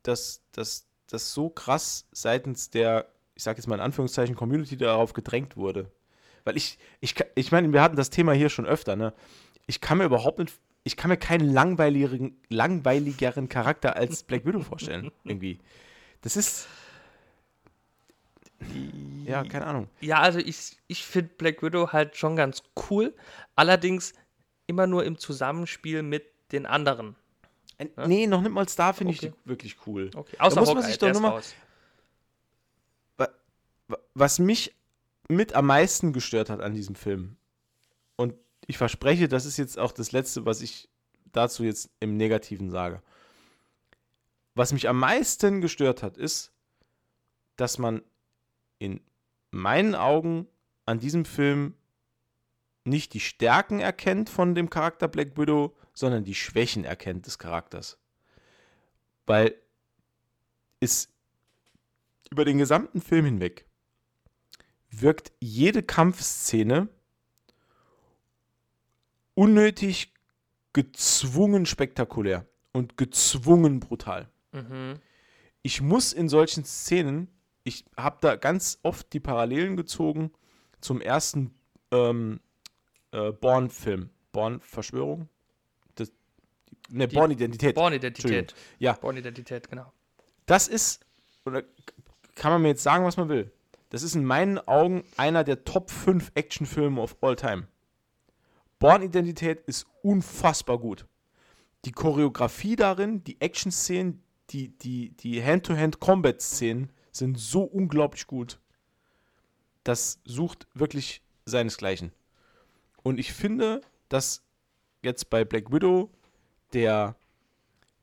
dass 0.02 0.42
das 0.52 0.86
so 1.10 1.48
krass 1.48 2.06
seitens 2.12 2.70
der, 2.70 3.08
ich 3.34 3.42
sage 3.42 3.58
jetzt 3.58 3.66
mal 3.66 3.76
in 3.76 3.80
Anführungszeichen, 3.80 4.36
Community 4.36 4.76
darauf 4.76 5.12
gedrängt 5.12 5.56
wurde. 5.56 5.90
Weil 6.44 6.56
ich, 6.56 6.78
ich, 7.00 7.14
ich 7.34 7.52
meine, 7.52 7.72
wir 7.72 7.82
hatten 7.82 7.96
das 7.96 8.10
Thema 8.10 8.32
hier 8.32 8.50
schon 8.50 8.66
öfter, 8.66 8.96
ne? 8.96 9.14
Ich 9.66 9.80
kann 9.80 9.98
mir 9.98 10.04
überhaupt 10.04 10.38
nicht 10.38 10.52
ich 10.84 10.96
kann 10.96 11.08
mir 11.08 11.16
keinen 11.16 11.50
langweiligeren, 11.52 12.36
langweiligeren 12.48 13.48
Charakter 13.48 13.96
als 13.96 14.22
Black 14.22 14.44
Widow 14.44 14.60
vorstellen. 14.60 15.10
irgendwie. 15.24 15.58
Das 16.20 16.36
ist. 16.36 16.68
Ja, 19.24 19.44
keine 19.44 19.66
Ahnung. 19.66 19.88
Ja, 20.00 20.20
also 20.20 20.38
ich, 20.38 20.78
ich 20.86 21.04
finde 21.04 21.30
Black 21.36 21.62
Widow 21.62 21.92
halt 21.92 22.16
schon 22.16 22.36
ganz 22.36 22.62
cool. 22.88 23.14
Allerdings 23.56 24.14
immer 24.66 24.86
nur 24.86 25.04
im 25.04 25.18
Zusammenspiel 25.18 26.02
mit 26.02 26.24
den 26.52 26.66
anderen. 26.66 27.16
Äh, 27.78 27.88
ja? 27.96 28.06
Nee, 28.06 28.26
noch 28.26 28.42
nicht 28.42 28.52
mal 28.52 28.66
da 28.76 28.92
finde 28.92 29.14
okay. 29.14 29.26
ich 29.26 29.32
die 29.32 29.48
wirklich 29.48 29.76
cool. 29.86 30.10
Okay. 30.14 30.36
Außer 30.38 30.54
da 30.54 30.60
muss 30.60 30.74
man 30.74 30.82
sich 30.82 30.98
doch 30.98 31.12
nochmal. 31.12 31.42
Was 34.14 34.38
mich 34.38 34.74
mit 35.28 35.54
am 35.54 35.66
meisten 35.66 36.12
gestört 36.12 36.48
hat 36.48 36.60
an 36.60 36.74
diesem 36.74 36.94
Film, 36.94 37.36
und 38.16 38.34
ich 38.66 38.78
verspreche, 38.78 39.28
das 39.28 39.46
ist 39.46 39.56
jetzt 39.56 39.78
auch 39.78 39.92
das 39.92 40.12
Letzte, 40.12 40.46
was 40.46 40.60
ich 40.60 40.88
dazu 41.32 41.64
jetzt 41.64 41.90
im 42.00 42.16
Negativen 42.16 42.70
sage. 42.70 43.02
Was 44.54 44.72
mich 44.72 44.88
am 44.88 44.98
meisten 44.98 45.60
gestört 45.60 46.02
hat, 46.02 46.16
ist, 46.16 46.52
dass 47.56 47.78
man 47.78 48.02
in 48.78 49.00
meinen 49.50 49.94
Augen 49.94 50.46
an 50.86 50.98
diesem 50.98 51.24
Film 51.24 51.74
nicht 52.84 53.14
die 53.14 53.20
Stärken 53.20 53.80
erkennt 53.80 54.28
von 54.28 54.54
dem 54.54 54.70
Charakter 54.70 55.08
Black 55.08 55.36
Widow, 55.36 55.76
sondern 55.94 56.24
die 56.24 56.34
Schwächen 56.34 56.84
erkennt 56.84 57.26
des 57.26 57.38
Charakters. 57.38 57.98
Weil 59.26 59.54
es 60.80 61.08
über 62.30 62.44
den 62.44 62.58
gesamten 62.58 63.00
Film 63.00 63.24
hinweg 63.24 63.66
wirkt 64.90 65.32
jede 65.40 65.82
Kampfszene 65.82 66.88
unnötig 69.34 70.12
gezwungen 70.72 71.66
spektakulär 71.66 72.46
und 72.72 72.96
gezwungen 72.96 73.80
brutal. 73.80 74.28
Mhm. 74.52 74.94
Ich 75.62 75.80
muss 75.80 76.12
in 76.12 76.28
solchen 76.28 76.64
Szenen, 76.64 77.28
ich 77.62 77.84
habe 77.96 78.18
da 78.20 78.36
ganz 78.36 78.78
oft 78.82 79.12
die 79.12 79.20
Parallelen 79.20 79.76
gezogen 79.76 80.32
zum 80.80 81.00
ersten 81.00 81.54
ähm, 81.90 82.40
äh, 83.12 83.32
Born-Film. 83.32 84.10
Born-Verschwörung? 84.32 85.28
Ne, 86.90 87.08
Born-Identität. 87.08 87.74
Born-Identität. 87.74 88.54
Ja. 88.78 88.92
Born-Identität, 88.92 89.70
genau. 89.70 89.92
Das 90.46 90.68
ist, 90.68 91.00
oder 91.46 91.62
kann 92.34 92.52
man 92.52 92.62
mir 92.62 92.68
jetzt 92.68 92.82
sagen, 92.82 93.04
was 93.04 93.16
man 93.16 93.28
will. 93.28 93.50
Das 93.90 94.02
ist 94.02 94.14
in 94.14 94.24
meinen 94.24 94.58
Augen 94.58 95.04
einer 95.16 95.44
der 95.44 95.64
Top 95.64 95.90
5 95.90 96.32
Actionfilme 96.34 97.00
of 97.00 97.16
all 97.22 97.36
time. 97.36 97.68
Born-Identität 98.84 99.62
ist 99.62 99.86
unfassbar 100.02 100.76
gut. 100.76 101.06
Die 101.86 101.92
Choreografie 101.92 102.76
darin, 102.76 103.24
die 103.24 103.40
Action-Szenen, 103.40 104.22
die, 104.50 104.76
die, 104.76 105.16
die 105.16 105.42
Hand-to-Hand-Combat-Szenen 105.42 106.92
sind 107.10 107.38
so 107.38 107.62
unglaublich 107.62 108.26
gut. 108.26 108.60
Das 109.84 110.20
sucht 110.26 110.66
wirklich 110.74 111.22
seinesgleichen. 111.46 112.12
Und 113.02 113.18
ich 113.18 113.32
finde, 113.32 113.80
dass 114.10 114.44
jetzt 115.02 115.30
bei 115.30 115.46
Black 115.46 115.72
Widow 115.72 116.10
der, 116.74 117.16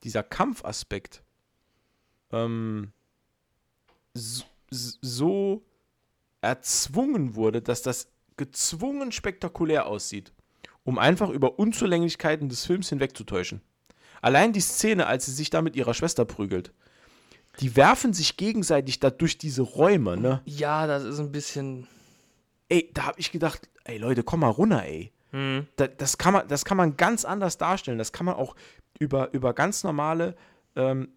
dieser 0.04 0.24
Kampfaspekt 0.24 1.22
ähm, 2.32 2.92
so, 4.16 4.46
so 4.72 5.64
erzwungen 6.42 7.36
wurde, 7.36 7.62
dass 7.62 7.84
das 7.84 8.08
gezwungen 8.36 9.12
spektakulär 9.12 9.86
aussieht 9.86 10.34
um 10.84 10.98
einfach 10.98 11.30
über 11.30 11.60
Unzulänglichkeiten 11.60 12.50
des 12.50 12.66
Films 12.66 12.90
hinwegzutäuschen. 12.90 13.62
Allein 14.22 14.54
die 14.54 14.62
Szene, 14.62 15.08
als 15.08 15.26
sie 15.26 15.32
sich 15.32 15.50
da 15.50 15.62
mit 15.62 15.76
ihrer 15.76 15.94
Schwester 15.94 16.26
prügelt, 16.26 16.72
die 17.60 17.76
werfen 17.76 18.14
sich 18.14 18.38
gegenseitig 18.38 19.00
da 19.00 19.10
durch 19.10 19.38
diese 19.38 19.62
Räume, 19.62 20.18
ne? 20.18 20.42
Ja, 20.46 20.88
das 20.88 21.04
ist 21.04 21.20
ein 21.20 21.32
bisschen. 21.32 21.88
Ey, 22.70 22.90
da 22.94 23.08
hab 23.08 23.20
ich 23.20 23.32
gedacht, 23.32 23.70
ey 23.84 23.98
Leute, 23.98 24.24
komm 24.24 24.42
mal 24.42 24.50
runter, 24.50 24.84
ey. 24.84 25.12
Hm. 25.32 25.68
Da, 25.76 25.88
das, 25.88 26.18
kann 26.18 26.34
man, 26.34 26.48
das 26.48 26.66
kann 26.66 26.78
man 26.78 26.98
ganz 26.98 27.26
anders 27.26 27.58
darstellen. 27.58 27.98
Das 27.98 28.12
kann 28.12 28.26
man 28.26 28.36
auch 28.36 28.56
über, 29.00 29.34
über 29.34 29.54
ganz 29.54 29.84
normale, 29.84 30.36
ähm, 30.76 31.10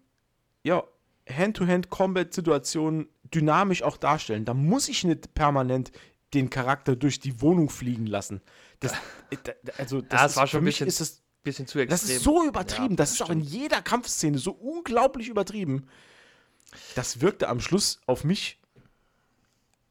ja, 0.63 0.83
Hand-to-Hand-Combat-Situationen 1.29 3.07
dynamisch 3.33 3.83
auch 3.83 3.97
darstellen. 3.97 4.45
Da 4.45 4.53
muss 4.53 4.89
ich 4.89 5.03
nicht 5.03 5.33
permanent 5.33 5.91
den 6.35 6.49
Charakter 6.49 6.95
durch 6.95 7.19
die 7.19 7.41
Wohnung 7.41 7.69
fliegen 7.69 8.05
lassen. 8.05 8.41
Das, 8.81 8.93
äh, 9.31 9.37
also 9.77 10.01
das, 10.01 10.19
Ja, 10.21 10.25
ist, 10.27 10.35
war 10.37 10.47
schon 10.47 10.59
für 10.59 10.61
ein 10.61 10.63
mich 10.65 10.75
bisschen 10.79 10.87
ist 10.87 10.99
es 11.01 11.21
Bisschen 11.43 11.67
zu 11.67 11.77
extrem. 11.79 11.89
das 11.89 12.03
ist 12.09 12.23
so 12.23 12.43
übertrieben. 12.45 12.91
Ja, 12.91 12.95
das 12.97 13.11
ist 13.13 13.21
auch 13.21 13.29
in 13.29 13.39
jeder 13.39 13.81
Kampfszene 13.81 14.37
so 14.39 14.51
unglaublich 14.51 15.27
übertrieben. 15.27 15.87
Das 16.95 17.21
wirkte 17.21 17.49
am 17.49 17.59
Schluss 17.59 17.99
auf 18.07 18.23
mich 18.23 18.59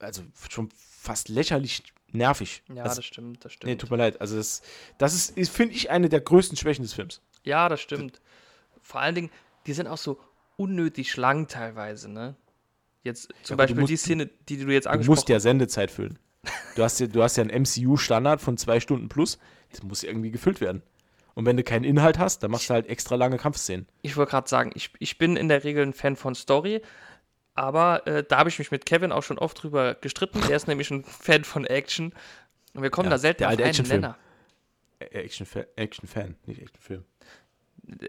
also 0.00 0.22
schon 0.50 0.68
fast 0.76 1.28
lächerlich 1.28 1.82
nervig. 2.12 2.62
Ja, 2.74 2.82
also, 2.82 2.96
das 2.96 3.04
stimmt, 3.04 3.44
das 3.44 3.52
nee, 3.52 3.56
stimmt. 3.56 3.80
tut 3.80 3.90
mir 3.90 3.96
leid. 3.98 4.20
Also 4.20 4.36
das, 4.36 4.62
das 4.98 5.14
ist, 5.14 5.36
ist 5.36 5.50
finde 5.50 5.74
ich, 5.76 5.90
eine 5.90 6.08
der 6.08 6.20
größten 6.20 6.56
Schwächen 6.56 6.82
des 6.82 6.92
Films. 6.92 7.20
ja, 7.44 7.68
das 7.68 7.80
stimmt. 7.80 8.20
Vor 8.82 9.00
allen 9.00 9.14
Dingen, 9.14 9.30
die 9.66 9.72
sind 9.72 9.86
auch 9.86 9.96
so 9.98 10.20
unnötig 10.56 11.16
lang 11.16 11.46
teilweise, 11.48 12.10
ne? 12.10 12.34
Jetzt 13.02 13.28
zum 13.44 13.54
du 13.54 13.56
Beispiel 13.58 13.80
musst- 13.80 13.90
die 13.92 13.96
Szene, 13.96 14.26
die 14.48 14.56
du 14.58 14.70
jetzt 14.72 14.84
Du 14.86 14.90
angesprochen 14.90 15.14
musst 15.16 15.28
ja 15.28 15.40
Sendezeit 15.40 15.90
füllen. 15.90 16.18
Du 16.76 16.82
hast 16.82 17.00
ja, 17.00 17.06
du 17.06 17.22
hast 17.22 17.36
ja 17.36 17.44
einen 17.44 17.62
MCU-Standard 17.62 18.40
von 18.40 18.56
zwei 18.56 18.80
Stunden 18.80 19.08
plus. 19.08 19.38
Das 19.70 19.82
muss 19.82 20.02
ja 20.02 20.08
irgendwie 20.08 20.30
gefüllt 20.30 20.60
werden. 20.60 20.82
Und 21.34 21.46
wenn 21.46 21.56
du 21.56 21.64
keinen 21.64 21.84
Inhalt 21.84 22.18
hast, 22.18 22.42
dann 22.42 22.50
machst 22.50 22.70
du 22.70 22.74
halt 22.74 22.86
extra 22.88 23.16
lange 23.16 23.38
Kampfszenen. 23.38 23.88
Ich 24.02 24.16
wollte 24.16 24.30
gerade 24.30 24.48
sagen, 24.48 24.70
ich, 24.74 24.90
ich 25.00 25.18
bin 25.18 25.36
in 25.36 25.48
der 25.48 25.64
Regel 25.64 25.84
ein 25.84 25.92
Fan 25.92 26.16
von 26.16 26.34
Story, 26.34 26.80
aber 27.54 28.06
äh, 28.06 28.22
da 28.22 28.38
habe 28.38 28.48
ich 28.48 28.58
mich 28.58 28.70
mit 28.70 28.86
Kevin 28.86 29.12
auch 29.12 29.22
schon 29.22 29.38
oft 29.38 29.62
drüber 29.62 29.94
gestritten. 29.94 30.40
Er 30.48 30.56
ist 30.56 30.68
nämlich 30.68 30.90
ein 30.90 31.04
Fan 31.04 31.44
von 31.44 31.64
Action. 31.64 32.12
Und 32.72 32.82
wir 32.82 32.90
kommen 32.90 33.06
Ja, 33.06 33.10
da 33.10 33.18
selten 33.18 33.38
der 33.38 33.48
auf 33.48 33.58
alte 33.58 33.64
einen. 33.64 33.88
Nenner. 33.88 34.16
Action-Fan, 35.00 35.66
Action 35.76 36.36
nicht 36.46 36.62
Actionfilm. 36.62 37.04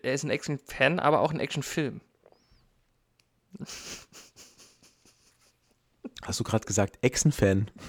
Er 0.03 0.13
ist 0.13 0.23
ein 0.23 0.29
Action-Fan, 0.29 0.99
aber 0.99 1.19
auch 1.19 1.31
ein 1.31 1.39
Action-Film. 1.39 2.01
Hast 6.25 6.39
du 6.39 6.43
gerade 6.43 6.65
gesagt, 6.65 6.97
Echsen-Fan? 7.01 7.69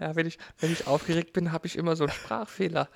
Ja, 0.00 0.14
wenn 0.14 0.26
ich, 0.28 0.38
wenn 0.60 0.70
ich 0.72 0.86
aufgeregt 0.86 1.32
bin, 1.32 1.50
habe 1.50 1.66
ich 1.66 1.74
immer 1.76 1.96
so 1.96 2.04
einen 2.04 2.12
Sprachfehler. 2.12 2.88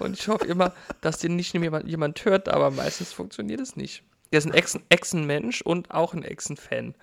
Und 0.00 0.18
ich 0.18 0.26
hoffe 0.26 0.44
immer, 0.44 0.74
dass 1.00 1.18
den 1.18 1.36
nicht 1.36 1.52
jemand, 1.54 1.86
jemand 1.86 2.24
hört, 2.24 2.48
aber 2.48 2.72
meistens 2.72 3.12
funktioniert 3.12 3.60
es 3.60 3.76
nicht. 3.76 4.02
Er 4.32 4.38
ist 4.38 4.46
ein 4.46 4.52
Echsen- 4.54 4.82
Echsen-Mensch 4.88 5.62
und 5.62 5.92
auch 5.92 6.14
ein 6.14 6.24
Echsen-Fan. 6.24 6.96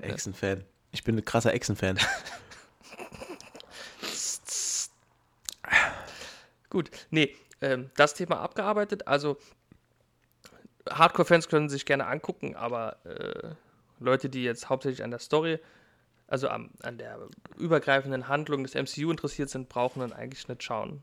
Echsen-Fan. 0.00 0.64
Ich 0.90 1.04
bin 1.04 1.16
ein 1.16 1.24
krasser 1.24 1.54
Echsen-Fan. 1.54 1.98
Gut, 6.70 6.90
nee, 7.10 7.34
ähm, 7.60 7.90
das 7.96 8.14
Thema 8.14 8.40
abgearbeitet. 8.40 9.06
Also, 9.06 9.38
Hardcore-Fans 10.90 11.48
können 11.48 11.68
sich 11.68 11.84
gerne 11.84 12.06
angucken, 12.06 12.56
aber 12.56 12.96
äh, 13.04 13.54
Leute, 13.98 14.28
die 14.28 14.42
jetzt 14.42 14.68
hauptsächlich 14.68 15.02
an 15.02 15.10
der 15.10 15.20
Story, 15.20 15.58
also 16.26 16.48
am, 16.48 16.70
an 16.82 16.98
der 16.98 17.18
übergreifenden 17.56 18.28
Handlung 18.28 18.64
des 18.64 18.74
MCU 18.74 19.10
interessiert 19.10 19.48
sind, 19.48 19.68
brauchen 19.68 20.00
dann 20.00 20.12
eigentlich 20.12 20.48
nicht 20.48 20.62
schauen. 20.62 21.02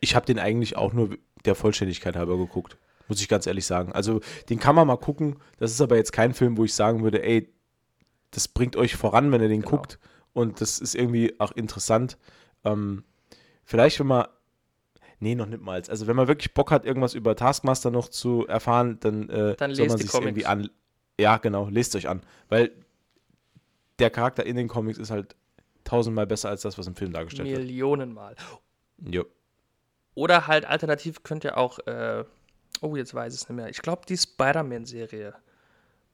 Ich 0.00 0.14
habe 0.14 0.26
den 0.26 0.38
eigentlich 0.38 0.76
auch 0.76 0.92
nur 0.92 1.16
der 1.44 1.54
Vollständigkeit 1.54 2.16
halber 2.16 2.36
geguckt. 2.36 2.76
Muss 3.08 3.20
ich 3.20 3.28
ganz 3.28 3.46
ehrlich 3.46 3.66
sagen. 3.66 3.92
Also, 3.92 4.20
den 4.48 4.58
kann 4.58 4.74
man 4.74 4.86
mal 4.86 4.96
gucken. 4.96 5.36
Das 5.58 5.70
ist 5.72 5.80
aber 5.80 5.96
jetzt 5.96 6.12
kein 6.12 6.34
Film, 6.34 6.56
wo 6.56 6.64
ich 6.64 6.74
sagen 6.74 7.02
würde, 7.02 7.22
ey, 7.22 7.52
das 8.30 8.48
bringt 8.48 8.76
euch 8.76 8.96
voran, 8.96 9.32
wenn 9.32 9.42
ihr 9.42 9.48
den 9.48 9.60
Genau. 9.62 9.76
guckt. 9.76 9.98
Und 10.32 10.60
das 10.60 10.78
ist 10.78 10.94
irgendwie 10.94 11.38
auch 11.38 11.52
interessant. 11.52 12.16
Ähm, 12.64 13.04
vielleicht, 13.64 13.98
wenn 14.00 14.06
man. 14.06 14.26
Nee, 15.22 15.36
noch 15.36 15.46
nicht 15.46 15.62
mal. 15.62 15.80
Also, 15.88 16.08
wenn 16.08 16.16
man 16.16 16.26
wirklich 16.26 16.52
Bock 16.52 16.72
hat, 16.72 16.84
irgendwas 16.84 17.14
über 17.14 17.36
Taskmaster 17.36 17.92
noch 17.92 18.08
zu 18.08 18.44
erfahren, 18.48 18.98
dann, 18.98 19.28
äh, 19.28 19.54
Dann 19.54 19.72
soll 19.72 19.84
lest 19.84 19.94
man 19.94 19.98
sich 19.98 20.10
Comics. 20.10 20.26
irgendwie 20.26 20.46
an. 20.46 20.68
Ja, 21.16 21.36
genau, 21.36 21.68
lest 21.68 21.94
euch 21.94 22.08
an. 22.08 22.22
Weil 22.48 22.72
der 24.00 24.10
Charakter 24.10 24.44
in 24.44 24.56
den 24.56 24.66
Comics 24.66 24.98
ist 24.98 25.12
halt 25.12 25.36
tausendmal 25.84 26.26
besser 26.26 26.48
als 26.48 26.62
das, 26.62 26.76
was 26.76 26.88
im 26.88 26.96
Film 26.96 27.12
dargestellt 27.12 27.48
wird. 27.48 27.60
Millionenmal. 27.60 28.34
Jo. 28.98 29.24
Oder 30.14 30.48
halt 30.48 30.64
alternativ 30.64 31.22
könnt 31.22 31.44
ihr 31.44 31.56
auch, 31.56 31.78
äh, 31.86 32.24
oh, 32.80 32.96
jetzt 32.96 33.14
weiß 33.14 33.32
ich 33.32 33.42
es 33.42 33.48
nicht 33.48 33.56
mehr. 33.56 33.68
Ich 33.68 33.80
glaube, 33.80 34.02
die 34.08 34.16
Spider-Man-Serie. 34.16 35.34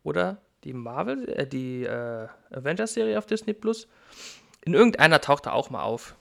Oder 0.03 0.43
die 0.65 0.75
Marvel, 0.75 1.27
äh, 1.31 1.47
die 1.47 1.85
äh, 1.85 2.29
Avengers-Serie 2.51 3.17
auf 3.17 3.25
Disney 3.25 3.55
Plus. 3.55 3.89
In 4.67 4.75
irgendeiner 4.75 5.23
taucht 5.23 5.47
er 5.47 5.55
auch 5.55 5.71
mal 5.71 5.83
auf. 5.83 6.15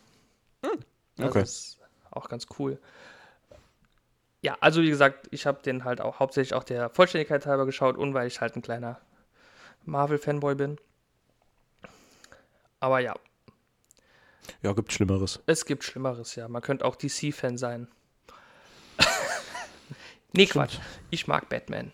Das 1.17 1.27
okay. 1.27 1.41
ist 1.41 1.76
auch 2.17 2.29
ganz 2.29 2.47
cool. 2.59 2.79
Ja, 4.41 4.57
also 4.61 4.81
wie 4.81 4.89
gesagt, 4.89 5.27
ich 5.31 5.45
habe 5.45 5.61
den 5.61 5.83
halt 5.83 5.99
auch 6.01 6.19
hauptsächlich 6.19 6.53
auch 6.53 6.63
der 6.63 6.89
Vollständigkeit 6.89 7.45
halber 7.45 7.65
geschaut 7.65 7.97
und 7.97 8.13
weil 8.13 8.27
ich 8.27 8.39
halt 8.41 8.55
ein 8.55 8.61
kleiner 8.61 8.99
Marvel-Fanboy 9.85 10.55
bin. 10.55 10.77
Aber 12.79 12.99
ja, 12.99 13.15
Ja, 14.61 14.73
gibt 14.73 14.93
Schlimmeres. 14.93 15.39
es 15.47 15.65
gibt 15.65 15.83
Schlimmeres, 15.83 16.35
ja. 16.35 16.47
Man 16.47 16.61
könnte 16.61 16.85
auch 16.85 16.95
DC-Fan 16.95 17.57
sein. 17.57 17.87
nee, 20.33 20.45
Quatsch. 20.47 20.79
Ich 21.09 21.27
mag 21.27 21.49
Batman. 21.49 21.91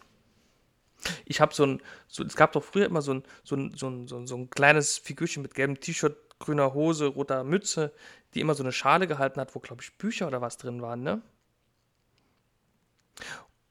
Ich 1.25 1.41
habe 1.41 1.53
so 1.53 1.65
ein, 1.65 1.81
so, 2.07 2.23
es 2.23 2.35
gab 2.35 2.53
doch 2.53 2.63
früher 2.63 2.85
immer 2.85 3.01
so 3.01 3.13
ein, 3.13 3.23
so 3.43 3.55
ein, 3.55 3.73
so 3.75 3.89
ein, 3.89 4.07
so 4.07 4.17
ein, 4.17 4.27
so 4.27 4.37
ein 4.37 4.49
kleines 4.49 4.97
Figürchen 4.97 5.41
mit 5.41 5.53
gelbem 5.53 5.79
T-Shirt, 5.79 6.15
grüner 6.43 6.73
Hose, 6.73 7.07
roter 7.07 7.43
Mütze, 7.43 7.93
die 8.33 8.41
immer 8.41 8.53
so 8.53 8.63
eine 8.63 8.71
Schale 8.71 9.07
gehalten 9.07 9.39
hat, 9.39 9.55
wo, 9.55 9.59
glaube 9.59 9.81
ich, 9.81 9.97
Bücher 9.97 10.27
oder 10.27 10.41
was 10.41 10.57
drin 10.57 10.81
waren, 10.81 11.01
ne? 11.01 11.21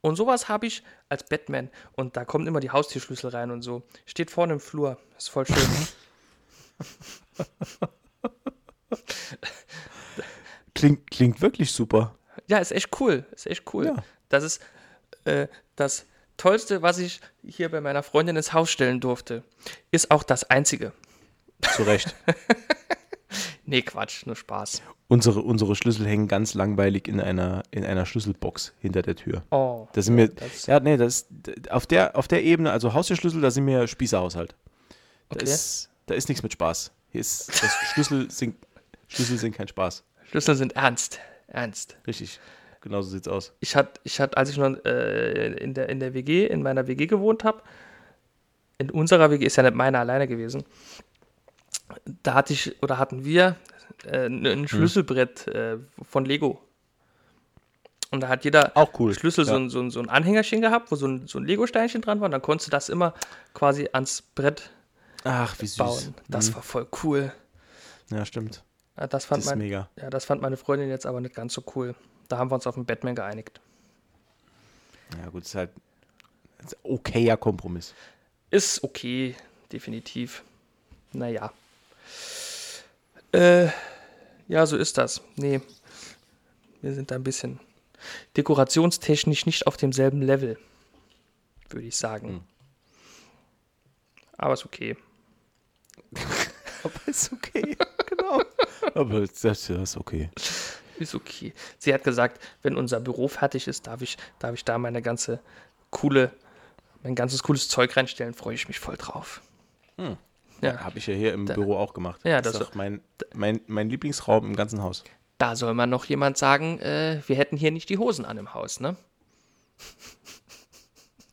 Und 0.01 0.17
sowas 0.17 0.49
habe 0.49 0.65
ich 0.65 0.83
als 1.07 1.23
Batman. 1.23 1.69
Und 1.93 2.17
da 2.17 2.25
kommen 2.25 2.45
immer 2.45 2.59
die 2.59 2.71
Haustierschlüssel 2.71 3.29
rein 3.29 3.51
und 3.51 3.61
so. 3.61 3.83
Steht 4.05 4.31
vorne 4.31 4.53
im 4.53 4.59
Flur. 4.59 4.97
Ist 5.17 5.29
voll 5.29 5.45
schön. 5.45 5.87
Klingt, 10.75 11.09
klingt 11.11 11.41
wirklich 11.41 11.71
super. 11.71 12.17
Ja, 12.47 12.57
ist 12.57 12.73
echt 12.73 12.99
cool. 12.99 13.25
Ist 13.31 13.47
echt 13.47 13.73
cool. 13.73 13.85
Ja. 13.85 13.95
Das 14.27 14.43
ist 14.43 14.61
äh, 15.23 15.47
das 15.77 16.05
Tollste, 16.35 16.81
was 16.81 16.97
ich 16.97 17.21
hier 17.45 17.69
bei 17.69 17.79
meiner 17.79 18.03
Freundin 18.03 18.35
ins 18.35 18.51
Haus 18.51 18.69
stellen 18.69 18.99
durfte. 18.99 19.43
Ist 19.91 20.11
auch 20.11 20.23
das 20.23 20.49
Einzige. 20.49 20.91
Zu 21.75 21.83
Recht. 21.83 22.15
Nee, 23.65 23.81
Quatsch, 23.81 24.25
nur 24.27 24.35
Spaß. 24.35 24.81
unsere, 25.07 25.41
unsere 25.41 25.75
Schlüssel 25.75 26.05
hängen 26.05 26.27
ganz 26.27 26.53
langweilig 26.53 27.07
in 27.07 27.19
einer, 27.21 27.63
in 27.71 27.85
einer 27.85 28.05
Schlüsselbox 28.05 28.73
hinter 28.79 29.01
der 29.01 29.15
Tür. 29.15 29.41
Oh. 29.51 29.87
Da 29.93 30.01
sind 30.01 30.17
wir, 30.17 30.27
das- 30.27 30.65
ja, 30.67 30.79
nee, 30.81 30.97
das, 30.97 31.27
auf 31.69 31.87
der, 31.87 32.15
auf 32.17 32.27
der 32.27 32.43
Ebene, 32.43 32.71
also 32.71 32.93
Haustürschlüssel, 32.93 33.41
da 33.41 33.49
sind 33.49 33.65
wir 33.65 33.87
Spießerhaushalt. 33.87 34.53
Da, 35.29 35.37
Okay. 35.37 35.45
ist, 35.45 35.89
da 36.07 36.13
ist 36.13 36.27
nichts 36.27 36.43
mit 36.43 36.51
Spaß. 36.53 36.91
Hier 37.09 37.21
ist, 37.21 37.47
das 37.63 37.71
Schlüssel 37.93 38.29
sind, 38.29 38.55
Schlüssel 39.07 39.37
sind 39.37 39.55
kein 39.55 39.67
Spaß. 39.69 40.03
Schlüssel 40.29 40.55
sind 40.55 40.75
ernst. 40.75 41.19
Ernst. 41.47 41.97
Richtig. 42.05 42.39
Genauso 42.81 43.09
sieht's 43.11 43.29
aus. 43.29 43.53
Ich 43.61 43.75
hatte, 43.77 43.99
ich 44.03 44.19
hatte, 44.19 44.35
als 44.37 44.49
ich 44.49 44.57
noch 44.57 44.75
äh, 44.85 45.53
in, 45.53 45.73
der, 45.73 45.87
in 45.89 45.99
der 46.01 46.13
WG, 46.13 46.45
in 46.45 46.61
meiner 46.61 46.85
WG 46.85 47.07
gewohnt 47.07 47.43
habe, 47.45 47.63
in 48.77 48.89
unserer 48.91 49.31
WG 49.31 49.45
ist 49.45 49.55
ja 49.55 49.63
nicht 49.63 49.75
meine 49.75 49.99
alleine 49.99 50.27
gewesen, 50.27 50.63
da 52.23 52.33
hatte 52.33 52.53
ich 52.53 52.81
oder 52.83 52.97
hatten 52.97 53.25
wir 53.25 53.55
äh, 54.05 54.25
ein 54.27 54.45
ein 54.45 54.67
Schlüsselbrett 54.67 55.47
äh, 55.47 55.77
von 56.09 56.25
Lego. 56.25 56.61
Und 58.11 58.21
da 58.21 58.27
hat 58.27 58.43
jeder 58.45 58.77
Auch 58.77 58.99
cool. 58.99 59.13
Schlüssel 59.15 59.43
so, 59.43 59.51
Ja. 59.53 59.57
ein, 59.57 59.69
so, 59.69 59.79
ein, 59.81 59.89
so 59.89 59.99
ein 59.99 60.07
Anhängerchen 60.09 60.61
gehabt, 60.61 60.91
wo 60.91 60.95
so 60.95 61.07
ein, 61.07 61.25
so 61.27 61.39
ein 61.39 61.45
Lego-Steinchen 61.45 62.01
dran 62.01 62.19
war. 62.19 62.25
Und 62.25 62.31
dann 62.31 62.43
konntest 62.43 62.67
du 62.67 62.71
das 62.71 62.89
immer 62.89 63.15
quasi 63.55 63.89
ans 63.91 64.21
Brett 64.21 64.69
Ach, 65.23 65.55
wie 65.59 65.65
süß. 65.65 65.77
bauen. 65.77 66.13
Das 66.27 66.49
Mhm. 66.51 66.55
war 66.55 66.61
voll 66.61 66.87
cool. 67.03 67.33
Ja, 68.11 68.23
stimmt. 68.25 68.63
Das, 68.95 69.09
Das 69.09 69.25
fand 69.25 69.41
ist 69.41 69.49
mein, 69.49 69.57
mega. 69.57 69.89
ja, 69.99 70.11
das 70.11 70.25
fand 70.25 70.41
meine 70.43 70.57
Freundin 70.57 70.89
jetzt 70.89 71.07
aber 71.07 71.21
nicht 71.21 71.33
ganz 71.33 71.53
so 71.53 71.63
cool. 71.75 71.95
Da 72.27 72.37
haben 72.37 72.51
wir 72.51 72.55
uns 72.55 72.67
auf 72.67 72.75
den 72.75 72.85
Batman 72.85 73.15
geeinigt. 73.15 73.59
Ja, 75.19 75.29
gut, 75.29 75.43
ist 75.45 75.55
halt 75.55 75.71
ist 76.63 76.75
ein 76.85 76.91
okayer 76.91 77.37
Kompromiss. 77.37 77.93
Ist 78.51 78.83
okay, 78.83 79.35
definitiv. 79.71 80.43
Naja. 81.13 81.51
Äh, 83.33 83.69
ja, 84.47 84.65
so 84.65 84.77
ist 84.77 84.97
das. 84.97 85.21
Nee, 85.35 85.61
wir 86.81 86.93
sind 86.93 87.11
da 87.11 87.15
ein 87.15 87.23
bisschen 87.23 87.59
dekorationstechnisch 88.37 89.45
nicht 89.45 89.67
auf 89.67 89.77
demselben 89.77 90.21
Level, 90.21 90.57
würde 91.69 91.87
ich 91.87 91.95
sagen. 91.95 92.27
Hm. 92.27 92.43
Aber 94.37 94.53
ist 94.53 94.65
okay. 94.65 94.97
Aber 96.83 96.93
ist 97.05 97.31
okay. 97.31 97.77
genau. 98.05 98.41
Aber 98.93 99.21
das, 99.21 99.43
ist 99.43 99.97
okay. 99.97 100.29
Ist 100.99 101.15
okay. 101.15 101.53
Sie 101.79 101.93
hat 101.93 102.03
gesagt, 102.03 102.41
wenn 102.61 102.75
unser 102.75 102.99
Büro 102.99 103.27
fertig 103.27 103.67
ist, 103.67 103.87
darf 103.87 104.01
ich, 104.01 104.17
darf 104.39 104.53
ich 104.53 104.65
da 104.65 104.77
meine 104.77 105.01
ganze 105.01 105.39
coole, 105.89 106.31
mein 107.01 107.15
ganzes 107.15 107.41
cooles 107.41 107.67
Zeug 107.69 107.95
reinstellen. 107.95 108.33
Freue 108.33 108.55
ich 108.55 108.67
mich 108.67 108.79
voll 108.79 108.97
drauf. 108.97 109.41
Hm. 109.97 110.17
Ja, 110.63 110.79
Habe 110.79 110.97
ich 110.97 111.07
ja 111.07 111.13
hier 111.13 111.33
im 111.33 111.45
Büro 111.45 111.75
auch 111.77 111.93
gemacht. 111.93 112.21
Ja, 112.23 112.41
das 112.41 112.53
das- 112.53 112.61
ist 112.61 112.67
auch 112.69 112.75
mein, 112.75 113.01
mein, 113.33 113.61
mein 113.67 113.89
Lieblingsraum 113.89 114.45
im 114.45 114.55
ganzen 114.55 114.81
Haus. 114.83 115.03
da 115.37 115.55
soll 115.55 115.73
man 115.73 115.89
noch 115.89 116.05
jemand 116.05 116.37
sagen, 116.37 116.79
äh, 116.79 117.21
wir 117.27 117.35
hätten 117.35 117.57
hier 117.57 117.71
nicht 117.71 117.89
die 117.89 117.97
Hosen 117.97 118.25
an 118.25 118.37
im 118.37 118.53
Haus, 118.53 118.79
ne? 118.79 118.95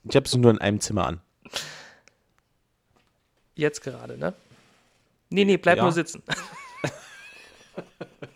Ich 0.05 0.17
habe 0.17 0.27
es 0.27 0.35
nur 0.35 0.51
in 0.51 0.59
einem 0.59 0.81
Zimmer 0.81 1.07
an. 1.07 1.21
Jetzt 3.55 3.83
gerade, 3.83 4.17
ne? 4.19 4.33
Nee, 5.29 5.45
nee, 5.45 5.57
bleib 5.59 5.77
Ja. 5.79 5.83
nur 5.85 5.93
sitzen. 5.93 6.23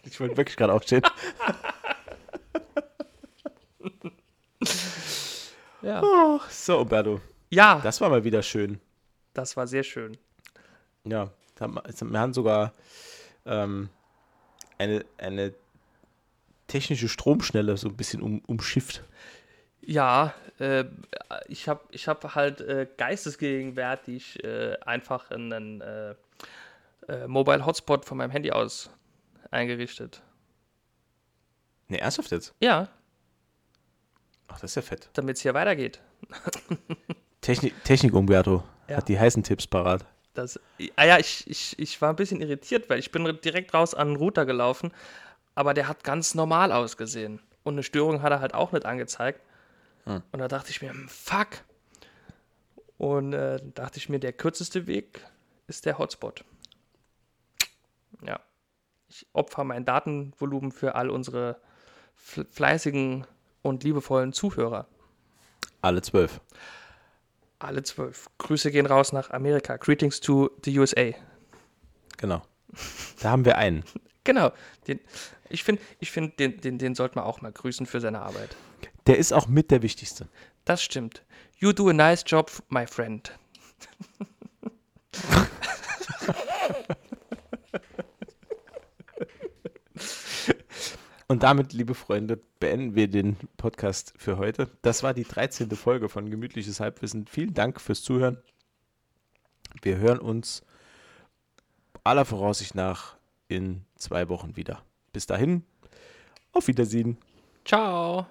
Ich 0.05 0.21
wollte 0.21 0.37
wirklich 0.37 0.57
gerade 0.57 0.73
aufstehen. 0.73 1.03
Ja. 5.83 6.01
Oh, 6.03 6.41
so, 6.49 6.79
Umberto, 6.81 7.21
Ja, 7.51 7.81
das 7.83 8.01
war 8.01 8.09
mal 8.11 8.25
wieder 8.25 8.43
schön. 8.43 8.81
das 9.35 9.57
war 9.57 9.67
sehr 9.67 9.83
schön. 9.83 10.17
Ja, 11.07 11.31
wir 11.59 12.21
haben 12.21 12.33
sogar 12.35 12.73
ähm, 13.47 13.89
eine, 14.79 15.05
eine 15.19 15.55
technische 16.67 17.09
Stromschnelle 17.09 17.77
so 17.77 17.89
ein 17.89 17.97
bisschen 17.97 18.23
um, 18.23 18.41
umschifft. 18.47 19.05
Ja, 19.83 20.33
äh, 20.59 20.85
ich 21.47 21.69
habe 21.69 21.83
ich 21.91 22.09
hab 22.09 22.35
halt 22.35 22.63
äh, 22.63 22.89
geistesgegenwärtig 22.97 24.43
äh, 24.43 24.77
einfach 24.81 25.31
einen 25.31 25.83
äh, 25.83 26.15
äh, 27.09 27.27
Mobile 27.29 27.67
Hotspot 27.67 28.07
von 28.07 28.17
meinem 28.17 28.31
Handy 28.31 28.51
aus 28.51 28.89
eingerichtet. 29.51 30.23
Ne, 31.89 32.01
ernsthaft 32.01 32.31
jetzt? 32.31 32.55
Ja, 32.61 32.89
Ach, 34.49 34.59
das 34.61 34.71
ist 34.71 34.77
ja 34.77 34.83
fett. 34.83 35.11
damit 35.13 35.37
es 35.37 35.43
hier 35.43 35.53
weitergeht. 35.53 36.01
Technik, 37.43 37.75
Technik 37.85 38.15
Umberto 38.15 38.63
Ja. 38.89 38.97
hat 38.97 39.09
die 39.09 39.19
heißen 39.21 39.43
Tipps 39.43 39.67
parat. 39.67 40.07
Das, 40.35 40.59
ah 40.97 41.05
ja, 41.05 41.19
ich, 41.19 41.49
ich, 41.49 41.79
ich 41.79 42.03
war 42.03 42.11
ein 42.11 42.17
bisschen 42.17 42.41
irritiert, 42.41 42.91
weil 42.91 42.99
ich 42.99 43.11
bin 43.13 43.25
direkt 43.43 43.73
raus 43.73 43.95
an 43.95 44.09
den 44.09 44.17
Router 44.17 44.45
gelaufen, 44.45 44.93
aber 45.55 45.75
der 45.75 45.89
hat 45.89 46.03
ganz 46.05 46.35
normal 46.35 46.73
ausgesehen. 46.73 47.41
Und 47.63 47.75
eine 47.75 47.83
Störung 47.83 48.21
hat 48.21 48.33
er 48.33 48.41
halt 48.41 48.53
auch 48.53 48.73
nicht 48.73 48.85
angezeigt. 48.85 49.41
Hm. 50.05 50.23
Und 50.33 50.39
da 50.39 50.49
dachte 50.49 50.71
ich 50.71 50.83
mir, 50.83 50.91
hm, 50.91 51.09
fuck. 51.09 51.49
Und 52.99 53.33
äh, 53.33 53.61
dachte 53.75 53.99
ich 53.99 54.09
mir, 54.09 54.19
der 54.19 54.33
kürzeste 54.33 54.87
Weg 54.87 55.25
ist 55.67 55.87
der 55.87 55.99
Hotspot. 55.99 56.45
Ja. 58.23 58.41
Ich 59.09 59.27
opfer 59.33 59.65
mein 59.65 59.85
Datenvolumen 59.85 60.73
für 60.73 60.95
all 60.97 61.11
unsere 61.11 61.61
fl- 62.19 62.47
fleißigen 62.51 63.27
und 63.63 63.85
liebevollen 63.85 64.33
Zuhörer. 64.33 64.87
Alle 65.81 66.03
zwölf. 66.03 66.41
Alle 67.59 67.83
zwölf. 67.83 68.29
Grüße 68.39 68.71
gehen 68.71 68.87
raus 68.87 69.13
nach 69.13 69.31
Amerika. 69.31 69.77
Greetings 69.77 70.21
to 70.21 70.51
the 70.65 70.79
USA. 70.79 71.11
Genau. 72.17 72.43
Da 73.21 73.31
haben 73.31 73.45
wir 73.45 73.59
einen. 73.59 73.85
Genau. 74.25 74.53
Den, 74.87 75.01
ich 75.49 75.65
finde, 75.65 75.83
ich 76.01 76.11
find, 76.11 76.39
den, 76.39 76.61
den, 76.61 76.79
den 76.79 76.95
sollte 76.95 77.17
man 77.17 77.25
auch 77.25 77.41
mal 77.41 77.53
grüßen 77.53 77.87
für 77.87 78.01
seine 78.01 78.23
Arbeit. 78.23 78.57
Der 79.07 79.19
ist 79.19 79.33
auch 79.33 79.47
mit 79.47 79.71
der 79.71 79.83
wichtigste. 79.83 80.29
Das 80.65 80.83
stimmt. 80.83 81.23
You 81.59 81.73
do 81.73 81.89
a 81.89 81.93
nice 81.93 82.25
job, 82.27 82.51
my 82.69 82.87
friend. 82.87 83.33
Und 91.27 91.43
damit, 91.43 91.73
liebe 91.73 91.95
Freunde, 91.95 92.39
beenden 92.61 92.95
wir 92.95 93.09
den 93.09 93.37
Podcast 93.57 94.13
für 94.17 94.37
heute. 94.37 94.71
Das 94.83 95.03
war 95.03 95.15
die 95.15 95.25
13. 95.25 95.71
Folge 95.71 96.09
von 96.09 96.31
Gemütliches 96.31 96.81
Halbwissen. 96.81 97.27
Vielen 97.27 97.55
Dank 97.55 97.81
fürs 97.81 98.03
Zuhören. 98.03 98.43
Wir 99.83 99.97
hören 99.99 100.19
uns 100.19 100.63
aller 102.05 102.25
Voraussicht 102.25 102.75
nach 102.75 103.17
in 103.49 103.85
zwei 103.97 104.29
Wochen 104.29 104.57
wieder. 104.57 104.83
Bis 105.13 105.27
dahin, 105.27 105.65
auf 106.53 106.69
Wiedersehen. 106.69 107.17
Ciao. 107.65 108.27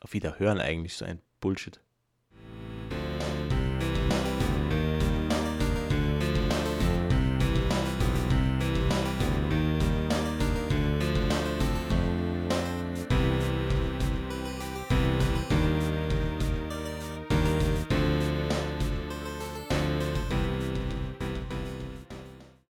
Auf 0.00 0.12
Wiederhören 0.12 0.58
eigentlich, 0.58 0.96
so 0.96 1.04
ein 1.04 1.20
Bullshit. 1.40 1.80